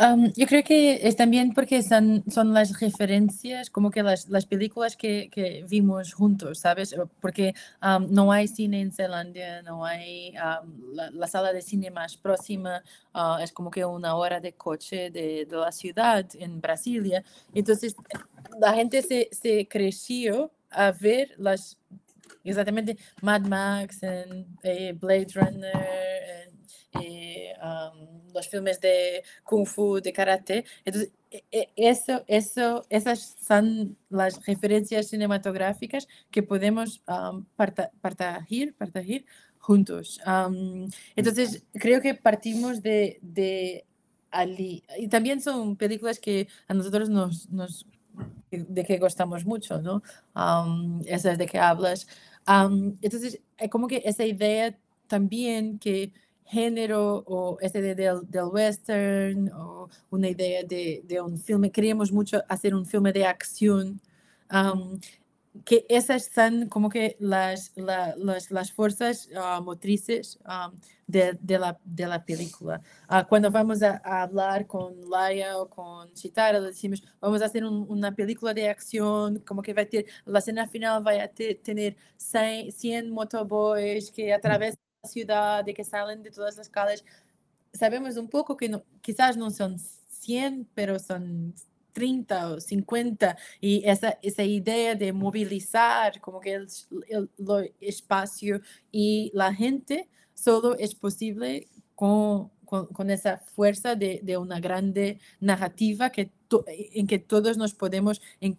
[0.00, 4.46] Um, yo creo que es también porque son, son las referencias, como que las, las
[4.46, 6.94] películas que, que, vimos juntos, ¿sabes?
[7.20, 7.52] Porque
[7.82, 12.16] um, no hay cine en Zelandia, no hay um, la, la, sala de cine más
[12.16, 12.82] próxima,
[13.14, 17.22] uh, es como que una hora de coche de, de, la ciudad en Brasilia.
[17.52, 17.94] Entonces,
[18.58, 21.76] la gente se, se creció a ver las
[22.42, 25.76] exactamente Mad Max, en, eh, Blade Runner,
[26.94, 27.52] en, eh,
[28.32, 30.64] los filmes de kung fu, de karate.
[30.84, 39.26] Entonces, e, e, eso, eso, esas son las referencias cinematográficas que podemos um, partir, partir
[39.58, 40.20] juntos.
[40.26, 43.84] Um, entonces, creo que partimos de, de
[44.30, 44.82] allí.
[44.98, 47.86] Y también son películas que a nosotros nos, nos
[48.50, 50.02] de que gustamos mucho, ¿no?
[50.34, 52.06] Um, esas de que hablas.
[52.46, 54.76] Um, entonces, como que esa idea
[55.06, 56.12] también que
[56.50, 61.70] género o esta idea del, del western o una idea de, de, un filme.
[61.70, 64.00] Queríamos mucho hacer un filme de acción.
[64.52, 64.98] Um,
[65.64, 71.58] que esas son como que las, la, las, las, fuerzas uh, motrices um, de, de,
[71.58, 72.80] la, de la película.
[73.08, 77.46] Uh, cuando vamos a, a, hablar con Laia o con Chitara, le decimos, vamos a
[77.46, 81.12] hacer un, una película de acción, como que va a tener, la escena final va
[81.22, 86.68] a te, tener 100, 100 motoboys que atravesan ciudad, de que salen de todas las
[86.68, 87.04] calles.
[87.72, 91.54] Sabemos un poco que no, quizás no son 100, pero son
[91.92, 96.68] 30 o 50 y esa, esa idea de movilizar como que el,
[97.08, 98.60] el, el espacio
[98.92, 105.18] y la gente solo es posible con, con, con esa fuerza de, de, una grande
[105.40, 108.58] narrativa que to, en que todos nos podemos en,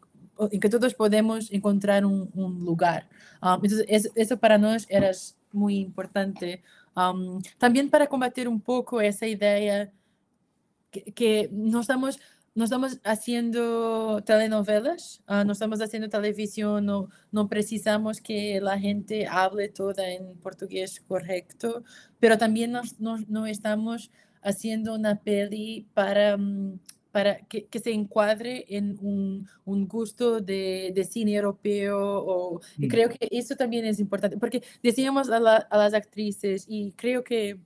[0.50, 3.08] en que todos podemos encontrar un, un lugar.
[3.42, 5.12] Um, entonces, eso, para nosotros era
[5.52, 6.64] muy importante.
[6.96, 9.92] Um, también para combatir un poco esa idea
[10.90, 12.20] que, que no, estamos,
[12.56, 19.28] no estamos haciendo telenovelas, uh, no estamos haciendo televisión, no, no precisamos que la gente
[19.28, 21.84] hable toda en portugués correcto,
[22.20, 24.12] pero también nos, no, no estamos
[24.42, 26.36] haciendo una peli para...
[26.36, 26.80] Um,
[27.12, 32.00] para que, que, se encuadre en un, un gusto de, de, cine europeo.
[32.00, 32.90] O, y mm.
[32.90, 37.24] creo que eso también es importante, porque decíamos a, la, a, las actrices y creo
[37.24, 37.60] que,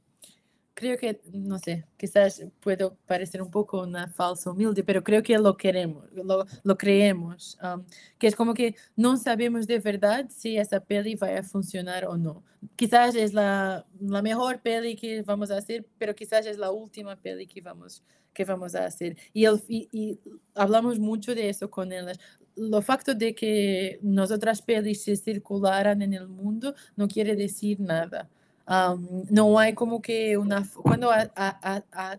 [0.73, 5.37] creo que, no sé, quizás puedo parecer un poco una falsa humilde, pero creo que
[5.37, 7.83] lo queremos, lo, lo creemos, um,
[8.17, 12.17] que es como que no sabemos de verdad si esa peli va a funcionar o
[12.17, 12.43] no.
[12.75, 17.15] Quizás es la, la mejor peli que vamos a hacer, pero quizás es la última
[17.15, 19.17] peli que vamos a que vamos a hacer.
[19.33, 20.19] Y, el, y, y
[20.53, 22.19] hablamos mucho de eso con ellas.
[22.55, 28.29] Lo facto de que nosotras pelis se circularan en el mundo no quiere decir nada.
[28.67, 30.67] Um, no hay como que una...
[30.83, 32.17] Cuando a, a, a,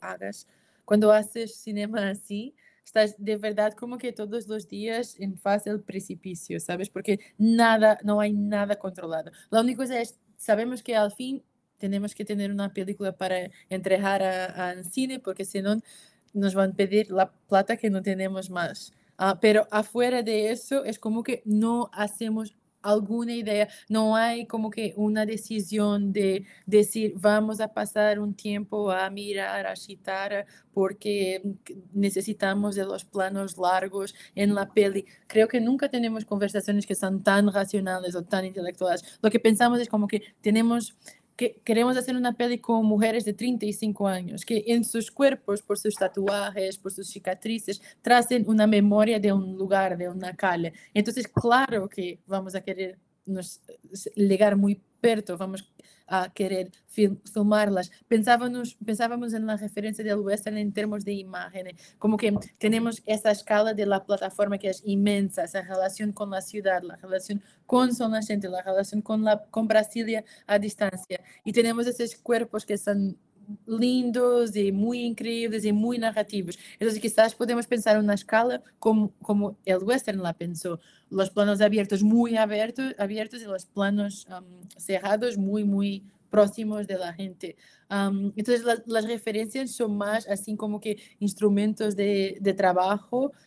[0.00, 0.46] hagas,
[0.84, 2.54] cuando haces cinema así,
[2.84, 6.88] estás de verdad como que todos los días en fase del precipicio, ¿sabes?
[6.88, 9.30] Porque nada, no hay nada controlado.
[9.50, 11.42] La única cosa es, sabemos que al fin
[11.78, 15.80] tenemos que tener una película para entregar al cine porque si no
[16.32, 18.92] nos van a pedir la plata que no tenemos más.
[19.18, 24.70] Uh, pero afuera de eso es como que no hacemos alguna idea, no hay como
[24.70, 31.42] que una decisión de decir vamos a pasar un tiempo a mirar a Chitara porque
[31.92, 35.06] necesitamos de los planos largos en la peli.
[35.26, 39.18] Creo que nunca tenemos conversaciones que son tan racionales o tan intelectuales.
[39.22, 40.96] Lo que pensamos es como que tenemos
[41.38, 45.78] que queremos hacer una peli con mujeres de 35 años, que en sus cuerpos, por
[45.78, 50.72] sus tatuajes, por sus cicatrices, tracen una memoria de un lugar, de una calle.
[50.92, 52.98] Entonces, claro que vamos a querer
[53.28, 53.60] nos
[54.14, 55.70] llegar muy perto, vamos
[56.08, 57.90] a querer film, filmarlas.
[58.08, 61.68] Pensábamos, pensábamos en la referencia del western en términos de imagen,
[61.98, 66.40] como que tenemos esa escala de la plataforma que es inmensa, esa relación con la
[66.40, 71.20] ciudad, la relación con Zona Gente, la relación con, la, con Brasilia a distancia.
[71.44, 73.18] Y tenemos esos cuerpos que son
[73.66, 76.58] lindos e muito incríveis e muito narrativos.
[76.80, 80.78] Então, quizás podemos pensar una escala como, como el western la pensó,
[81.10, 84.26] los planos abiertos muy abiertos, abiertos y los planos
[84.76, 87.56] cerrados muy, muy próximos de la gente.
[88.36, 92.54] entonces, las referencias son más así como que instrumentos de, de,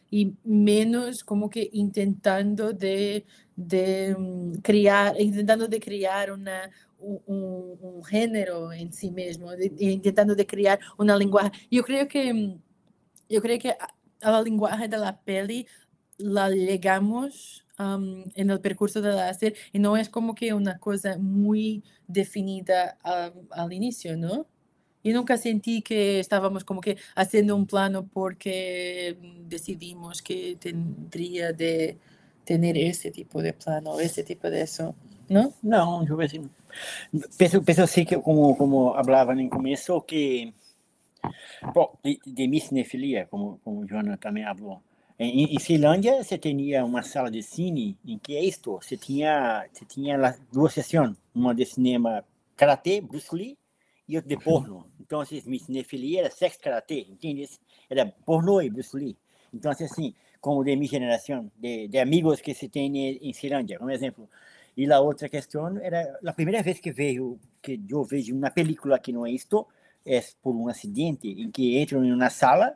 [0.09, 3.25] y menos como que intentando de,
[3.55, 6.71] de um, criar, de crear una,
[7.01, 11.51] un, un, género en sí mismo, de, intentando de crear una lenguaje.
[11.69, 12.57] Yo creo que,
[13.29, 13.87] yo creo que a,
[14.21, 15.67] a la lenguaje de la peli
[16.17, 21.17] la llegamos um, en el percurso de hacer y no es como que una cosa
[21.17, 24.47] muy definida um, al inicio, ¿no?
[25.03, 29.17] Yo nunca sentí que estábamos como que haciendo un plano porque
[29.47, 31.97] decidimos que tendría de
[32.45, 34.95] tener ese tipo de plano, ese tipo de eso,
[35.27, 35.53] ¿no?
[35.63, 36.49] No, yo assim,
[37.37, 40.53] penso, penso assim que como como hablaba no começo que
[41.73, 44.81] bom, de, de mi cinefilia, como como Joana também falou,
[45.23, 49.67] em, em Finlândia, você tinha uma sala de cine em que é isto, você tinha,
[49.71, 50.17] você tinha
[50.51, 52.25] duas sessões, uma de cinema
[52.57, 53.55] karatê, Bruce Lee,
[54.09, 54.87] e outra de porno.
[54.99, 57.47] Então, assim, minha cinefilia era sexo karatê, entende?
[57.87, 59.15] Era porno e Bruce Lee.
[59.53, 63.91] Então, assim, como de minha geração, de, de amigos que se tem em Finlândia, como
[63.91, 64.27] exemplo.
[64.75, 68.97] E a outra questão era a primeira vez que vejo que eu vejo uma película
[68.97, 69.67] que não é isto,
[70.05, 72.75] é por um acidente em que entro em uma sala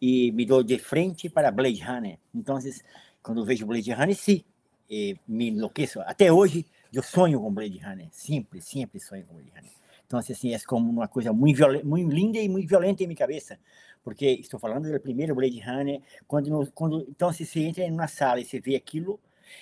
[0.00, 2.18] e me dou de frente para Blade Runner.
[2.34, 2.58] Então,
[3.22, 4.42] quando vejo Blade Runner, sim,
[5.26, 6.00] me enlouqueço.
[6.02, 8.08] Até hoje, eu sonho com Blade Runner.
[8.12, 9.70] Sempre, sempre sonho com Blade Runner.
[10.06, 13.58] Então, assim, é como uma coisa muito, muito linda e muito violenta em minha cabeça.
[14.02, 16.00] Porque estou falando do primeiro Blade Runner.
[16.26, 19.18] Quando, quando, então, se você entra em uma sala e você vê aquilo,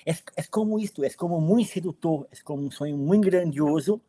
[0.06, 4.00] é, é como isto, é como muito sedutor, é como um sonho muito grandioso,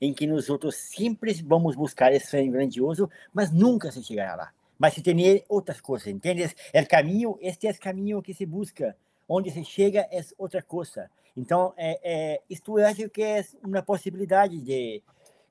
[0.00, 4.52] em que nós outros sempre vamos buscar esse sonho grandioso, mas nunca se chegará lá
[4.78, 6.54] mas se tem outras coisas, entendes?
[6.72, 8.96] O caminho, este é o caminho que se busca,
[9.28, 11.10] onde se chega é outra coisa.
[11.36, 15.02] Então, é, é, isto eu acho que é uma possibilidade de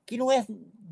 [0.06, 0.46] que não é,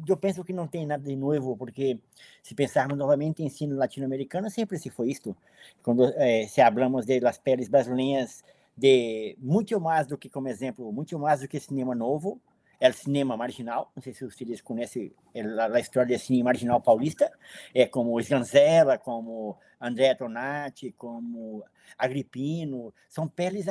[0.06, 1.98] eu penso que não tem nada de novo, porque
[2.42, 5.34] se pensarmos novamente em ensino latino-americano, sempre se foi isto.
[5.82, 8.44] Quando é, se hablamos de las peles brasileiras,
[8.76, 12.40] de muito mais do que, como exemplo, muito mais do que cinema novo,
[12.78, 13.90] é o cinema marginal.
[13.94, 15.12] Não sei se vocês conhecem
[15.72, 17.30] a, história do cinema marginal paulista.
[17.74, 21.64] É como Sganzella, como André Tonati, como
[21.96, 22.92] Agripino.
[23.08, 23.66] São peles,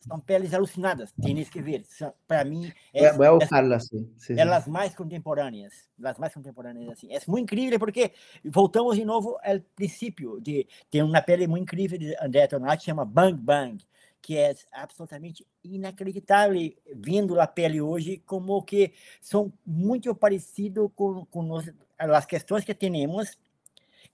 [0.00, 1.12] são peles alucinadas.
[1.20, 1.84] Tem que ver.
[2.26, 4.10] Para mim, é, voy a buscarlas, sí.
[4.16, 4.40] Sí, sí.
[4.40, 5.74] as mais contemporâneas.
[6.02, 7.12] As mais contemporâneas, assim.
[7.12, 8.12] É muito incrível porque
[8.44, 13.04] voltamos de novo ao princípio de ter uma pele muito incrível de André Tonati, chama
[13.04, 13.84] Bang Bang
[14.26, 21.62] que é absolutamente inacreditável vendo a pele hoje, como que são muito parecidos com, com
[21.96, 23.38] as questões que temos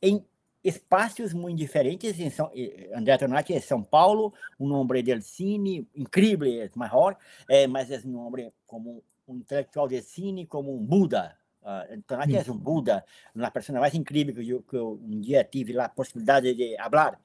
[0.03, 0.23] em
[0.63, 2.21] espaços muito diferentes.
[2.21, 7.17] Em São, eh, André Tonati é São Paulo, um homem del cine incrível, é maior,
[7.49, 11.39] é, mas é um homem como um intelectual de cine, como um Buda.
[11.63, 13.03] Uh, Tonati é um Buda,
[13.35, 17.19] uma pessoa mais incrível que eu, que eu um dia tive a possibilidade de falar.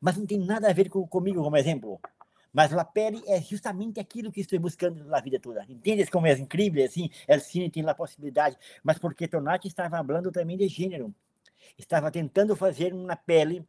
[0.00, 2.00] Mas não tem nada a ver com, comigo, como exemplo.
[2.52, 5.64] Mas a pele é justamente aquilo que estou buscando na vida toda.
[5.68, 6.84] Entendes como é incrível?
[6.84, 8.56] Assim, o cine tem a possibilidade.
[8.82, 11.14] Mas porque Tonati estava falando também de gênero.
[11.76, 13.64] Estava tentando fazer uma pele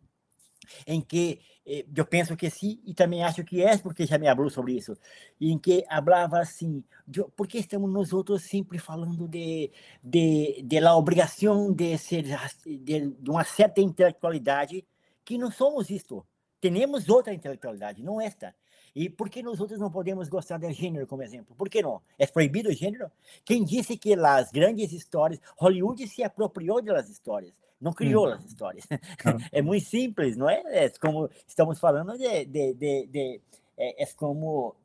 [0.86, 4.28] em que eh, eu penso que sim e também acho que é porque já me
[4.28, 4.98] falou sobre isso
[5.40, 9.72] em que falava assim de, por que estamos nós outros sempre falando de
[10.04, 12.24] de, de la obrigação de ser
[12.66, 14.86] de, de uma certa intelectualidade
[15.24, 16.26] que não somos isto
[16.60, 18.54] temos outra intelectualidade não esta
[19.00, 21.56] e por que nós outros não podemos gostar de gênero, como exemplo?
[21.56, 22.02] Por que não?
[22.18, 23.10] É proibido o gênero?
[23.46, 28.34] Quem disse que as grandes histórias, Hollywood se apropriou das histórias, não criou hum.
[28.34, 28.86] as histórias.
[29.54, 30.62] é muito simples, não é?
[30.66, 33.42] É como estamos falando de, de, de, de
[33.78, 34.76] é, é, como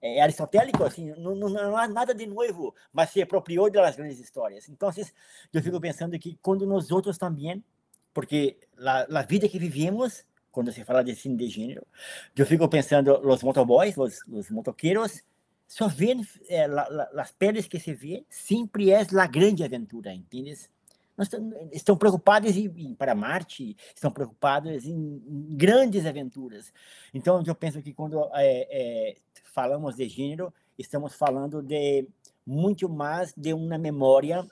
[0.00, 4.20] é aristotélico, assim, não, não, não, há nada de novo, mas se apropriou das grandes
[4.20, 4.68] histórias.
[4.68, 4.88] Então,
[5.52, 7.60] eu fico pensando que quando nós outros também,
[8.12, 10.24] porque a, a vida que vivemos
[10.54, 11.84] quando se fala de cine de gênero.
[12.36, 15.20] Eu fico pensando, os motoboys, os, os motoqueiros,
[15.66, 20.56] só veem eh, la, as peles que se vê, sempre é a grande aventura, entende?
[21.72, 26.72] Estão preocupados em, ir para Marte, estão preocupados em, em, grandes aventuras.
[27.12, 32.06] Então, eu penso que quando é, é, falamos de gênero, estamos falando de
[32.46, 34.46] muito mais de uma memória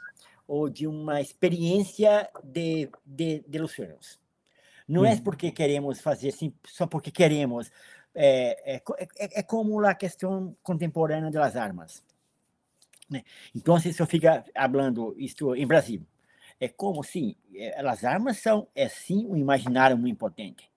[0.48, 3.58] ou de uma experiência de, de, de
[4.92, 7.70] Não é porque queremos fazer assim, só porque queremos.
[8.14, 12.04] É, é, é, é como a questão contemporânea das armas.
[13.08, 13.24] Né?
[13.54, 16.06] Então, se eu ficar falando isto em Brasil,
[16.60, 20.70] é como, sim, é, as armas são, é sim, um imaginário muito importante.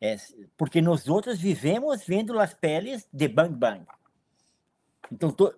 [0.00, 0.16] É,
[0.56, 3.84] porque nós outros vivemos vendo as peles de Bang Bang.
[5.10, 5.52] Então, to,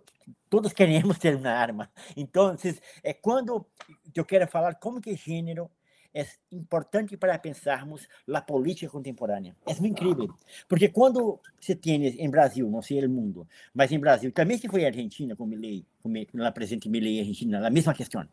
[0.49, 1.91] todos queremos ter uma arma.
[2.17, 2.57] Então,
[3.03, 3.67] é quando
[4.15, 5.71] eu quero falar como que gênero
[6.15, 9.57] é importante para pensarmos a política contemporânea.
[9.67, 10.35] É muito incrível,
[10.69, 14.69] porque quando se tem em Brasil, não sei o mundo, mas em Brasil, também se
[14.69, 16.13] foi Argentina com Milei, com
[16.43, 18.27] a presidente Milei Argentina, a mesma questão.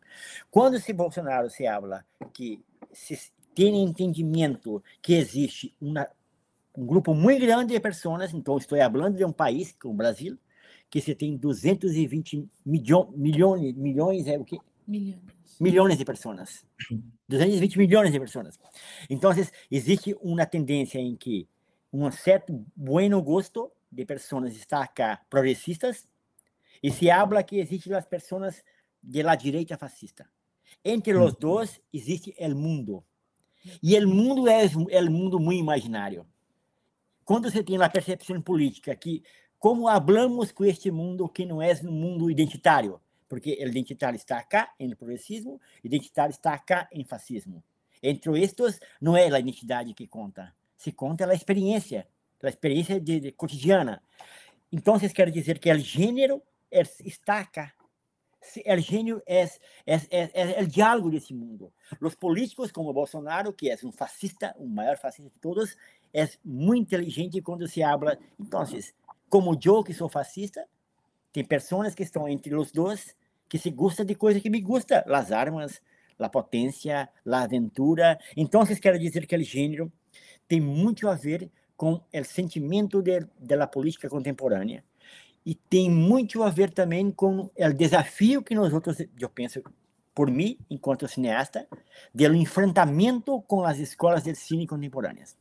[0.50, 6.08] Quando se Bolsonaro se habla que se tem entendimento que existe uma,
[6.76, 10.38] um grupo muito grande de pessoas, então estou falando de um país como o Brasil,
[10.90, 14.58] que se tem 220 milho, milhões, milhões é o que?
[14.88, 15.22] Milhões.
[15.60, 16.66] Milhões de pessoas.
[17.28, 18.58] 220 milhões de pessoas.
[19.10, 19.32] Então,
[19.70, 21.48] existe uma tendência em que
[21.92, 26.08] um certo bom gosto de pessoas está acá progressistas
[26.82, 28.64] e se habla que existe as pessoas
[29.04, 30.30] de la direita fascista.
[30.84, 33.04] Entre os dois existe o mundo.
[33.84, 34.66] E o mundo é
[35.02, 36.26] o mundo muito imaginário.
[37.26, 39.22] Quando você tem a percepção política que
[39.60, 44.38] como hablamos com este mundo que não é um mundo identitário, porque o identitário está
[44.38, 47.64] acá no progressismo, o identitário está acá em fascismo.
[48.02, 52.08] Entre estes, não é a identidade que conta, se conta a experiência,
[52.42, 54.02] a experiência de, de cotidiana.
[54.72, 56.42] Então, quer dizer que o gênero
[56.72, 57.74] está acá.
[58.66, 59.44] O gênero é,
[59.86, 61.74] é, é, é, o diálogo desse mundo.
[62.00, 65.76] Os políticos, como Bolsonaro, que é um fascista, o maior fascista de todos,
[66.14, 68.18] é muito inteligente quando se habla.
[68.40, 68.64] Então,
[69.30, 70.66] como eu, que sou fascista,
[71.32, 73.16] tem pessoas que estão entre os dois
[73.50, 75.82] que se gostam de coisas que me gustam, as armas,
[76.20, 78.20] a potência, a aventura.
[78.36, 79.92] Então, quero dizer que o gênero
[80.48, 83.20] tem muito a ver com o sentimento de,
[83.72, 84.84] política contemporânea
[85.46, 89.62] e tem muito a ver também com o desafio que nós outros, eu penso,
[90.14, 91.68] por mim, enquanto cineasta,
[92.14, 95.38] do enfrentamento com as escolas de cine contemporâneas.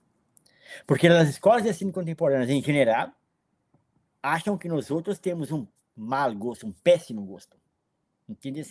[0.87, 3.11] Porque as escolas de cine contemporâneas, em geral,
[4.27, 5.67] acham que nós outros temos um
[5.97, 7.57] mau gosto, um péssimo gosto.
[8.29, 8.67] Entende?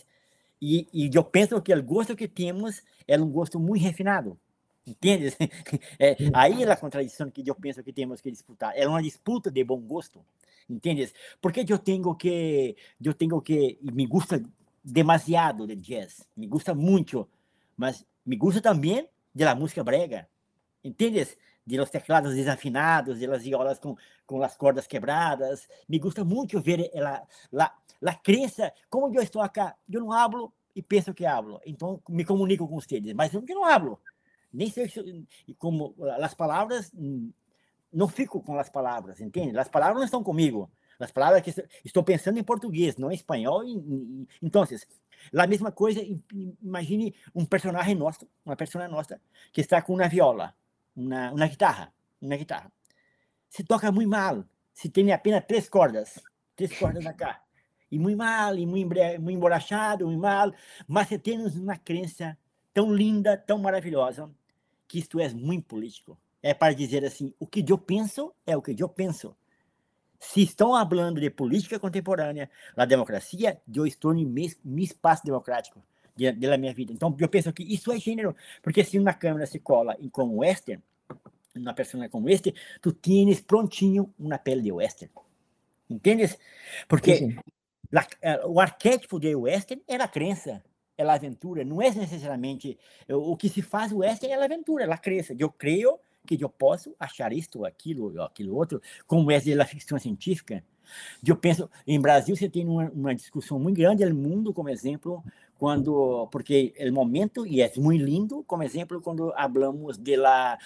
[0.62, 4.38] E, e eu penso que o gosto que temos é um gosto muito refinado.
[4.86, 5.34] Entende?
[5.98, 8.74] É, aí é a contradição que eu penso que temos que disputar.
[8.76, 10.24] É uma disputa de bom gosto.
[10.70, 11.12] Entende?
[11.42, 14.44] Porque eu tenho que eu tenho que me gusta
[14.84, 17.28] demasiado de jazz, me gusta muito,
[17.78, 20.28] mas me gusta também da música brega.
[20.84, 21.38] Entendes?
[21.66, 25.68] De los teclados desafinados, de las violas com, com as cordas quebradas.
[25.88, 27.26] Me gusta muito ver a,
[27.60, 27.76] a,
[28.06, 32.26] a crença, como eu estou aqui, eu não hablo e penso que hablo, então me
[32.26, 34.00] comunico com vocês, mas eu não hablo.
[34.54, 34.90] Nem sei
[35.58, 36.92] como as palavras,
[37.92, 39.58] não fico com as palavras, entende?
[39.58, 40.72] As palavras não estão comigo.
[40.98, 43.64] As palavras que estou pensando em português, não em espanhol.
[44.42, 44.64] Então,
[45.38, 46.00] a mesma coisa,
[46.62, 49.20] imagine um personagem nosso, uma personagem nossa,
[49.52, 50.54] que está com uma viola
[50.96, 52.72] uma, uma guitarra, uma guitarra.
[53.50, 56.20] Se toca muito mal, se tem apenas três cordas,
[56.56, 57.42] três cordas acá,
[57.92, 60.54] e muito mal, e muito, muito emborrachado, muito mal,
[60.88, 62.38] mas você tem uma crença
[62.74, 64.30] tão linda, tão maravilhosa,
[64.88, 66.18] que isto é muito político.
[66.42, 69.36] É para dizer assim, o que eu penso é o que eu penso.
[70.20, 75.82] Se estão falando de política contemporânea, da democracia, eu estou no meu, espaço democrático
[76.16, 76.94] de minha vida.
[76.94, 80.38] Então, eu penso que isso é gênero, porque se uma câmera se cola em como
[80.38, 80.82] western,
[81.56, 85.12] uma pessoa como este, tu tienes prontinho uma pele de western.
[85.90, 86.38] Entendes?
[86.88, 87.38] Porque sim, sim.
[87.92, 90.64] La, eh, o arquétipo de western é a crença,
[90.98, 92.78] é a aventura, não é necessariamente
[93.08, 95.36] o que se faz o western é a aventura, é a crença.
[95.38, 100.64] Eu creio que eu posso achar isto, aquilo, aquilo outro, como é a ficção científica.
[101.26, 105.24] Eu penso, em Brasil você tem uma, uma discussão muito grande, o mundo como exemplo,
[105.58, 110.58] quando porque o momento e é muito lindo como exemplo quando falamos de la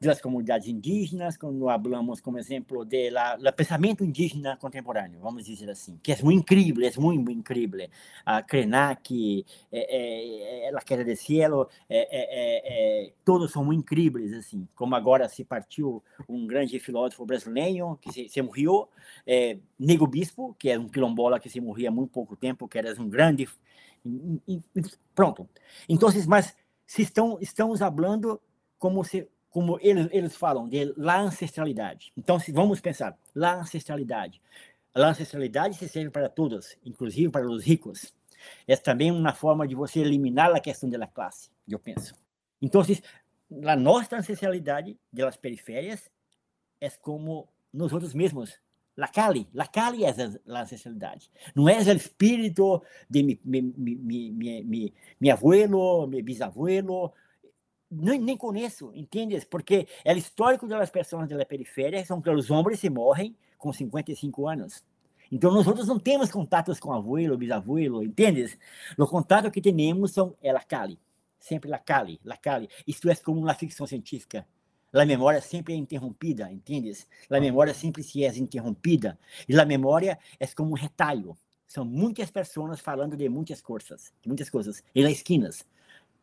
[0.00, 5.44] de las comunidades indígenas quando falamos como exemplo de la, la pensamento indígena contemporâneo vamos
[5.44, 7.88] dizer assim que é muito incrível é muito, incrível.
[8.24, 13.80] A Krenak é, é, é, a queda do cielo é, é, é, todos são muito
[13.80, 14.66] incríveis assim.
[14.74, 18.88] Como agora se partiu um grande filósofo brasileiro que se, se morreu
[19.26, 22.78] é, Nego Bispo que é um quilombola que se morria há muito pouco tempo que
[22.78, 23.48] era um grande
[25.14, 25.48] pronto.
[25.88, 26.56] Então, mas
[26.86, 28.40] se estão, estamos falando
[28.78, 32.12] como se como eles, eles falam de la ancestralidade.
[32.16, 34.40] Então, se vamos pensar, la ancestralidade.
[34.94, 38.14] A ancestralidade se serve para todos, inclusive para os ricos.
[38.66, 42.14] É também uma forma de você eliminar a questão da classe, eu penso.
[42.60, 42.82] Então,
[43.64, 46.10] a nossa ancestralidade das periférias
[46.80, 48.58] é como nós outros mesmos
[48.98, 51.30] La Cali, la Cali é a ancestralidade.
[51.54, 57.12] Não é o espírito de mi, mi, mi, mi, abuelo, mi bisabuelo.
[57.88, 59.44] Nem, nem conheço, entendes?
[59.44, 64.48] Porque o histórico das pessoas da periferia são que os homens se morrem com 55
[64.48, 64.82] anos.
[65.30, 68.58] Então, nós outros não temos contatos com abuelo, bisabuelo, entendes?
[68.98, 70.98] O contato que temos são é la Cali.
[71.38, 72.68] Sempre la Cali, la Cali.
[72.84, 74.44] Isto é como uma ficção científica.
[74.92, 77.06] A memória sempre é interrompida, entendes?
[77.30, 79.18] A memória sempre se é interrompida.
[79.48, 81.36] E a memória é como um retalho.
[81.66, 85.66] São muitas pessoas falando de muitas coisas, de muitas coisas, e nas esquinas.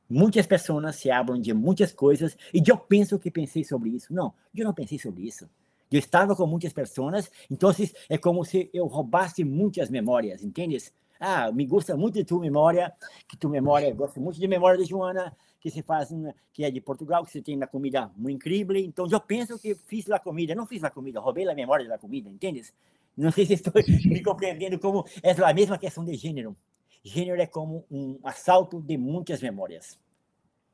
[0.09, 4.11] Muitas pessoas se falam de muitas coisas e eu penso que pensei sobre isso.
[4.11, 5.47] Não, eu não pensei sobre isso.
[5.91, 7.71] Eu estava com muitas pessoas, então
[8.09, 10.91] é como se eu roubasse muitas memórias, entendes?
[11.19, 12.91] Ah, me gusta muito de tua memória,
[13.27, 15.35] que tua memória, gosto muito de memória de Joana,
[15.65, 16.09] que se faz,
[16.53, 18.75] que é de Portugal, que você tem uma comida muito incrível.
[18.75, 21.97] Então, eu penso que fiz a comida, não fiz a comida, roubei a memória da
[21.97, 22.71] comida, entendes?
[23.17, 23.73] Não sei se estou
[24.05, 26.55] me compreendendo como é a mesma questão de gênero.
[27.03, 29.97] Gênero é como um assalto de muitas memórias.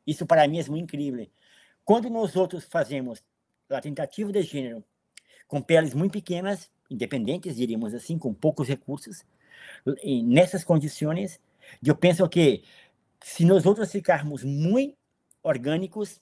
[0.06, 1.26] Isso para mim é muito incrível.
[1.86, 3.24] Quando nós outros fazemos
[3.70, 4.84] a tentativa de gênero
[5.48, 9.24] com peles muito pequenas, independentes, diríamos assim, com poucos recursos,
[10.26, 11.40] nessas condições,
[11.82, 12.66] eu penso que
[13.23, 14.98] se nós outros ficarmos muito
[15.43, 16.22] orgânicos,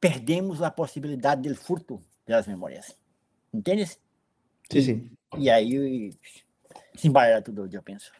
[0.00, 2.96] perdemos a possibilidade do furto das memórias.
[3.52, 3.98] Entendes?
[4.70, 5.10] Sim, sim.
[5.38, 6.10] E aí
[6.96, 8.12] se embala tudo, eu penso.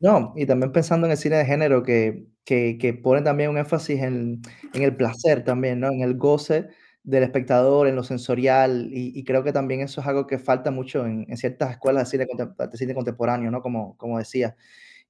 [0.00, 3.58] No, y también pensando en el cine de género que, que, que pone también un
[3.58, 4.40] énfasis en,
[4.72, 5.88] en, el placer también, ¿no?
[5.88, 6.68] En el goce
[7.02, 10.70] del espectador, en lo sensorial, y, y creo que también eso es algo que falta
[10.70, 13.62] mucho en, en ciertas escuelas de cine, de cine contemporáneo, ¿no?
[13.62, 14.56] Como, como decía.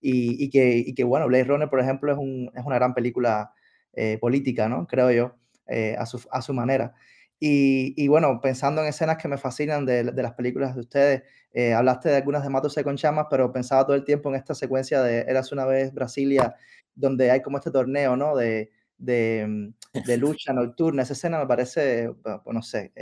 [0.01, 3.53] Y, que, y que, bueno, Blade Runner, por ejemplo, es, un, es una gran película
[3.93, 4.87] eh, política, ¿no?
[4.87, 5.37] Creo yo,
[5.67, 6.95] eh, a, su, a su manera.
[7.39, 11.23] Y, y, bueno, pensando en escenas que me fascinan de, de las películas de ustedes,
[11.53, 14.55] eh, hablaste de algunas de Matos con Chamas, pero pensaba todo el tiempo en esta
[14.55, 16.55] secuencia de Eras una vez Brasilia,
[16.95, 18.37] donde hay como este torneo, ¿no?
[18.37, 19.75] De, de, mm,
[20.07, 21.03] de lucha nocturna.
[21.03, 22.93] Esa escena me parece, pues, no sé,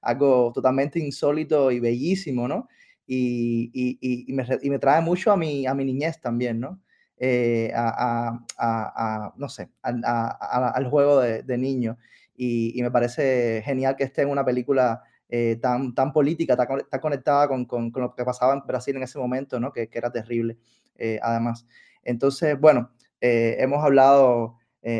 [0.00, 2.68] algo totalmente insólito y bellísimo, ¿no?
[3.10, 6.78] Y, y, y, me, y, me, trae mucho a mi, a mi niñez también, ¿no?
[7.16, 11.96] Eh, a, a, a, no sé, al juego de, de niño.
[12.36, 17.00] Y, me parece genial que esté en una película eh, tan, tan política, tan, tan
[17.00, 19.72] conectada con, con, con, lo que pasaba en Brasil en ese momento, ¿no?
[19.72, 20.58] Que, que era terrible,
[20.96, 21.66] eh, además.
[22.04, 24.58] Entonces, bueno, hemos hablado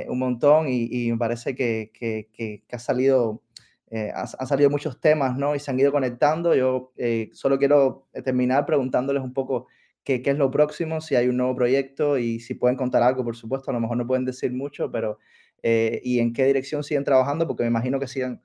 [0.08, 3.42] un montón y, me parece que, que, que ha salido
[3.90, 5.54] eh, han salido muchos temas, ¿no?
[5.54, 6.54] Y se han ido conectando.
[6.54, 9.66] Yo eh, solo quiero eh, terminar preguntándoles un poco
[10.04, 13.24] qué, qué, es lo próximo, si hay un nuevo proyecto y si pueden contar algo,
[13.24, 13.70] por supuesto.
[13.70, 15.18] A lo mejor no pueden decir mucho, pero
[15.60, 18.40] y en qué dirección siguen trabajando, porque me imagino que siguen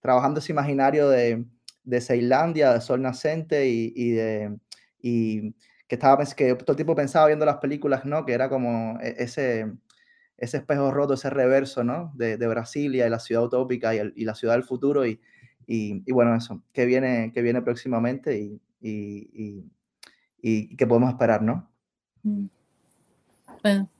[0.00, 1.44] trabajando ese imaginario de,
[1.82, 4.58] de Ceilandia, de Sol Nacente y, y de...
[5.00, 5.54] Y
[5.88, 8.26] que estaba que todo el tiempo pensaba viendo las películas, ¿no?
[8.26, 9.72] Que era como e, ese
[10.38, 12.12] ese espejo roto, ese reverso, ¿no?
[12.14, 15.20] De, de Brasilia y la ciudad utópica y, el, y, la ciudad del futuro y,
[15.66, 21.68] y, y, bueno, eso, que viene, que viene próximamente y, y, que podemos esperar, ¿no?
[22.22, 22.46] Mm.
[23.62, 23.90] Bueno,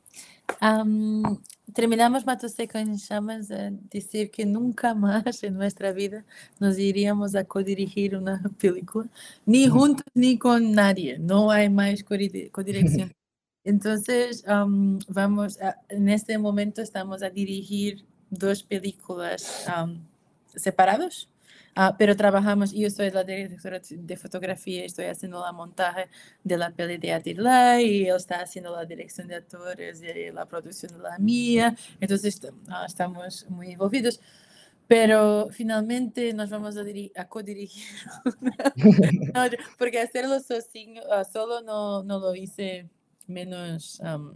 [0.63, 1.37] um,
[1.75, 6.25] terminamos Mato Seco en Chamas a decir que nunca más en nuestra vida
[6.61, 9.09] nos iríamos a codirigir una película,
[9.45, 13.13] ni juntos ni con nadie, no hay más codirección.
[13.69, 20.01] Entonces, um, vamos, a, en este momento estamos a dirigir dos películas um,
[20.57, 21.29] separados,
[21.77, 26.09] uh, pero trabajamos, yo soy la directora de fotografía, estoy haciendo la montaje
[26.43, 30.47] de la peli de Adilá y él está haciendo la dirección de actores y la
[30.47, 34.19] producción de la mía, entonces uh, estamos muy envolvidos.
[34.87, 36.85] Pero finalmente nos vamos a,
[37.21, 37.85] a codirigir,
[39.79, 42.89] porque hacerlo uh, solo no, no lo hice
[43.29, 44.35] menos um,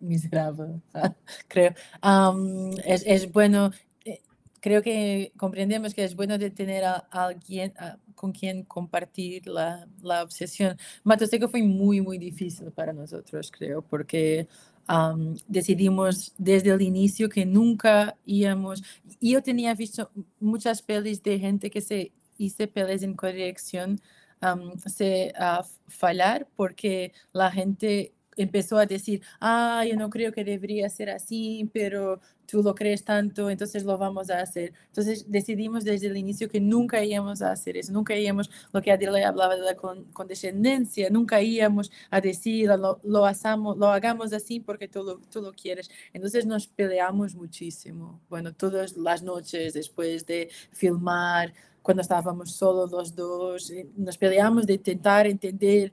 [0.00, 0.80] miserable,
[1.48, 1.74] creo.
[2.02, 3.70] Um, es, es, bueno,
[4.04, 4.20] eh,
[4.60, 9.46] creo que comprendemos que es bueno de tener a, a alguien a, con quien compartir
[9.46, 10.76] la, la obsesión.
[11.02, 14.46] Matoseco fue muy, muy difícil para nosotros, creo, porque
[14.88, 18.82] um, decidimos desde el inicio que nunca íbamos.
[19.20, 24.00] Yo tenía visto muchas pelis de gente que se hizo pelis en corrección
[24.42, 30.44] um, se uh, fallar porque la gente empezó a decir, ah, yo no creo que
[30.44, 34.72] debería ser así, pero tú lo crees tanto, entonces lo vamos a hacer.
[34.86, 38.92] Entonces decidimos desde el inicio que nunca íbamos a hacer eso, nunca íbamos, lo que
[38.92, 44.60] Adela hablaba de la condescendencia, nunca íbamos a decir, lo, lo, hagamos, lo hagamos así
[44.60, 45.90] porque tú lo, tú lo quieres.
[46.12, 48.20] Entonces nos peleamos muchísimo.
[48.28, 51.52] Bueno, todas las noches después de filmar,
[51.82, 55.92] cuando estábamos solos los dos, eh, nos peleamos de intentar entender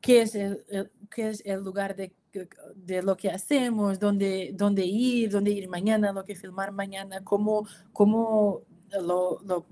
[0.00, 0.64] qué es el,
[1.10, 2.12] qué es el lugar de,
[2.74, 7.66] de, lo que hacemos, dónde, dónde ir, dónde ir mañana, lo que filmar mañana, cómo,
[7.92, 8.62] cómo
[9.00, 9.66] lo, lo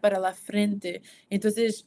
[0.00, 1.02] para la frente.
[1.30, 1.86] Entonces,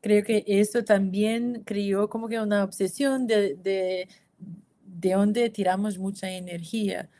[0.00, 4.08] creo que eso también creó como que una obsesión de, de,
[4.84, 7.10] de tiramos mucha energía.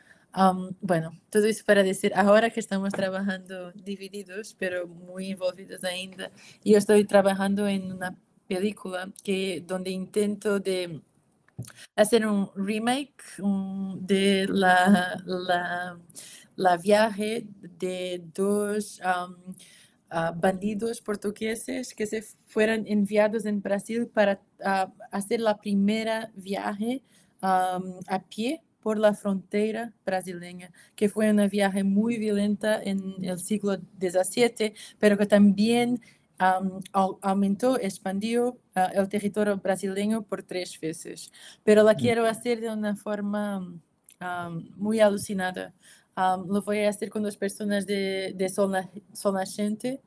[0.81, 6.31] Bueno, todo eso para decir, ahora que estamos trabajando divididos, pero muy envolvidos ainda,
[6.63, 8.17] yo estoy trabajando en una
[8.47, 11.01] película que, donde intento de
[11.95, 13.23] hacer un remake
[14.01, 15.23] de la,
[16.55, 17.45] la, viaje
[17.79, 18.99] de dos
[20.35, 27.01] bandidos portugueses que se fueron enviados en Brasil para ah, hacer la primera viaje
[27.41, 33.77] a pie por la frontera brasileña, que fue una viaje muy violenta en el siglo
[33.99, 35.99] XVII, pero que también
[37.21, 41.31] aumentó, expandió ah, el territorio brasileño por tres veces,
[41.63, 43.73] pero la quiero hacer de una forma
[44.77, 45.73] muy alucinada.
[46.15, 48.71] lo voy a hacer con dos personas de, de Sol,
[49.33, 49.99] Nascente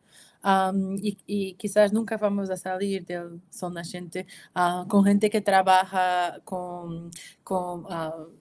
[1.02, 6.38] y, y, quizás nunca vamos a salir del Sol Nascente uh, con gente que trabaja
[6.44, 7.10] con,
[7.42, 8.37] con uh,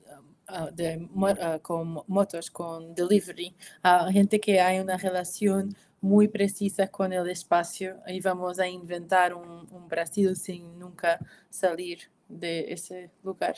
[0.50, 3.54] Ah, de, uh, con motos, con delivery,
[3.84, 9.34] a gente que hay una relación muy precisa con el espacio y vamos a inventar
[9.34, 11.20] un, un Brasil sin nunca
[11.50, 12.00] salir
[12.30, 13.56] de ese lugar.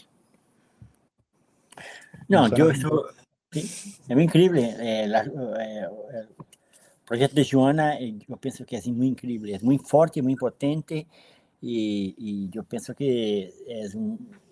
[2.28, 3.06] No, yo, yo
[3.52, 4.76] sí, es muy increíble.
[4.80, 6.28] Eh, la, eh, el
[7.06, 11.06] proyecto de Joana, eh, yo pienso que es muy increíble, es muy fuerte, muy potente
[11.62, 14.49] y, y yo pienso que es un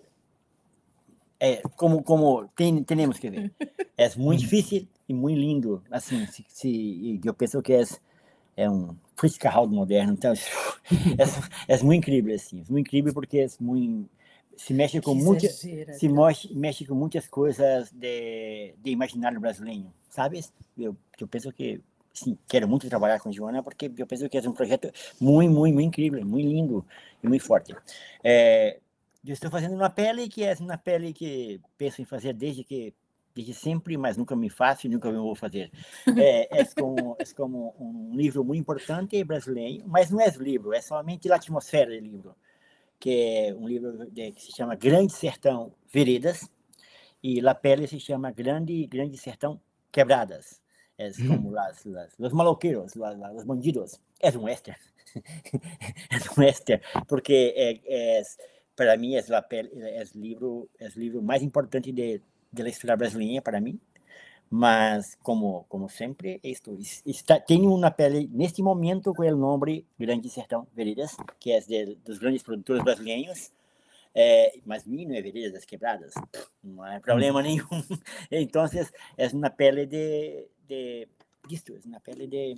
[1.40, 3.52] é como como tem, temos que ver.
[4.00, 7.82] É muito difícil, e muito lindo, assim, se, se, eu penso que é,
[8.56, 10.36] é um Friskerhaus moderno, então é,
[11.74, 14.08] é, muito incrível, assim, é muito incrível porque é muito,
[14.54, 20.52] se mexe com muitas, se mexe, mexe com muitas coisas de, de imaginário brasileiro, sabes?
[20.76, 21.80] Eu, eu penso que,
[22.12, 25.74] sim, quero muito trabalhar com Joana porque eu penso que é um projeto muito, muito,
[25.74, 26.86] muito incrível, muito lindo
[27.22, 27.74] e muito forte.
[28.22, 28.78] É,
[29.26, 32.94] eu estou fazendo uma pele que é uma pele que penso em fazer desde que
[33.34, 35.70] desde sempre, mas nunca me faço e nunca me vou fazer.
[36.18, 40.80] É, é, como, é como um livro muito importante brasileiro, mas não é livro, é
[40.80, 42.34] somente a atmosfera do livro,
[42.98, 46.50] que é um livro de, que se chama Grande Sertão Veredas,
[47.22, 49.60] e La Pele se chama Grande, Grande Sertão
[49.92, 50.60] Quebradas.
[50.98, 52.92] É como las, las, os maloqueiros,
[53.36, 54.00] os bandidos.
[54.20, 54.80] É um western.
[55.14, 58.22] é um western, porque é, é
[58.78, 59.34] para mim é o
[59.74, 62.22] é livro é livro mais importante de
[62.52, 63.78] da história brasileira para mim,
[64.48, 66.78] mas como como sempre isto.
[67.04, 71.96] Está tenho uma pele neste momento com o nome Grande Sertão Veredas, que é de,
[71.96, 73.52] dos grandes produtores brasileiros,
[74.14, 76.14] é, mas mim não é Veredas das Quebradas,
[76.62, 77.66] não é problema nenhum.
[78.30, 78.64] então
[79.16, 81.08] é uma pele de de
[81.50, 82.56] isto, é uma pele de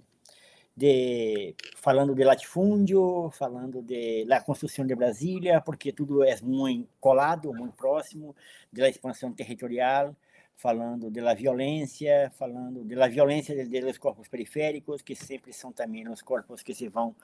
[0.76, 7.52] de falando de latifúndio, falando de la construção de Brasília, porque tudo é muito colado,
[7.52, 8.34] muito próximo
[8.72, 10.14] da expansão territorial,
[10.56, 16.62] falando da violência, falando da violência dos corpos periféricos, que sempre são também os corpos
[16.62, 17.14] que se vão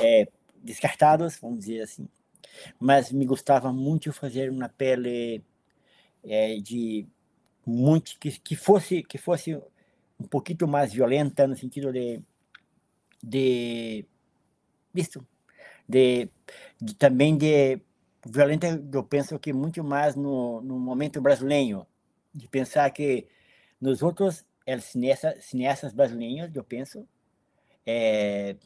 [0.00, 0.26] é,
[0.62, 2.08] descartados, vamos dizer assim.
[2.78, 5.42] Mas me gostava muito fazer uma pele
[6.24, 7.06] é, de
[7.66, 9.54] muito que, que fosse que fosse
[10.18, 12.20] um pouquinho mais violenta no sentido de
[13.22, 14.06] de
[14.92, 15.26] visto
[15.88, 16.28] de,
[16.80, 17.80] de, também de
[18.26, 21.86] violenta eu penso que muito mais no, no momento brasileiro
[22.34, 23.26] de pensar que
[23.80, 24.44] nós outros
[24.80, 27.06] cineastas, cineastas brasileiros eu penso
[27.86, 28.56] é,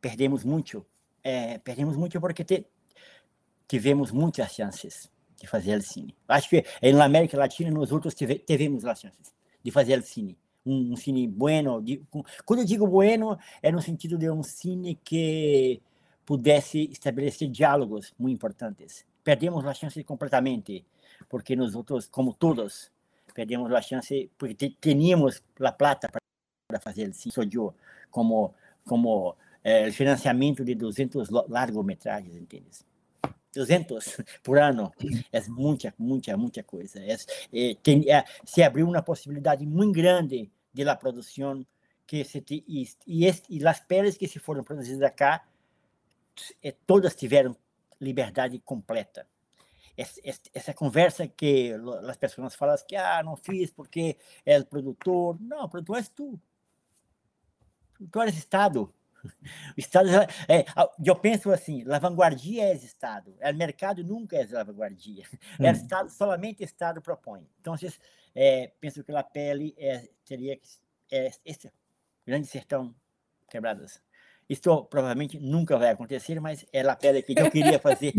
[0.00, 0.86] perdemos muito
[1.22, 2.66] é, perdemos muito porque te,
[3.66, 5.10] tivemos muitas chances
[5.40, 6.16] de fazer cine.
[6.28, 9.32] Acho que na América Latina nós outros tive, tivemos as chances
[9.62, 11.80] de fazer cine um, um cine bueno.
[11.80, 12.02] De,
[12.44, 15.80] quando eu digo bueno, é no sentido de um cine que
[16.24, 19.04] pudesse estabelecer diálogos muito importantes.
[19.22, 20.84] Perdemos a chance completamente,
[21.28, 22.90] porque nós outros, como todos,
[23.34, 26.08] perdemos a chance porque teníamos a plata
[26.68, 27.74] para fazer cine eu,
[28.10, 28.54] como
[28.84, 32.70] como é, financiamento de 200 largometragens, entende?
[33.54, 34.92] 200 por ano.
[35.32, 36.98] É muita, muita, muita coisa.
[37.00, 37.16] É,
[37.52, 41.66] é, tem, é, se abriu uma possibilidade muito grande de la produção
[42.06, 45.44] que se e, e, e as peles que se foram produzidas acá,
[46.62, 47.56] é, todas tiveram
[48.00, 49.26] liberdade completa.
[50.54, 51.74] Essa, conversa que
[52.08, 54.16] as pessoas falam que ah, não fiz porque
[54.46, 55.36] é o produtor.
[55.40, 56.40] Não, o produtor és tu.
[58.00, 58.94] O produtor é Estado.
[59.76, 60.08] Estado
[60.48, 60.64] é,
[61.04, 65.24] eu penso assim, a vanguardia é Estado, o mercado nunca é a vanguardia,
[65.58, 65.66] hum.
[65.66, 67.46] é o Estado, somente o Estado propõe.
[67.60, 67.74] Então,
[68.34, 70.68] é, penso que a pele é, teria que
[71.10, 71.70] é, esse
[72.26, 72.94] grande sertão
[73.48, 74.00] quebradas.
[74.48, 78.12] Isso provavelmente nunca vai acontecer, mas é a pele que eu queria fazer.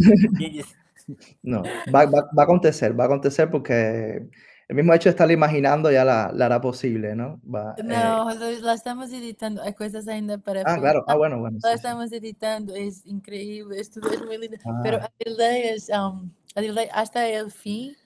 [1.43, 1.61] no,
[1.91, 4.29] va, va, va, a acontecer, va a acontecer porque
[4.71, 7.41] el mismo hecho de estarlo imaginando ya la, la hará posible, ¿no?
[7.43, 8.61] Va, no, eh...
[8.61, 10.61] la estamos editando, hay cosas ainda para...
[10.61, 11.57] Ah, claro, ah, bueno, bueno.
[11.61, 12.15] La sí, estamos sí.
[12.15, 14.79] editando, es increíble, esto es muy lindo, ah.
[14.81, 17.97] pero Adelaide es, um, Adelaide hasta el fin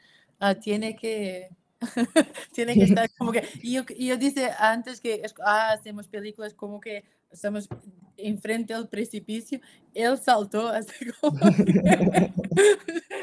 [0.41, 1.49] uh, tiene que...
[2.55, 6.79] tiene que estar como que y yo, yo dice antes que ah, hacemos películas como
[6.79, 7.69] que estamos
[8.17, 9.59] enfrente al precipicio,
[9.93, 11.39] él saltó hasta como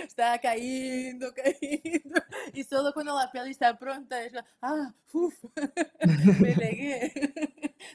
[0.07, 2.21] está cayendo, cayendo,
[2.53, 5.35] y solo cuando la peli está pronta, es, ah, uf,
[6.41, 7.13] me legué,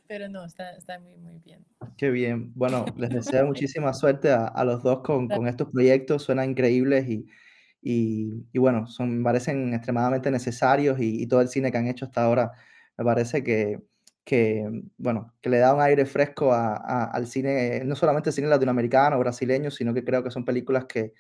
[0.07, 1.65] pero no, está, está muy, muy bien.
[1.98, 6.24] Qué bien, bueno, les deseo muchísima suerte a, a los dos con, con, estos proyectos,
[6.24, 7.26] suenan increíbles y,
[7.82, 12.06] y, y, bueno, son, me parecen extremadamente necesarios y todo el cine que han hecho
[12.06, 12.52] hasta ahora
[12.98, 13.82] me parece que
[14.27, 19.17] que, bueno, que le da un aire fresco a, al cine, no solamente cine latinoamericano
[19.19, 21.13] brasileño, sino que creo que son películas que,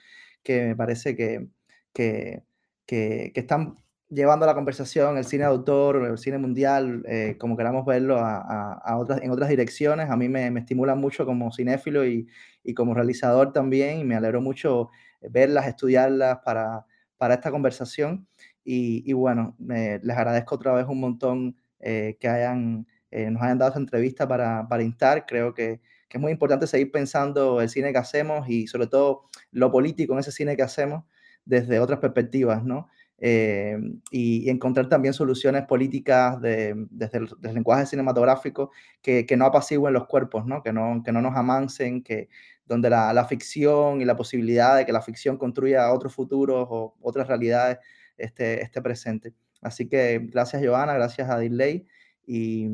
[0.43, 1.47] que me parece que,
[1.93, 2.43] que,
[2.85, 3.77] que, están
[4.09, 8.73] llevando la conversación el cine de autor, el cine mundial, eh, como queramos verlo, a,
[8.73, 10.09] a, otras, en otras direcciones.
[10.09, 12.27] A mí me, me estimulan mucho como cinéfilo y,
[12.61, 14.89] y, como realizador también, y me alegro mucho
[15.21, 16.85] verlas, estudiarlas para,
[17.15, 18.27] para esta conversación.
[18.65, 23.57] Y, y bueno, les agradezco otra vez un montón eh, que hayan eh, nos hayan
[23.57, 25.25] dado esta entrevista para, para instar.
[25.25, 29.29] Creo que, que, es muy importante seguir pensando el cine que hacemos y sobre todo
[29.51, 31.03] lo político en ese cine que hacemos
[31.45, 32.89] desde otras perspectivas, ¿no?
[33.19, 33.77] Eh,
[34.11, 38.71] y, y, encontrar también soluciones políticas de, desde, el, desde, el, lenguaje cinematográfico
[39.01, 40.61] que, que, no apacigüen los cuerpos, ¿no?
[40.61, 42.29] Que, no, que no nos amansen, que
[42.65, 46.95] donde la, la, ficción y la posibilidad de que la ficción construya otros futuros o
[47.01, 47.79] otras realidades
[48.17, 49.33] esté, esté presente.
[49.61, 51.87] Así que gracias Joana, gracias a Diley
[52.27, 52.67] y,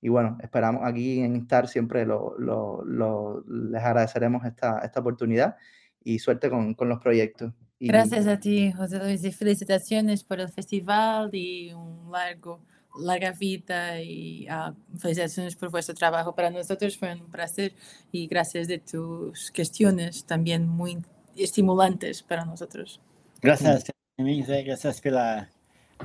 [0.00, 5.56] y bueno, esperamos aquí en estar siempre lo, lo, lo, les agradeceremos esta, esta oportunidad
[6.04, 7.52] y suerte con, con los proyectos.
[7.78, 7.88] Y...
[7.88, 12.60] Gracias a ti, José Luis, y felicitaciones por el festival y un largo,
[13.00, 16.34] larga vida y uh, felicitaciones por vuestro trabajo.
[16.34, 17.72] Para nosotros fue un placer
[18.12, 20.98] y gracias de tus cuestiones también muy
[21.36, 23.00] estimulantes para nosotros.
[23.40, 23.86] Gracias,
[24.16, 25.50] gracias por la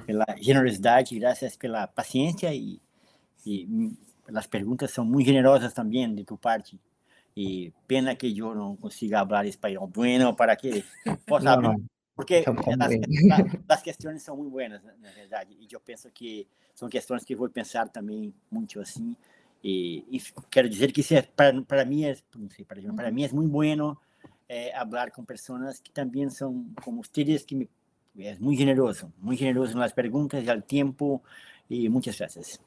[0.05, 2.81] pela generosidade, graças pela paciência e,
[3.45, 3.67] e
[4.35, 6.79] as perguntas são muito generosas também de tua parte.
[7.35, 10.83] E pena que eu não consiga falar espanhol bueno para que
[11.25, 11.85] possa não, não.
[12.15, 12.47] porque as,
[13.69, 15.55] as, questões são muito boas, na verdade.
[15.59, 19.15] E eu penso que são questões que vou pensar também muito assim.
[19.63, 20.19] E, e
[20.49, 23.51] quero dizer que é, para, para mim é, não sei, para, para mim é muito
[23.51, 23.97] bueno
[24.49, 27.69] é, falar com pessoas que também são como vocês que me
[28.17, 31.21] es muy generoso, muy generoso en las preguntas y al tiempo
[31.69, 32.61] y muchas gracias.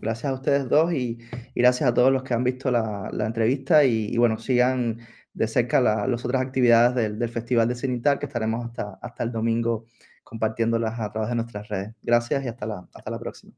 [0.00, 1.18] Gracias a ustedes dos y,
[1.54, 4.98] gracias a todos los que han visto la, entrevista y, bueno, sigan
[5.34, 9.84] de cerca las otras actividades del, Festival de Cinital que estaremos hasta, hasta el domingo
[10.22, 11.94] compartiéndolas a través de nuestras redes.
[12.02, 13.52] Gracias y hasta la, hasta la próxima.